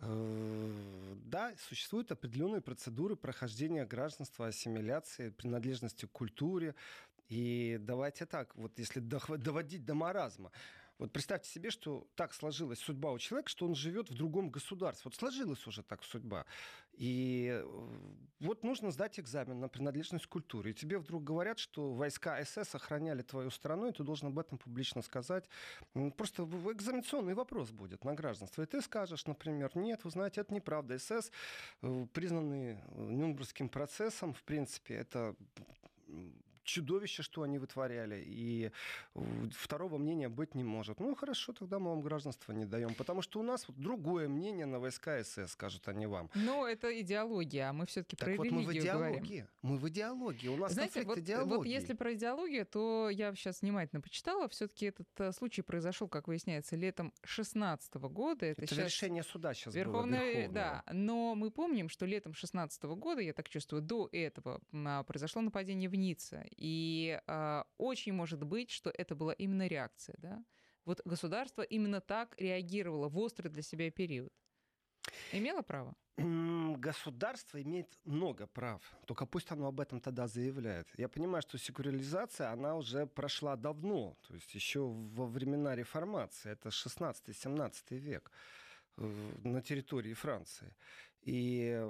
Э, 0.02 1.16
да, 1.26 1.54
существуют 1.58 2.12
определенные 2.12 2.62
процедуры 2.62 3.16
прохождения 3.16 3.86
гражданства, 3.86 4.48
ассимиляции, 4.48 5.30
принадлежности 5.30 6.06
к 6.06 6.12
культуре. 6.12 6.76
И 7.30 7.78
давайте 7.80 8.26
так, 8.26 8.56
вот 8.56 8.80
если 8.80 9.00
доводить 9.00 9.86
до 9.86 9.94
маразма, 9.94 10.52
вот 11.00 11.14
представьте 11.14 11.50
себе, 11.50 11.72
что 11.72 12.06
так 12.16 12.34
сложилась 12.34 12.80
судьба 12.80 13.12
у 13.12 13.20
человека, 13.20 13.50
что 13.50 13.66
он 13.66 13.74
живет 13.74 14.10
в 14.10 14.16
другом 14.16 14.50
государстве. 14.50 15.04
Вот 15.06 15.16
сложилась 15.16 15.66
уже 15.66 15.82
так 15.82 16.04
судьба. 16.04 16.46
И 16.92 17.48
э, 17.50 17.66
вот 18.42 18.64
нужно 18.66 18.92
сдать 18.92 19.18
экзамен 19.18 19.62
на 19.62 19.70
принадлежность 19.70 20.26
к 20.26 20.30
культуре. 20.30 20.72
И 20.72 20.74
тебе 20.74 20.98
вдруг 20.98 21.24
говорят, 21.24 21.58
что 21.58 21.94
войска 21.94 22.44
СС 22.44 22.76
охраняли 22.76 23.22
твою 23.22 23.50
страну, 23.50 23.88
и 23.88 23.94
ты 23.94 24.04
должен 24.04 24.28
об 24.28 24.40
этом 24.40 24.58
публично 24.58 25.02
сказать. 25.02 25.48
Просто 26.18 26.44
экзаменационный 26.44 27.34
вопрос 27.34 27.72
будет 27.72 28.04
на 28.04 28.14
гражданство. 28.14 28.62
И 28.62 28.66
ты 28.66 28.82
скажешь, 28.82 29.26
например, 29.26 29.72
нет, 29.76 30.04
вы 30.04 30.12
знаете, 30.12 30.42
это 30.42 30.54
неправда. 30.54 31.00
СС, 31.00 31.32
э, 31.82 32.08
признанный 32.12 32.74
э, 32.74 32.78
Нюрнбергским 32.98 33.70
процессом, 33.70 34.34
в 34.34 34.44
принципе, 34.44 34.96
это 34.96 35.34
чудовище, 36.64 37.24
что 37.24 37.42
они 37.44 37.60
вытворяли, 37.60 38.24
и 38.26 38.72
второго 39.52 39.98
мнения 39.98 40.30
быть 40.30 40.56
не 40.56 40.64
может. 40.64 41.00
Ну, 41.00 41.16
хорошо, 41.16 41.54
тогда 41.54 41.80
мы 41.80 41.90
вам 41.92 42.02
гражданство 42.02 42.52
не 42.52 42.66
даем, 42.66 42.94
потому 42.94 43.22
что 43.22 43.40
у 43.40 43.44
нас 43.44 43.68
вот 43.68 43.78
другое 43.78 44.28
мнение 44.28 44.66
на 44.66 44.80
войска 44.80 45.24
СС, 45.24 45.52
скажут 45.52 45.88
они 45.88 46.06
вам. 46.06 46.30
Но 46.36 46.68
это 46.68 47.00
идеология, 47.02 47.70
а 47.70 47.74
мы 47.74 47.86
все-таки 47.86 48.16
про 48.16 48.36
вот 48.36 48.46
религию 48.46 48.62
мы 48.62 48.66
в 48.66 48.78
идеологии. 48.78 49.18
говорим. 49.18 49.48
Мы 49.62 49.78
в 49.78 49.90
идеологии, 49.90 50.48
у 50.48 50.58
нас 50.58 50.74
Знаете, 50.74 51.04
вот, 51.04 51.18
идеологии. 51.18 51.56
вот 51.56 51.66
если 51.66 51.94
про 51.94 52.14
идеологию, 52.14 52.66
то 52.66 53.10
я 53.10 53.34
сейчас 53.36 53.62
внимательно 53.62 54.02
почитала, 54.02 54.48
все-таки 54.50 54.88
этот 54.88 55.08
э, 55.18 55.32
случай 55.32 55.62
произошел, 55.62 56.08
как 56.08 56.28
выясняется, 56.28 56.76
летом 56.76 57.14
16 57.24 57.94
года. 57.96 58.46
Это, 58.46 58.64
это 58.64 58.76
сейчас 58.76 58.86
решение 58.86 59.24
суда 59.24 59.54
сейчас 59.54 59.74
Верховное, 59.74 60.20
было, 60.20 60.28
Верховного. 60.28 60.54
Да, 60.54 60.84
но 60.92 61.36
мы 61.36 61.52
помним, 61.52 61.90
что 61.90 62.06
летом 62.06 62.34
16 62.34 62.84
года, 62.84 63.22
я 63.22 63.34
так 63.34 63.50
чувствую, 63.50 63.82
до 63.82 64.10
этого 64.12 64.62
а, 64.74 65.04
произошло 65.04 65.42
нападение 65.42 65.90
в 65.90 65.96
Ницце. 65.96 66.48
И 66.60 67.20
э, 67.26 67.64
очень 67.78 68.14
может 68.14 68.44
быть, 68.44 68.70
что 68.70 68.90
это 68.90 69.16
была 69.16 69.34
именно 69.34 69.68
реакция. 69.68 70.16
Да? 70.18 70.44
Вот 70.86 71.02
государство 71.06 71.62
именно 71.62 72.02
так 72.02 72.36
реагировало 72.38 73.08
в 73.10 73.18
острый 73.18 73.50
для 73.50 73.62
себя 73.62 73.92
период. 73.92 74.34
Имело 75.32 75.62
право? 75.62 75.96
Государство 76.18 77.62
имеет 77.62 77.98
много 78.04 78.46
прав, 78.48 78.82
только 79.06 79.26
пусть 79.26 79.52
оно 79.52 79.68
об 79.68 79.80
этом 79.80 80.02
тогда 80.02 80.28
заявляет. 80.28 80.88
Я 80.98 81.08
понимаю, 81.08 81.42
что 81.42 81.58
секуляризация, 81.58 82.52
она 82.52 82.76
уже 82.76 83.06
прошла 83.06 83.56
давно, 83.56 84.18
то 84.28 84.34
есть 84.34 84.54
еще 84.54 84.80
во 84.80 85.26
времена 85.26 85.76
реформации, 85.76 86.52
это 86.52 86.70
16-17 86.70 87.98
век 87.98 88.32
э, 88.98 89.32
на 89.44 89.62
территории 89.62 90.14
Франции. 90.14 90.76
И 91.24 91.86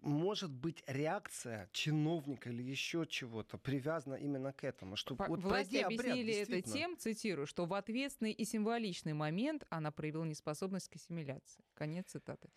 может 0.00 0.50
быть 0.50 0.82
реакция 0.86 1.68
чиновника 1.72 2.50
или 2.50 2.62
еще 2.62 3.06
чего-то 3.06 3.58
привязана 3.58 4.14
именно 4.14 4.52
к 4.52 4.64
этому. 4.64 4.96
Что 4.96 5.14
вот 5.14 5.42
Власти 5.42 5.76
объяснили 5.76 6.42
обряд, 6.42 6.48
это 6.48 6.72
тем, 6.72 6.96
цитирую, 6.96 7.46
что 7.46 7.66
в 7.66 7.74
ответственный 7.74 8.32
и 8.32 8.44
символичный 8.44 9.12
момент 9.12 9.64
она 9.68 9.90
проявила 9.90 10.24
неспособность 10.24 10.88
к 10.88 10.96
ассимиляции. 10.96 11.62
Конец 11.74 12.06
цитаты. 12.08 12.48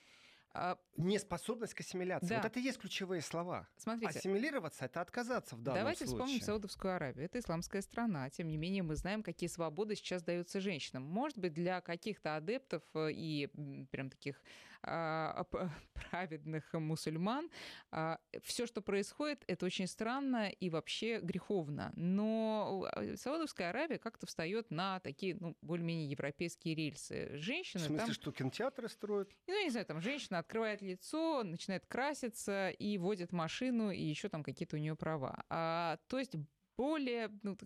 А... 0.56 0.80
Неспособность 0.96 1.74
к 1.74 1.82
ассимиляции. 1.82 2.30
Да. 2.30 2.38
Вот 2.38 2.46
это 2.46 2.60
и 2.60 2.64
есть 2.64 2.80
ключевые 2.80 3.22
слова. 3.22 3.68
Смотрите, 3.76 4.18
Ассимилироваться— 4.18 4.86
это 4.86 5.02
отказаться 5.02 5.58
в 5.58 5.62
данном 5.62 5.82
давайте 5.82 6.06
случае. 6.06 6.18
Давайте 6.18 6.40
вспомним 6.40 6.42
Саудовскую 6.46 6.96
Аравию. 6.96 7.26
Это 7.26 7.40
исламская 7.40 7.82
страна. 7.82 8.30
Тем 8.30 8.48
не 8.48 8.56
менее, 8.56 8.82
мы 8.82 8.96
знаем, 8.96 9.22
какие 9.22 9.50
свободы 9.50 9.96
сейчас 9.96 10.24
даются 10.24 10.62
женщинам. 10.62 11.04
Может 11.04 11.38
быть, 11.38 11.54
для 11.54 11.82
каких-то 11.82 12.38
адептов 12.38 12.84
э, 12.94 13.12
и 13.12 13.50
прям 13.92 14.10
таких 14.10 14.42
праведных 16.12 16.74
мусульман, 16.74 17.50
а, 17.92 18.20
все, 18.44 18.66
что 18.66 18.82
происходит, 18.82 19.44
это 19.48 19.66
очень 19.66 19.88
странно 19.88 20.50
и 20.50 20.70
вообще 20.70 21.20
греховно. 21.20 21.92
Но 21.96 22.88
э, 22.96 23.16
Саудовская 23.16 23.70
Аравия 23.70 23.98
как-то 23.98 24.26
встает 24.26 24.72
на 24.72 25.00
такие, 25.00 25.36
ну, 25.40 25.58
более-менее 25.62 26.10
европейские 26.10 26.76
рельсы. 26.76 27.38
Женщины 27.38 27.84
В 27.84 27.86
смысле, 27.88 28.06
там... 28.06 28.14
что 28.14 28.32
кинотеатры 28.32 28.90
строят? 28.90 29.32
Ну, 29.48 29.54
я 29.54 29.64
не 29.64 29.70
знаю, 29.70 29.86
там 29.86 30.02
женщина 30.02 30.40
открывает 30.40 30.82
лицо, 30.82 31.44
начинает 31.44 31.86
краситься 31.86 32.70
и 32.70 32.98
водит 32.98 33.32
машину, 33.32 33.92
и 33.92 34.02
еще 34.02 34.30
там 34.30 34.44
какие-то 34.44 34.76
у 34.76 34.80
нее 34.80 34.96
права. 34.96 35.44
А, 35.50 35.98
то 36.08 36.20
есть 36.20 36.36
более 36.78 37.32
ну, 37.44 37.58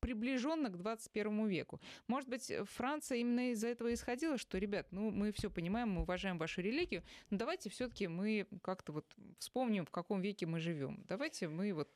приближенно 0.00 0.70
к 0.70 0.76
21 0.76 1.46
веку. 1.46 1.80
Может 2.06 2.28
быть, 2.28 2.52
Франция 2.64 3.18
именно 3.18 3.50
из-за 3.52 3.68
этого 3.68 3.92
исходила, 3.92 4.38
что, 4.38 4.58
ребят, 4.58 4.86
ну, 4.90 5.10
мы 5.10 5.32
все 5.32 5.50
понимаем, 5.50 5.90
мы 5.90 6.02
уважаем 6.02 6.38
вашу 6.38 6.60
религию, 6.60 7.02
но 7.30 7.38
давайте 7.38 7.70
все-таки 7.70 8.08
мы 8.08 8.46
как-то 8.62 8.92
вот 8.92 9.06
вспомним, 9.38 9.84
в 9.84 9.90
каком 9.90 10.20
веке 10.20 10.46
мы 10.46 10.58
живем. 10.58 11.04
Давайте 11.06 11.48
мы 11.48 11.72
вот, 11.72 11.88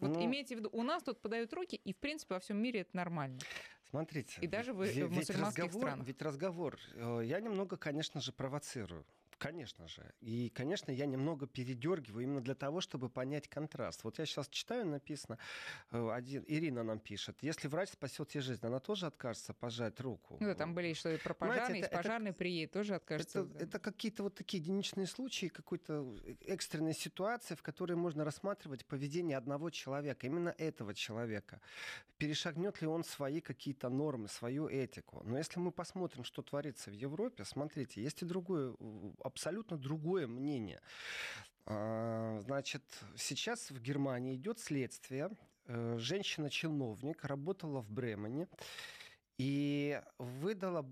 вот 0.00 0.16
ну, 0.16 0.24
имейте 0.24 0.56
в 0.56 0.58
виду, 0.58 0.70
у 0.72 0.82
нас 0.82 1.02
тут 1.02 1.20
подают 1.20 1.52
руки, 1.52 1.76
и, 1.76 1.92
в 1.92 1.96
принципе, 1.96 2.34
во 2.34 2.40
всем 2.40 2.58
мире 2.58 2.80
это 2.80 2.96
нормально. 2.96 3.38
Смотрите. 3.88 4.38
И 4.40 4.46
даже 4.46 4.72
в, 4.72 4.78
в 4.78 5.12
мусульманских 5.12 5.64
разговор, 5.64 5.88
странах. 5.88 6.06
Ведь 6.06 6.22
разговор, 6.22 6.78
э, 6.94 7.20
я 7.24 7.40
немного, 7.40 7.76
конечно 7.76 8.20
же, 8.20 8.32
провоцирую. 8.32 9.06
Конечно 9.38 9.86
же. 9.86 10.14
И, 10.20 10.48
конечно, 10.48 10.90
я 10.90 11.04
немного 11.04 11.46
передергиваю 11.46 12.24
именно 12.24 12.40
для 12.40 12.54
того, 12.54 12.80
чтобы 12.80 13.10
понять 13.10 13.48
контраст. 13.48 14.02
Вот 14.04 14.18
я 14.18 14.24
сейчас 14.24 14.48
читаю, 14.48 14.86
написано, 14.86 15.38
э, 15.90 16.10
один, 16.10 16.42
Ирина 16.46 16.82
нам 16.82 16.98
пишет, 16.98 17.36
если 17.42 17.68
врач 17.68 17.90
спасет 17.90 18.34
ей 18.34 18.40
жизнь, 18.40 18.64
она 18.66 18.80
тоже 18.80 19.06
откажется 19.06 19.52
пожать 19.52 20.00
руку. 20.00 20.38
Ну, 20.40 20.54
там 20.54 20.74
были 20.74 20.94
что 20.94 21.10
и 21.10 21.18
про 21.18 21.34
пожарный, 21.34 21.80
это, 21.80 21.96
пожарный 21.96 22.30
это, 22.30 22.38
приедет, 22.38 22.72
тоже 22.72 22.94
откажется. 22.94 23.40
Это, 23.40 23.64
это 23.64 23.78
какие-то 23.78 24.22
вот 24.22 24.34
такие 24.34 24.62
единичные 24.62 25.06
случаи, 25.06 25.48
какой-то 25.48 26.16
экстренной 26.46 26.94
ситуации, 26.94 27.54
в 27.54 27.62
которой 27.62 27.94
можно 27.94 28.24
рассматривать 28.24 28.86
поведение 28.86 29.36
одного 29.36 29.68
человека, 29.68 30.26
именно 30.26 30.54
этого 30.56 30.94
человека. 30.94 31.60
Перешагнет 32.16 32.80
ли 32.80 32.86
он 32.86 33.04
свои 33.04 33.42
какие-то 33.42 33.90
нормы, 33.90 34.28
свою 34.28 34.68
этику. 34.68 35.22
Но 35.24 35.36
если 35.36 35.60
мы 35.60 35.72
посмотрим, 35.72 36.24
что 36.24 36.40
творится 36.40 36.90
в 36.90 36.94
Европе, 36.94 37.44
смотрите, 37.44 38.02
есть 38.02 38.22
и 38.22 38.24
другой 38.24 38.74
абсолютно 39.26 39.76
другое 39.76 40.26
мнение. 40.26 40.80
А, 41.66 42.38
значит, 42.42 42.82
сейчас 43.16 43.70
в 43.70 43.80
Германии 43.80 44.36
идет 44.36 44.58
следствие. 44.58 45.30
Э, 45.66 45.96
женщина-чиновник 45.98 47.24
работала 47.24 47.80
в 47.80 47.90
Бремене 47.90 48.48
и 49.38 50.00
выдала 50.18 50.86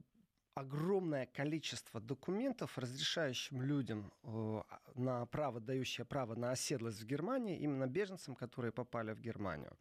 огромное 0.54 1.26
количество 1.26 2.00
документов, 2.00 2.78
разрешающим 2.78 3.62
людям 3.62 4.12
э, 4.22 4.62
на 4.94 5.26
право, 5.26 5.60
дающее 5.60 6.04
право 6.04 6.34
на 6.34 6.52
оседлость 6.52 7.00
в 7.00 7.06
Германии, 7.06 7.58
именно 7.58 7.86
беженцам, 7.86 8.34
которые 8.34 8.72
попали 8.72 9.12
в 9.12 9.20
Германию. 9.20 9.76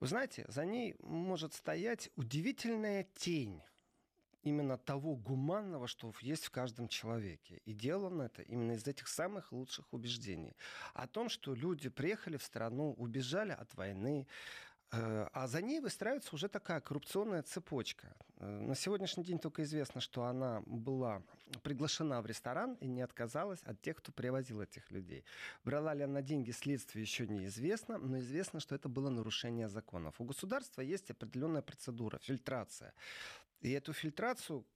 Вы 0.00 0.06
знаете, 0.08 0.44
за 0.48 0.64
ней 0.64 0.96
может 1.00 1.54
стоять 1.54 2.10
удивительная 2.16 3.04
тень 3.14 3.62
именно 4.44 4.76
того 4.76 5.16
гуманного, 5.16 5.86
что 5.86 6.12
есть 6.20 6.44
в 6.44 6.50
каждом 6.50 6.88
человеке. 6.88 7.60
И 7.64 7.72
делано 7.72 8.24
это 8.24 8.42
именно 8.42 8.72
из 8.72 8.86
этих 8.86 9.08
самых 9.08 9.52
лучших 9.52 9.92
убеждений. 9.92 10.56
О 10.94 11.06
том, 11.06 11.28
что 11.28 11.54
люди 11.54 11.88
приехали 11.88 12.36
в 12.36 12.42
страну, 12.42 12.94
убежали 12.98 13.52
от 13.52 13.74
войны, 13.74 14.26
э, 14.92 15.28
а 15.32 15.46
за 15.46 15.62
ней 15.62 15.80
выстраивается 15.80 16.34
уже 16.34 16.48
такая 16.48 16.80
коррупционная 16.80 17.42
цепочка. 17.42 18.14
Э, 18.36 18.46
на 18.46 18.74
сегодняшний 18.74 19.24
день 19.24 19.38
только 19.38 19.62
известно, 19.62 20.00
что 20.00 20.24
она 20.24 20.62
была 20.66 21.22
приглашена 21.62 22.20
в 22.20 22.26
ресторан 22.26 22.74
и 22.80 22.86
не 22.86 23.02
отказалась 23.02 23.62
от 23.62 23.80
тех, 23.80 23.96
кто 23.96 24.12
привозил 24.12 24.60
этих 24.60 24.90
людей. 24.90 25.24
Брала 25.64 25.94
ли 25.94 26.02
она 26.02 26.22
деньги 26.22 26.52
следствие 26.52 27.02
еще 27.02 27.26
неизвестно, 27.26 27.98
но 27.98 28.18
известно, 28.18 28.60
что 28.60 28.74
это 28.74 28.88
было 28.88 29.10
нарушение 29.10 29.68
законов. 29.68 30.20
У 30.20 30.24
государства 30.24 30.82
есть 30.82 31.10
определенная 31.10 31.62
процедура, 31.62 32.18
фильтрация. 32.18 32.92
И 33.60 33.70
эту 33.70 33.92
фильтрацию, 33.92 34.66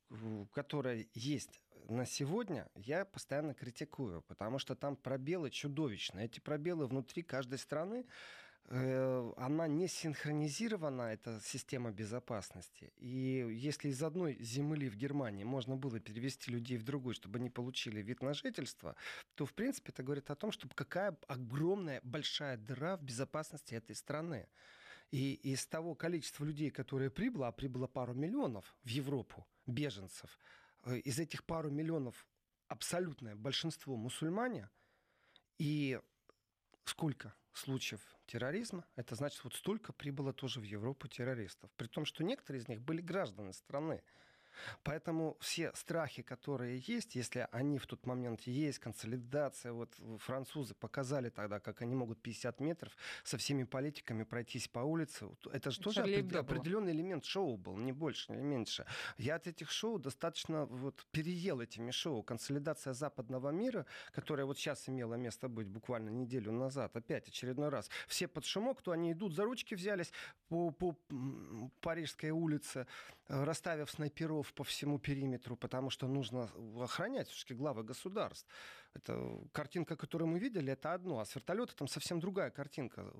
которая 0.52 1.06
есть 1.14 1.60
на 1.88 2.04
сегодня, 2.04 2.68
я 2.74 3.04
постоянно 3.04 3.54
критикую, 3.54 4.22
потому 4.22 4.58
что 4.58 4.74
там 4.74 4.96
пробелы 4.96 5.50
чудовищные. 5.50 6.26
Эти 6.26 6.40
пробелы 6.40 6.86
внутри 6.86 7.22
каждой 7.22 7.58
страны, 7.58 8.06
э, 8.66 9.32
она 9.36 9.66
не 9.66 9.88
синхронизирована, 9.88 11.02
эта 11.02 11.40
система 11.42 11.90
безопасности. 11.90 12.92
И 12.96 13.46
если 13.50 13.88
из 13.88 14.02
одной 14.02 14.36
земли 14.42 14.88
в 14.90 14.96
Германии 14.96 15.44
можно 15.44 15.76
было 15.76 15.98
перевести 15.98 16.50
людей 16.50 16.76
в 16.76 16.84
другую, 16.84 17.14
чтобы 17.14 17.38
они 17.38 17.48
получили 17.48 18.02
вид 18.02 18.22
на 18.22 18.34
жительство, 18.34 18.94
то, 19.34 19.46
в 19.46 19.54
принципе, 19.54 19.90
это 19.90 20.02
говорит 20.02 20.30
о 20.30 20.36
том, 20.36 20.52
что 20.52 20.68
какая 20.74 21.16
огромная, 21.26 22.00
большая 22.04 22.58
дыра 22.58 22.96
в 22.96 23.02
безопасности 23.02 23.74
этой 23.74 23.96
страны. 23.96 24.46
И 25.10 25.34
из 25.34 25.66
того 25.66 25.94
количества 25.94 26.44
людей, 26.44 26.70
которые 26.70 27.10
прибыло, 27.10 27.48
а 27.48 27.52
прибыло 27.52 27.86
пару 27.86 28.14
миллионов 28.14 28.76
в 28.82 28.88
Европу, 28.88 29.46
беженцев, 29.66 30.38
э, 30.84 30.98
из 30.98 31.18
этих 31.18 31.44
пару 31.44 31.70
миллионов 31.70 32.26
абсолютное 32.68 33.34
большинство 33.34 33.96
мусульмане, 33.96 34.68
и 35.58 35.98
сколько 36.84 37.34
случаев 37.52 38.00
терроризма, 38.26 38.84
это 38.94 39.14
значит, 39.14 39.42
вот 39.44 39.54
столько 39.54 39.92
прибыло 39.92 40.32
тоже 40.32 40.60
в 40.60 40.64
Европу 40.64 41.08
террористов. 41.08 41.70
При 41.76 41.88
том, 41.88 42.04
что 42.04 42.22
некоторые 42.22 42.62
из 42.62 42.68
них 42.68 42.80
были 42.80 43.00
граждане 43.00 43.52
страны. 43.52 44.02
Поэтому 44.82 45.36
все 45.40 45.72
страхи, 45.74 46.22
которые 46.22 46.78
есть, 46.86 47.14
если 47.14 47.48
они 47.52 47.78
в 47.78 47.86
тот 47.86 48.06
момент 48.06 48.42
есть, 48.42 48.78
консолидация, 48.78 49.72
вот 49.72 49.94
французы 50.18 50.74
показали 50.74 51.30
тогда, 51.30 51.60
как 51.60 51.82
они 51.82 51.94
могут 51.94 52.20
50 52.22 52.60
метров 52.60 52.92
со 53.24 53.36
всеми 53.38 53.64
политиками 53.64 54.24
пройтись 54.24 54.68
по 54.68 54.80
улице, 54.80 55.28
это 55.52 55.70
же 55.70 55.80
тоже 55.80 56.02
опред... 56.02 56.36
определенный 56.36 56.92
элемент 56.92 57.24
шоу 57.24 57.56
был, 57.56 57.76
не 57.76 57.92
больше, 57.92 58.32
не 58.32 58.42
меньше. 58.42 58.86
Я 59.16 59.36
от 59.36 59.46
этих 59.46 59.70
шоу 59.70 59.98
достаточно 59.98 60.66
вот 60.66 61.06
переел 61.10 61.60
этими 61.60 61.90
шоу. 61.90 62.22
Консолидация 62.22 62.92
западного 62.92 63.50
мира, 63.50 63.86
которая 64.12 64.46
вот 64.46 64.58
сейчас 64.58 64.88
имела 64.88 65.14
место 65.14 65.48
быть 65.48 65.68
буквально 65.68 66.10
неделю 66.10 66.52
назад, 66.52 66.96
опять 66.96 67.28
очередной 67.28 67.68
раз. 67.68 67.90
Все 68.06 68.28
под 68.28 68.44
шумок, 68.44 68.82
то 68.82 68.92
они 68.92 69.12
идут 69.12 69.34
за 69.34 69.44
ручки 69.44 69.74
взялись 69.74 70.12
по, 70.48 70.70
по 70.70 70.96
Парижской 71.80 72.30
улице, 72.30 72.86
э, 73.28 73.44
расставив 73.44 73.90
снайперов 73.90 74.47
по 74.54 74.64
всему 74.64 74.98
периметру, 74.98 75.56
потому 75.56 75.90
что 75.90 76.06
нужно 76.06 76.50
охранять 76.80 77.28
все-таки 77.28 77.54
главы 77.54 77.82
государств. 77.82 78.48
Это 78.94 79.38
картинка, 79.52 79.96
которую 79.96 80.28
мы 80.28 80.38
видели, 80.38 80.72
это 80.72 80.92
одно, 80.92 81.20
а 81.20 81.24
с 81.24 81.34
вертолета 81.34 81.76
там 81.76 81.88
совсем 81.88 82.20
другая 82.20 82.50
картинка. 82.50 83.12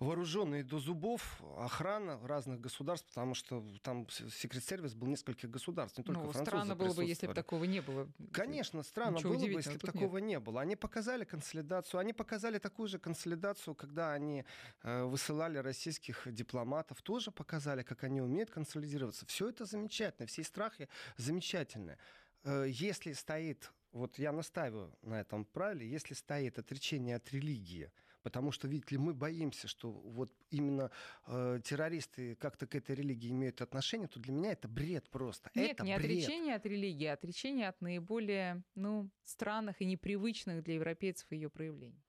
Вооруженные 0.00 0.64
до 0.64 0.78
зубов, 0.78 1.40
охрана 1.56 2.18
разных 2.26 2.60
государств, 2.60 3.08
потому 3.08 3.34
что 3.34 3.64
там 3.82 4.08
секрет-сервис 4.10 4.94
был 4.94 5.06
нескольких 5.06 5.50
государств, 5.50 5.98
не 5.98 6.04
только 6.04 6.20
ну, 6.20 6.30
французы 6.30 6.50
Странно 6.50 6.74
было 6.76 6.92
бы, 6.92 7.04
если 7.04 7.26
бы 7.26 7.34
такого 7.34 7.64
не 7.64 7.80
было. 7.80 8.08
Конечно, 8.32 8.82
странно 8.82 9.16
Ничего 9.16 9.34
было 9.34 9.44
бы, 9.44 9.52
если 9.52 9.74
бы 9.74 9.78
такого 9.78 10.18
нет. 10.18 10.28
не 10.28 10.40
было. 10.40 10.60
Они 10.60 10.76
показали 10.76 11.24
консолидацию, 11.24 12.00
они 12.00 12.12
показали 12.12 12.58
такую 12.58 12.88
же 12.88 12.98
консолидацию, 12.98 13.74
когда 13.74 14.12
они 14.12 14.44
э, 14.82 15.04
высылали 15.04 15.58
российских 15.58 16.22
дипломатов, 16.26 17.00
тоже 17.02 17.30
показали, 17.30 17.82
как 17.82 18.04
они 18.04 18.20
умеют 18.20 18.50
консолидироваться. 18.50 19.26
Все 19.26 19.48
это 19.48 19.64
замечательно, 19.64 20.26
все 20.26 20.44
страхи 20.44 20.88
замечательные. 21.16 21.98
Э, 22.44 22.66
если 22.68 23.12
стоит 23.12 23.72
вот 23.96 24.18
я 24.18 24.32
настаиваю 24.32 24.96
на 25.02 25.20
этом 25.20 25.44
правиле, 25.44 25.88
если 25.88 26.14
стоит 26.14 26.58
отречение 26.58 27.16
от 27.16 27.32
религии, 27.32 27.90
потому 28.22 28.52
что, 28.52 28.68
видите 28.68 28.96
ли, 28.96 28.98
мы 28.98 29.14
боимся, 29.14 29.68
что 29.68 29.90
вот 29.90 30.30
именно 30.50 30.90
э, 31.26 31.60
террористы 31.64 32.34
как-то 32.36 32.66
к 32.66 32.74
этой 32.74 32.94
религии 32.94 33.30
имеют 33.30 33.62
отношение, 33.62 34.08
то 34.08 34.20
для 34.20 34.32
меня 34.32 34.52
это 34.52 34.68
бред 34.68 35.08
просто. 35.10 35.50
Нет, 35.54 35.72
это 35.72 35.84
не 35.84 35.96
бред. 35.96 36.04
отречение 36.04 36.54
от 36.56 36.66
религии, 36.66 37.06
а 37.06 37.14
отречение 37.14 37.68
от 37.68 37.80
наиболее 37.80 38.62
ну, 38.74 39.10
странных 39.24 39.80
и 39.80 39.86
непривычных 39.86 40.62
для 40.62 40.74
европейцев 40.74 41.30
ее 41.32 41.48
проявлений. 41.48 42.04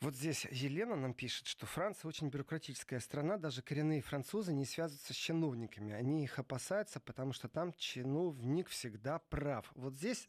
Вот 0.00 0.16
здесь 0.16 0.46
Елена 0.50 0.96
нам 0.96 1.12
пишет, 1.12 1.46
что 1.46 1.66
Франция 1.66 2.08
очень 2.08 2.28
бюрократическая 2.28 3.00
страна, 3.00 3.36
даже 3.36 3.60
коренные 3.60 4.00
французы 4.00 4.50
не 4.54 4.64
связываются 4.64 5.12
с 5.12 5.16
чиновниками. 5.16 5.92
Они 5.92 6.24
их 6.24 6.38
опасаются, 6.38 7.00
потому 7.00 7.34
что 7.34 7.48
там 7.48 7.74
чиновник 7.74 8.68
всегда 8.68 9.18
прав. 9.18 9.70
Вот 9.74 9.94
здесь 9.94 10.26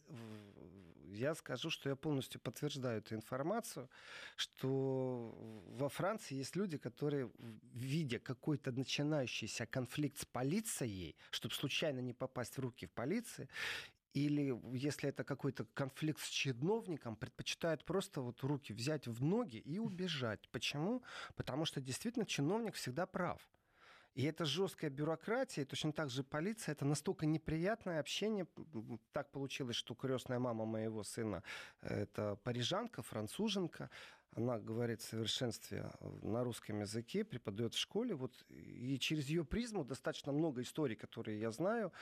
я 1.13 1.35
скажу, 1.35 1.69
что 1.69 1.89
я 1.89 1.95
полностью 1.95 2.41
подтверждаю 2.41 2.99
эту 2.99 3.15
информацию, 3.15 3.89
что 4.35 5.35
во 5.77 5.89
Франции 5.89 6.35
есть 6.35 6.55
люди, 6.55 6.77
которые, 6.77 7.31
видя 7.73 8.19
какой-то 8.19 8.71
начинающийся 8.71 9.65
конфликт 9.65 10.19
с 10.19 10.25
полицией, 10.25 11.15
чтобы 11.29 11.53
случайно 11.53 11.99
не 11.99 12.13
попасть 12.13 12.57
в 12.57 12.59
руки 12.59 12.87
в 12.87 12.91
полиции, 12.91 13.49
или 14.13 14.59
если 14.75 15.09
это 15.09 15.23
какой-то 15.23 15.65
конфликт 15.73 16.19
с 16.19 16.27
чиновником, 16.27 17.15
предпочитают 17.15 17.85
просто 17.85 18.21
вот 18.21 18.41
руки 18.43 18.73
взять 18.73 19.07
в 19.07 19.23
ноги 19.23 19.57
и 19.57 19.79
убежать. 19.79 20.49
Почему? 20.49 21.03
Потому 21.35 21.65
что 21.65 21.81
действительно 21.81 22.25
чиновник 22.25 22.75
всегда 22.75 23.05
прав. 23.05 23.47
И 24.13 24.25
это 24.25 24.43
жесткая 24.43 24.89
бюрократия, 24.89 25.61
и 25.61 25.65
точно 25.65 25.93
так 25.93 26.09
же 26.09 26.23
полиция, 26.23 26.73
это 26.73 26.83
настолько 26.83 27.25
неприятное 27.25 28.01
общение. 28.01 28.45
Так 29.13 29.31
получилось, 29.31 29.77
что 29.77 29.95
крестная 29.95 30.37
мама 30.37 30.65
моего 30.65 31.03
сына 31.03 31.43
это 31.79 32.35
парижанка, 32.43 33.01
француженка. 33.01 33.89
Она 34.33 34.59
говорит 34.59 35.01
в 35.01 35.05
совершенстве 35.05 35.89
на 36.21 36.43
русском 36.43 36.81
языке, 36.81 37.23
преподает 37.23 37.73
в 37.73 37.77
школе. 37.77 38.13
Вот, 38.13 38.33
и 38.49 38.97
через 38.99 39.29
ее 39.29 39.45
призму 39.45 39.85
достаточно 39.85 40.33
много 40.33 40.61
историй, 40.61 40.97
которые 40.97 41.39
я 41.39 41.51
знаю, 41.51 41.93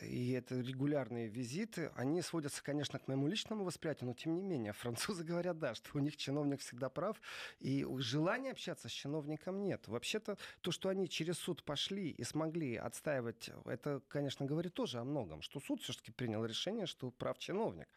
и 0.00 0.32
это 0.32 0.60
регулярные 0.60 1.28
визиты, 1.28 1.90
они 1.96 2.22
сводятся, 2.22 2.62
конечно, 2.62 2.98
к 2.98 3.08
моему 3.08 3.26
личному 3.26 3.64
восприятию, 3.64 4.08
но 4.08 4.14
тем 4.14 4.34
не 4.34 4.42
менее, 4.42 4.72
французы 4.72 5.24
говорят, 5.24 5.58
да, 5.58 5.74
что 5.74 5.90
у 5.94 5.98
них 5.98 6.16
чиновник 6.16 6.60
всегда 6.60 6.88
прав, 6.88 7.20
и 7.60 7.86
желания 7.98 8.50
общаться 8.50 8.88
с 8.88 8.92
чиновником 8.92 9.62
нет. 9.62 9.86
Вообще-то 9.88 10.38
то, 10.60 10.70
что 10.70 10.88
они 10.88 11.08
через 11.08 11.38
суд 11.38 11.62
пошли 11.62 12.10
и 12.10 12.24
смогли 12.24 12.76
отстаивать, 12.76 13.50
это, 13.64 14.00
конечно, 14.08 14.46
говорит 14.46 14.74
тоже 14.74 14.98
о 14.98 15.04
многом, 15.04 15.42
что 15.42 15.60
суд 15.60 15.82
все-таки 15.82 16.12
принял 16.12 16.44
решение, 16.44 16.86
что 16.86 17.10
прав 17.10 17.38
чиновник. 17.38 17.88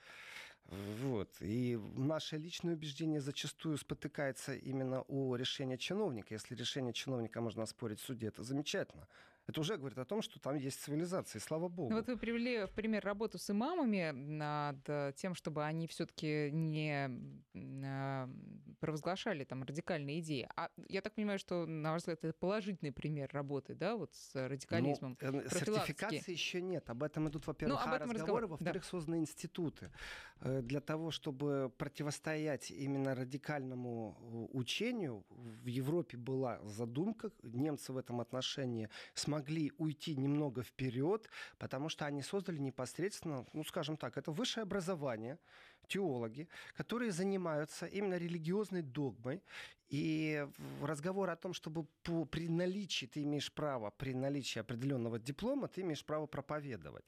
Вот. 0.66 1.30
И 1.42 1.80
наше 1.96 2.38
личное 2.38 2.74
убеждение 2.74 3.22
зачастую 3.22 3.78
спотыкается 3.78 4.56
именно 4.56 5.02
о 5.08 5.36
решении 5.36 5.78
чиновника. 5.78 6.34
Если 6.34 6.56
решение 6.56 6.92
чиновника 6.92 7.40
можно 7.40 7.64
оспорить 7.64 8.00
в 8.00 8.06
суде, 8.06 8.28
это 8.28 8.44
замечательно 8.44 9.08
это 9.48 9.62
уже 9.62 9.78
говорит 9.78 9.98
о 10.00 10.06
том, 10.06 10.22
что 10.24 10.40
там 10.40 10.56
есть 10.56 10.82
цивилизация, 10.82 11.40
и 11.40 11.42
слава 11.42 11.68
богу. 11.68 11.90
Ну, 11.90 11.98
вот 11.98 12.08
вы 12.08 12.18
привели 12.18 12.66
в 12.66 12.72
пример 12.72 13.06
работу 13.06 13.38
с 13.38 13.50
имамами 13.52 14.10
над 14.12 14.78
э, 14.88 15.14
тем, 15.16 15.36
чтобы 15.36 15.64
они 15.64 15.86
все-таки 15.88 16.50
не 16.52 17.10
э, 17.54 18.28
провозглашали 18.80 19.44
там 19.44 19.64
радикальные 19.64 20.20
идеи. 20.22 20.50
А 20.56 20.70
я 20.90 21.02
так 21.02 21.14
понимаю, 21.14 21.38
что, 21.38 21.68
на 21.68 21.92
ваш 21.92 22.02
взгляд, 22.02 22.24
это 22.24 22.34
положительный 22.34 22.92
пример 22.92 23.30
работы, 23.34 23.76
да, 23.76 23.96
вот 23.96 24.16
с 24.16 24.48
радикализмом. 24.48 25.16
Ну, 25.22 25.42
сертификации 25.44 26.32
еще 26.32 26.60
нет. 26.62 26.90
Об 26.90 27.04
этом 27.04 27.30
идут, 27.30 27.46
во-первых, 27.46 27.80
ну, 27.80 27.88
об 27.88 27.94
этом 27.94 28.12
разговоры, 28.12 28.48
во-вторых, 28.48 28.82
да. 28.82 28.90
созданы 28.90 29.18
институты 29.18 29.92
для 30.42 30.82
того, 30.82 31.12
чтобы 31.12 31.72
противостоять 31.78 32.72
именно 32.72 33.14
радикальному 33.14 34.50
учению. 34.54 35.24
В 35.30 35.68
Европе 35.68 36.18
была 36.18 36.60
задумка, 36.64 37.32
немцы 37.44 37.94
в 37.94 37.98
этом 37.98 38.22
отношении 38.22 38.90
смогли 39.14 39.35
уйти 39.78 40.16
немного 40.16 40.64
вперед, 40.64 41.30
потому 41.58 41.90
что 41.90 42.06
они 42.06 42.22
создали 42.22 42.58
непосредственно, 42.58 43.46
ну, 43.54 43.64
скажем 43.64 43.98
так, 43.98 44.18
это 44.18 44.32
высшее 44.32 44.64
образование, 44.64 45.40
теологи, 45.88 46.48
которые 46.76 47.12
занимаются 47.12 47.86
именно 47.86 48.18
религиозной 48.18 48.82
догмой 48.82 49.42
и 49.90 50.48
разговор 50.82 51.30
о 51.30 51.36
том, 51.36 51.54
чтобы 51.54 51.86
по, 52.04 52.26
при 52.26 52.50
наличии 52.50 53.06
ты 53.06 53.22
имеешь 53.24 53.52
право, 53.52 53.92
при 53.92 54.14
наличии 54.14 54.60
определенного 54.60 55.20
диплома, 55.20 55.68
ты 55.68 55.82
имеешь 55.82 56.04
право 56.04 56.26
проповедовать. 56.26 57.06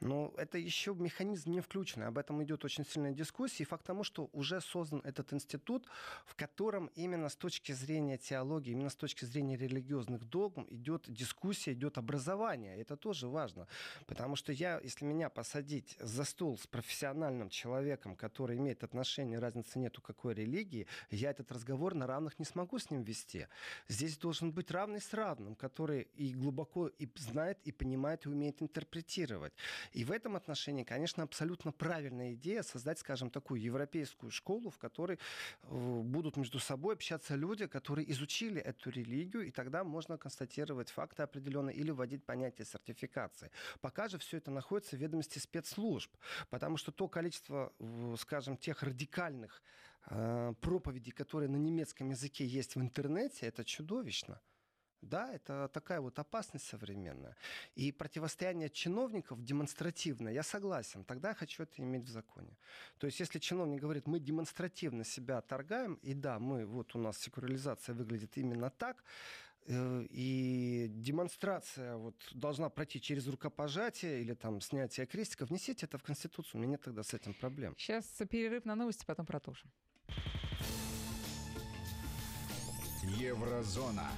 Но 0.00 0.34
это 0.36 0.58
еще 0.58 0.94
механизм 0.94 1.52
не 1.52 1.60
включенный. 1.60 2.06
Об 2.06 2.18
этом 2.18 2.42
идет 2.42 2.64
очень 2.64 2.84
сильная 2.84 3.12
дискуссия. 3.12 3.62
И 3.62 3.66
факт 3.66 3.86
тому, 3.86 4.04
что 4.04 4.28
уже 4.32 4.60
создан 4.60 5.00
этот 5.04 5.32
институт, 5.32 5.86
в 6.26 6.34
котором 6.34 6.90
именно 6.96 7.28
с 7.28 7.36
точки 7.36 7.72
зрения 7.72 8.18
теологии, 8.18 8.72
именно 8.72 8.90
с 8.90 8.96
точки 8.96 9.24
зрения 9.24 9.56
религиозных 9.56 10.24
догм 10.24 10.66
идет 10.70 11.04
дискуссия, 11.08 11.72
идет 11.72 11.98
образование. 11.98 12.76
Это 12.78 12.96
тоже 12.96 13.28
важно. 13.28 13.68
Потому 14.06 14.36
что 14.36 14.52
я, 14.52 14.80
если 14.82 15.04
меня 15.04 15.30
посадить 15.30 15.96
за 16.00 16.24
стол 16.24 16.58
с 16.58 16.66
профессиональным 16.66 17.48
человеком, 17.48 18.07
который 18.16 18.56
имеет 18.56 18.84
отношение, 18.84 19.38
разницы 19.38 19.78
нету 19.78 20.00
какой 20.00 20.34
религии, 20.34 20.86
я 21.10 21.30
этот 21.30 21.50
разговор 21.52 21.94
на 21.94 22.06
равных 22.06 22.38
не 22.38 22.44
смогу 22.44 22.78
с 22.78 22.90
ним 22.90 23.02
вести. 23.02 23.48
Здесь 23.88 24.16
должен 24.18 24.52
быть 24.52 24.70
равный 24.70 25.00
с 25.00 25.12
равным, 25.14 25.54
который 25.54 26.08
и 26.14 26.34
глубоко 26.34 26.88
и 26.88 27.08
знает, 27.16 27.58
и 27.64 27.72
понимает, 27.72 28.26
и 28.26 28.28
умеет 28.28 28.62
интерпретировать. 28.62 29.52
И 29.92 30.04
в 30.04 30.12
этом 30.12 30.36
отношении, 30.36 30.84
конечно, 30.84 31.22
абсолютно 31.22 31.72
правильная 31.72 32.34
идея 32.34 32.62
создать, 32.62 32.98
скажем, 32.98 33.30
такую 33.30 33.60
европейскую 33.60 34.30
школу, 34.30 34.70
в 34.70 34.78
которой 34.78 35.18
э, 35.62 36.00
будут 36.02 36.36
между 36.36 36.58
собой 36.58 36.94
общаться 36.94 37.34
люди, 37.34 37.66
которые 37.66 38.10
изучили 38.12 38.60
эту 38.60 38.90
религию, 38.90 39.46
и 39.46 39.50
тогда 39.50 39.84
можно 39.84 40.18
констатировать 40.18 40.90
факты 40.90 41.22
определенные 41.22 41.76
или 41.76 41.90
вводить 41.90 42.24
понятие 42.24 42.66
сертификации. 42.66 43.50
Пока 43.80 44.08
же 44.08 44.18
все 44.18 44.38
это 44.38 44.50
находится 44.50 44.96
в 44.96 45.00
ведомости 45.00 45.38
спецслужб, 45.38 46.10
потому 46.50 46.76
что 46.76 46.92
то 46.92 47.08
количество, 47.08 47.72
скажем, 48.18 48.56
тех 48.56 48.82
радикальных 48.82 49.62
э, 50.10 50.54
проповедей, 50.60 51.12
которые 51.12 51.48
на 51.48 51.56
немецком 51.56 52.10
языке 52.10 52.46
есть 52.46 52.76
в 52.76 52.80
интернете, 52.80 53.46
это 53.46 53.64
чудовищно. 53.64 54.40
Да, 55.00 55.32
это 55.32 55.68
такая 55.72 56.00
вот 56.00 56.18
опасность 56.18 56.66
современная. 56.66 57.36
И 57.76 57.92
противостояние 57.92 58.68
чиновников 58.68 59.44
демонстративно, 59.44 60.28
я 60.28 60.42
согласен, 60.42 61.04
тогда 61.04 61.28
я 61.28 61.34
хочу 61.34 61.62
это 61.62 61.80
иметь 61.80 62.04
в 62.04 62.10
законе. 62.10 62.56
То 62.98 63.06
есть 63.06 63.20
если 63.20 63.38
чиновник 63.38 63.80
говорит, 63.80 64.08
мы 64.08 64.18
демонстративно 64.18 65.04
себя 65.04 65.40
торгаем, 65.40 65.94
и 66.02 66.14
да, 66.14 66.40
мы, 66.40 66.66
вот 66.66 66.96
у 66.96 66.98
нас 66.98 67.16
секурализация 67.18 67.94
выглядит 67.94 68.36
именно 68.36 68.70
так, 68.70 69.04
Э, 69.70 70.06
и 70.08 70.86
демонстрация 70.88 71.96
вот 71.96 72.14
должна 72.32 72.70
пройти 72.70 73.00
через 73.00 73.26
рукопожатие 73.28 74.22
или 74.22 74.32
там 74.32 74.62
снятие 74.62 75.06
крестика, 75.06 75.46
несите 75.50 75.84
это 75.84 75.98
в 75.98 76.02
Конституцию, 76.02 76.52
у 76.54 76.58
меня 76.62 76.72
нет 76.72 76.82
тогда 76.82 77.02
с 77.02 77.12
этим 77.12 77.34
проблем. 77.34 77.74
Сейчас 77.76 78.06
перерыв 78.30 78.64
на 78.64 78.74
новости, 78.74 79.04
потом 79.04 79.26
продолжим. 79.26 79.70
Еврозона. 83.18 84.08